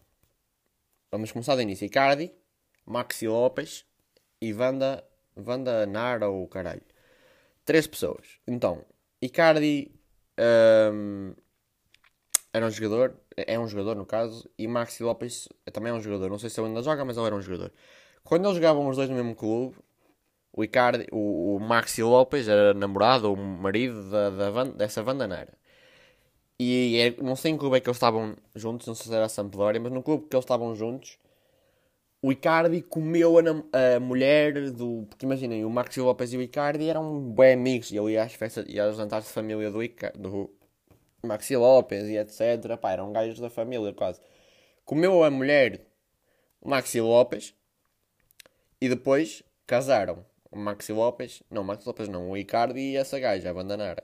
Vamos 1.12 1.32
começar 1.32 1.56
do 1.56 1.62
início. 1.62 1.86
Icardi, 1.86 2.32
Maxi 2.86 3.28
Lopes 3.28 3.86
e 4.42 4.54
Wanda, 4.54 5.04
Wanda 5.38 5.86
Nara 5.86 6.30
ou 6.30 6.48
caralho. 6.48 6.82
Três 7.64 7.88
pessoas. 7.88 8.40
Então, 8.48 8.86
Icardi 9.22 9.92
hum, 10.92 11.34
era 12.54 12.66
um 12.66 12.70
jogador, 12.70 13.16
é 13.36 13.60
um 13.60 13.68
jogador 13.68 13.96
no 13.96 14.06
caso, 14.06 14.50
e 14.58 14.68
Maxi 14.68 15.04
Lopes 15.04 15.50
também 15.74 15.92
é 15.92 15.96
um 15.96 16.02
jogador. 16.02 16.30
Não 16.30 16.40
sei 16.40 16.50
se 16.50 16.60
ele 16.60 16.68
ainda 16.68 16.82
joga, 16.82 17.04
mas 17.04 17.18
ele 17.18 17.26
era 17.26 17.36
um 17.36 17.42
jogador. 17.42 17.72
Quando 18.24 18.46
eles 18.46 18.56
jogavam 18.56 18.88
os 18.88 18.96
dois 18.96 19.10
no 19.10 19.16
mesmo 19.16 19.36
clube, 19.36 19.76
o 20.54 20.64
Icardi, 20.64 21.06
o, 21.12 21.56
o 21.56 21.60
Maxi 21.60 22.02
Lopes 22.02 22.48
era 22.48 22.74
namorado 22.74 23.30
ou 23.30 23.36
marido 23.36 24.10
da, 24.10 24.30
da 24.30 24.64
dessa 24.64 25.04
Wanda 25.04 25.28
Nara. 25.28 25.54
E 26.60 26.98
é- 26.98 27.22
não 27.22 27.36
sei 27.36 27.52
em 27.52 27.56
que 27.56 27.60
clube 27.60 27.78
é 27.78 27.80
que 27.82 27.90
eles 27.90 27.98
estavam 27.98 28.36
juntos, 28.56 28.88
não 28.88 28.96
sei 28.96 29.08
se 29.08 29.16
era 29.16 29.26
a 29.26 29.30
Sampdoria, 29.30 29.80
mas 29.82 29.92
no 29.92 30.02
clube 30.04 30.28
que 30.30 30.36
eles 30.36 30.46
estavam 30.46 30.74
juntos, 30.76 31.18
o 32.22 32.32
Icardi 32.32 32.82
comeu 32.82 33.38
a, 33.38 33.96
a 33.96 34.00
mulher 34.00 34.72
do. 34.72 35.06
Porque 35.10 35.26
imaginem, 35.26 35.64
o 35.66 35.70
Maxi 35.70 36.02
Lopes 36.02 36.34
e 36.34 36.38
o 36.38 36.42
Icardi 36.42 36.90
eram 36.90 37.32
bem 37.34 37.54
amigos. 37.54 37.92
E 37.92 37.98
ele 37.98 38.14
ia 38.14 38.24
às 38.24 38.34
festas, 38.34 38.66
ia 38.68 38.84
aos 38.86 38.98
jantares 38.98 39.28
de 39.28 39.34
família 39.34 39.70
do, 39.72 39.84
Ica, 39.84 40.12
do 40.18 40.50
Maxi 41.24 41.56
Lopes 41.56 42.06
e 42.06 42.18
etc. 42.18 42.78
Pá, 42.78 42.94
eram 42.94 43.12
gajos 43.14 43.40
da 43.40 43.50
família 43.50 43.94
quase. 43.94 44.20
Comeu 44.86 45.24
a 45.24 45.32
mulher 45.32 45.86
o 46.62 46.70
Maxi 46.70 47.00
Lopes 47.02 47.54
e 48.82 48.90
depois 48.90 49.44
casaram. 49.68 50.26
O 50.52 50.58
Maxi 50.58 50.94
Lopes, 50.94 51.44
não, 51.52 51.62
o 51.64 51.66
Maxi 51.66 51.86
Lopes 51.86 52.08
não, 52.08 52.32
o 52.32 52.38
Icardi 52.38 52.80
e 52.80 52.98
essa 52.98 53.20
gaja, 53.20 53.50
a 53.50 53.54
Bandanara. 53.54 54.04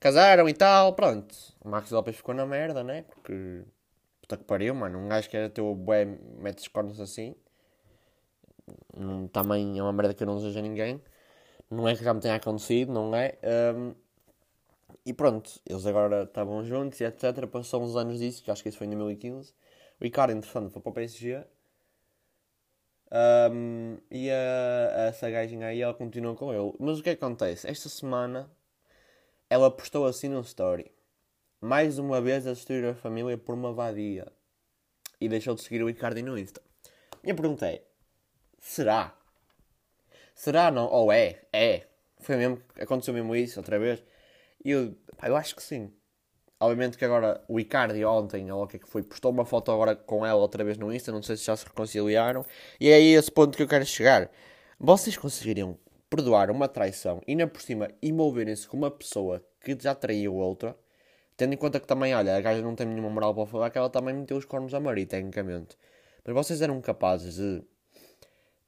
Casaram 0.00 0.48
e 0.48 0.54
tal, 0.54 0.94
pronto. 0.94 1.34
O 1.60 1.68
Maxi 1.68 1.92
Lopes 1.92 2.16
ficou 2.16 2.34
na 2.34 2.46
merda, 2.46 2.82
né? 2.82 3.02
Porque. 3.02 3.62
Puta 4.22 4.36
que 4.38 4.44
pariu, 4.44 4.74
mano. 4.74 4.98
Um 4.98 5.08
gajo 5.08 5.28
que 5.28 5.36
era 5.36 5.50
teu 5.50 5.74
bué, 5.74 6.04
mete 6.04 6.58
os 6.60 6.68
cornos 6.68 6.98
assim. 7.00 7.34
Também 9.32 9.78
é 9.78 9.82
uma 9.82 9.92
merda 9.92 10.14
que 10.14 10.22
eu 10.22 10.26
não 10.26 10.36
desejo 10.36 10.58
a 10.58 10.62
ninguém. 10.62 11.02
Não 11.70 11.88
é 11.88 11.94
que 11.94 12.02
já 12.04 12.14
me 12.14 12.20
tenha 12.20 12.36
acontecido, 12.36 12.92
não 12.92 13.14
é? 13.14 13.38
Hum, 13.74 13.94
e 15.04 15.12
pronto, 15.12 15.50
eles 15.66 15.86
agora 15.86 16.24
estavam 16.24 16.64
juntos 16.64 17.00
e 17.00 17.04
etc. 17.04 17.46
Passou 17.46 17.82
uns 17.82 17.96
anos 17.96 18.18
disso, 18.18 18.42
que 18.42 18.50
acho 18.50 18.62
que 18.62 18.68
isso 18.68 18.78
foi 18.78 18.86
em 18.86 18.90
2015. 18.90 19.52
O 20.00 20.04
Ricardo, 20.04 20.32
interessante, 20.32 20.72
foi 20.72 20.82
para 20.82 20.90
o 20.90 20.94
PSG. 20.94 21.44
Hum, 23.52 23.98
e 24.10 24.30
a, 24.30 25.08
essa 25.08 25.28
gajinha 25.30 25.66
aí, 25.68 25.80
ela 25.82 25.94
continuou 25.94 26.34
com 26.36 26.52
ele. 26.52 26.72
Mas 26.78 26.98
o 26.98 27.02
que 27.02 27.10
é 27.10 27.16
que 27.16 27.24
acontece? 27.24 27.68
Esta 27.68 27.88
semana, 27.88 28.50
ela 29.50 29.68
postou 29.68 30.06
assim 30.06 30.28
no 30.28 30.40
story. 30.42 30.92
Mais 31.60 31.98
uma 31.98 32.20
vez 32.20 32.46
a 32.46 32.52
destruir 32.52 32.84
a 32.84 32.94
família 32.94 33.36
por 33.36 33.54
uma 33.56 33.72
vadia. 33.72 34.32
E 35.20 35.28
deixou 35.28 35.56
de 35.56 35.62
seguir 35.62 35.82
o 35.82 35.90
Icardi 35.90 36.22
no 36.22 36.38
Insta. 36.38 36.62
Minha 37.22 37.34
pergunta 37.34 37.66
é: 37.66 37.82
será? 38.60 39.14
Será 40.34 40.70
não? 40.70 40.86
Ou 40.86 41.12
é? 41.12 41.42
É. 41.52 41.88
Foi 42.20 42.36
mesmo, 42.36 42.62
aconteceu 42.78 43.12
mesmo 43.12 43.34
isso 43.34 43.58
outra 43.58 43.78
vez? 43.78 44.02
E 44.64 44.70
eu, 44.70 44.94
pá, 45.16 45.28
eu 45.28 45.36
acho 45.36 45.56
que 45.56 45.62
sim. 45.62 45.92
Obviamente 46.60 46.96
que 46.96 47.04
agora 47.04 47.42
o 47.48 47.58
Icardi 47.58 48.04
ontem, 48.04 48.50
ou 48.52 48.64
o 48.64 48.66
que 48.66 48.76
é 48.76 48.78
que 48.78 48.88
foi, 48.88 49.02
postou 49.02 49.32
uma 49.32 49.44
foto 49.44 49.72
agora 49.72 49.96
com 49.96 50.24
ela 50.24 50.40
outra 50.40 50.62
vez 50.62 50.78
no 50.78 50.92
Insta, 50.92 51.10
não 51.10 51.22
sei 51.22 51.36
se 51.36 51.44
já 51.44 51.56
se 51.56 51.64
reconciliaram. 51.64 52.46
E 52.78 52.88
é 52.90 52.94
aí 52.94 53.14
esse 53.14 53.32
ponto 53.32 53.56
que 53.56 53.62
eu 53.62 53.68
quero 53.68 53.84
chegar. 53.84 54.30
Vocês 54.78 55.16
conseguiriam 55.16 55.78
perdoar 56.10 56.50
uma 56.50 56.68
traição 56.68 57.22
e 57.26 57.30
ainda 57.30 57.46
por 57.46 57.62
cima 57.62 57.88
envolverem-se 58.02 58.66
com 58.68 58.76
uma 58.76 58.90
pessoa 58.90 59.42
que 59.60 59.76
já 59.80 59.94
traiu 59.94 60.34
outra, 60.34 60.76
tendo 61.36 61.54
em 61.54 61.56
conta 61.56 61.78
que 61.78 61.86
também, 61.86 62.14
olha, 62.14 62.36
a 62.36 62.40
gaja 62.40 62.60
não 62.60 62.74
tem 62.74 62.86
nenhuma 62.86 63.08
moral 63.08 63.34
para 63.34 63.46
falar 63.46 63.70
que 63.70 63.78
ela 63.78 63.88
também 63.88 64.14
meteu 64.14 64.36
os 64.36 64.44
cornos 64.44 64.74
a 64.74 64.80
marido, 64.80 65.08
tecnicamente. 65.08 65.76
Mas 66.24 66.34
vocês 66.34 66.60
eram 66.60 66.80
capazes 66.80 67.36
de, 67.36 67.60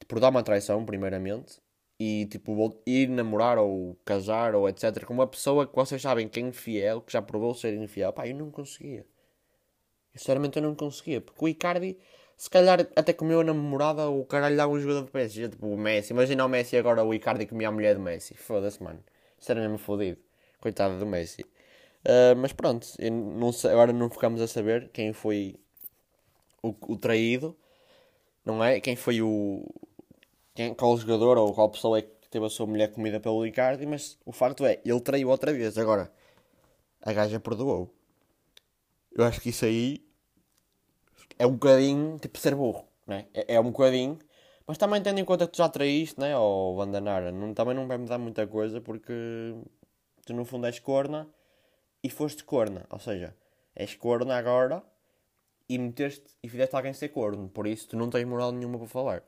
de 0.00 0.06
perdoar 0.06 0.30
uma 0.30 0.42
traição, 0.42 0.84
primeiramente, 0.86 1.60
e 1.98 2.26
tipo, 2.26 2.80
ir 2.86 3.08
namorar 3.08 3.58
ou 3.58 3.96
casar 4.04 4.54
ou 4.54 4.68
etc. 4.68 5.04
com 5.04 5.14
uma 5.14 5.26
pessoa 5.26 5.66
que 5.66 5.74
vocês 5.74 6.00
sabem 6.00 6.28
que 6.28 6.40
é 6.40 6.42
infiel, 6.42 7.00
que 7.00 7.12
já 7.12 7.20
provou 7.22 7.54
ser 7.54 7.74
infiel. 7.74 8.12
Pá, 8.12 8.26
eu 8.26 8.34
não 8.34 8.50
conseguia. 8.50 9.06
Eu, 10.14 10.18
sinceramente 10.18 10.58
eu 10.58 10.62
não 10.62 10.74
conseguia. 10.74 11.20
Porque 11.20 11.44
o 11.44 11.48
Icardi, 11.48 11.98
se 12.36 12.50
calhar 12.50 12.86
até 12.96 13.12
comeu 13.12 13.40
a 13.40 13.44
namorada 13.44 14.08
o 14.08 14.24
caralho 14.24 14.56
dá 14.56 14.66
um 14.66 14.78
jogador 14.78 15.04
de 15.04 15.10
PSG, 15.10 15.48
tipo 15.50 15.66
o 15.66 15.76
Messi. 15.76 16.12
Imagina 16.12 16.44
o 16.44 16.48
Messi 16.48 16.76
agora, 16.76 17.04
o 17.04 17.14
Icardi 17.14 17.46
comia 17.46 17.68
a 17.68 17.72
mulher 17.72 17.94
do 17.94 18.00
Messi. 18.00 18.34
Foda-se, 18.34 18.82
mano. 18.82 19.02
Isso 19.38 19.50
era 19.50 19.60
mesmo 19.60 19.78
fodido. 19.78 20.18
Coitado 20.60 20.98
do 20.98 21.06
Messi. 21.06 21.44
Ah, 22.04 22.34
mas 22.36 22.52
pronto, 22.52 22.86
não 23.00 23.50
agora 23.70 23.92
não 23.92 24.10
ficamos 24.10 24.40
a 24.40 24.48
saber 24.48 24.90
quem 24.92 25.12
foi 25.12 25.56
o, 26.62 26.74
o 26.92 26.96
traído, 26.96 27.56
não 28.44 28.62
é? 28.62 28.80
Quem 28.80 28.96
foi 28.96 29.22
o. 29.22 29.64
Quem, 30.54 30.74
qual 30.74 30.96
jogador 30.98 31.38
ou 31.38 31.54
qual 31.54 31.70
pessoa 31.70 31.98
é 31.98 32.02
que 32.02 32.28
teve 32.30 32.46
a 32.46 32.50
sua 32.50 32.66
mulher 32.66 32.92
comida 32.92 33.20
pelo 33.20 33.46
Icardi, 33.46 33.86
mas 33.86 34.18
o 34.24 34.32
facto 34.32 34.66
é, 34.66 34.80
ele 34.84 35.00
traiu 35.00 35.28
outra 35.28 35.52
vez. 35.52 35.78
Agora, 35.78 36.12
a 37.02 37.12
gaja 37.12 37.40
perdoou. 37.40 37.94
Eu 39.12 39.24
acho 39.24 39.40
que 39.40 39.50
isso 39.50 39.64
aí 39.64 40.04
é 41.38 41.46
um 41.46 41.52
bocadinho 41.52 42.18
tipo 42.18 42.38
ser 42.38 42.54
burro, 42.54 42.84
né? 43.06 43.26
É, 43.34 43.54
é 43.54 43.60
um 43.60 43.70
bocadinho. 43.70 44.18
Mas 44.66 44.78
também 44.78 45.02
tendo 45.02 45.18
em 45.18 45.24
conta 45.24 45.46
que 45.46 45.52
tu 45.52 45.58
já 45.58 45.68
traíste, 45.68 46.20
né? 46.20 46.36
Ou 46.36 46.76
Vandanara, 46.76 47.32
não, 47.32 47.52
também 47.52 47.74
não 47.74 47.86
vai 47.86 47.98
mudar 47.98 48.18
muita 48.18 48.46
coisa 48.46 48.80
porque 48.80 49.12
tu 50.24 50.32
no 50.34 50.44
fundo 50.44 50.66
és 50.66 50.78
corna 50.78 51.28
e 52.02 52.08
foste 52.08 52.44
corna. 52.44 52.86
Ou 52.90 52.98
seja, 52.98 53.34
és 53.74 53.94
corna 53.94 54.36
agora 54.36 54.82
e 55.68 55.78
meteste 55.78 56.24
e 56.42 56.48
fizeste 56.48 56.76
alguém 56.76 56.92
ser 56.92 57.08
corno. 57.08 57.48
Por 57.48 57.66
isso 57.66 57.88
tu 57.88 57.96
não 57.96 58.10
tens 58.10 58.26
moral 58.26 58.52
nenhuma 58.52 58.78
para 58.78 58.88
falar. 58.88 59.22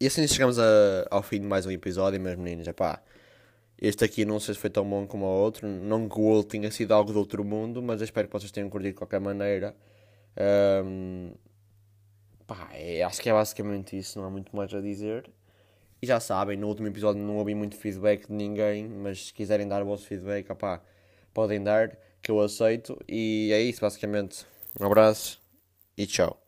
E 0.00 0.06
assim 0.06 0.26
chegamos 0.26 0.58
a, 0.58 1.06
ao 1.10 1.22
fim 1.22 1.40
de 1.40 1.46
mais 1.46 1.64
um 1.66 1.70
episódio, 1.70 2.20
meus 2.20 2.36
meninos. 2.36 2.66
Epá, 2.66 3.02
este 3.80 4.04
aqui 4.04 4.24
não 4.24 4.38
sei 4.40 4.54
se 4.54 4.60
foi 4.60 4.70
tão 4.70 4.88
bom 4.88 5.06
como 5.06 5.24
o 5.24 5.28
outro. 5.28 5.66
Não 5.68 6.08
que 6.08 6.18
o 6.18 6.22
outro 6.22 6.50
tenha 6.52 6.70
sido 6.70 6.92
algo 6.92 7.12
do 7.12 7.18
outro 7.18 7.44
mundo, 7.44 7.82
mas 7.82 8.00
eu 8.00 8.04
espero 8.04 8.28
que 8.28 8.32
vocês 8.32 8.50
tenham 8.50 8.68
curtido 8.68 8.92
de 8.92 8.98
qualquer 8.98 9.20
maneira. 9.20 9.76
Um, 10.84 11.32
pá, 12.46 12.68
é, 12.72 13.02
acho 13.02 13.20
que 13.20 13.28
é 13.28 13.32
basicamente 13.32 13.96
isso, 13.96 14.18
não 14.18 14.26
há 14.26 14.30
muito 14.30 14.54
mais 14.54 14.72
a 14.74 14.80
dizer. 14.80 15.30
E 16.00 16.06
já 16.06 16.18
sabem, 16.18 16.56
no 16.56 16.66
último 16.68 16.88
episódio 16.88 17.22
não 17.22 17.36
ouvi 17.36 17.54
muito 17.54 17.76
feedback 17.76 18.26
de 18.26 18.32
ninguém, 18.32 18.88
mas 18.88 19.26
se 19.26 19.34
quiserem 19.34 19.68
dar 19.68 19.82
o 19.82 19.86
vosso 19.86 20.06
feedback, 20.06 20.50
opá, 20.50 20.82
podem 21.32 21.62
dar, 21.62 21.96
que 22.20 22.30
eu 22.30 22.40
aceito. 22.40 22.98
E 23.08 23.50
é 23.52 23.60
isso, 23.60 23.80
basicamente. 23.80 24.44
Um 24.80 24.86
abraço 24.86 25.40
e 25.96 26.06
tchau. 26.06 26.41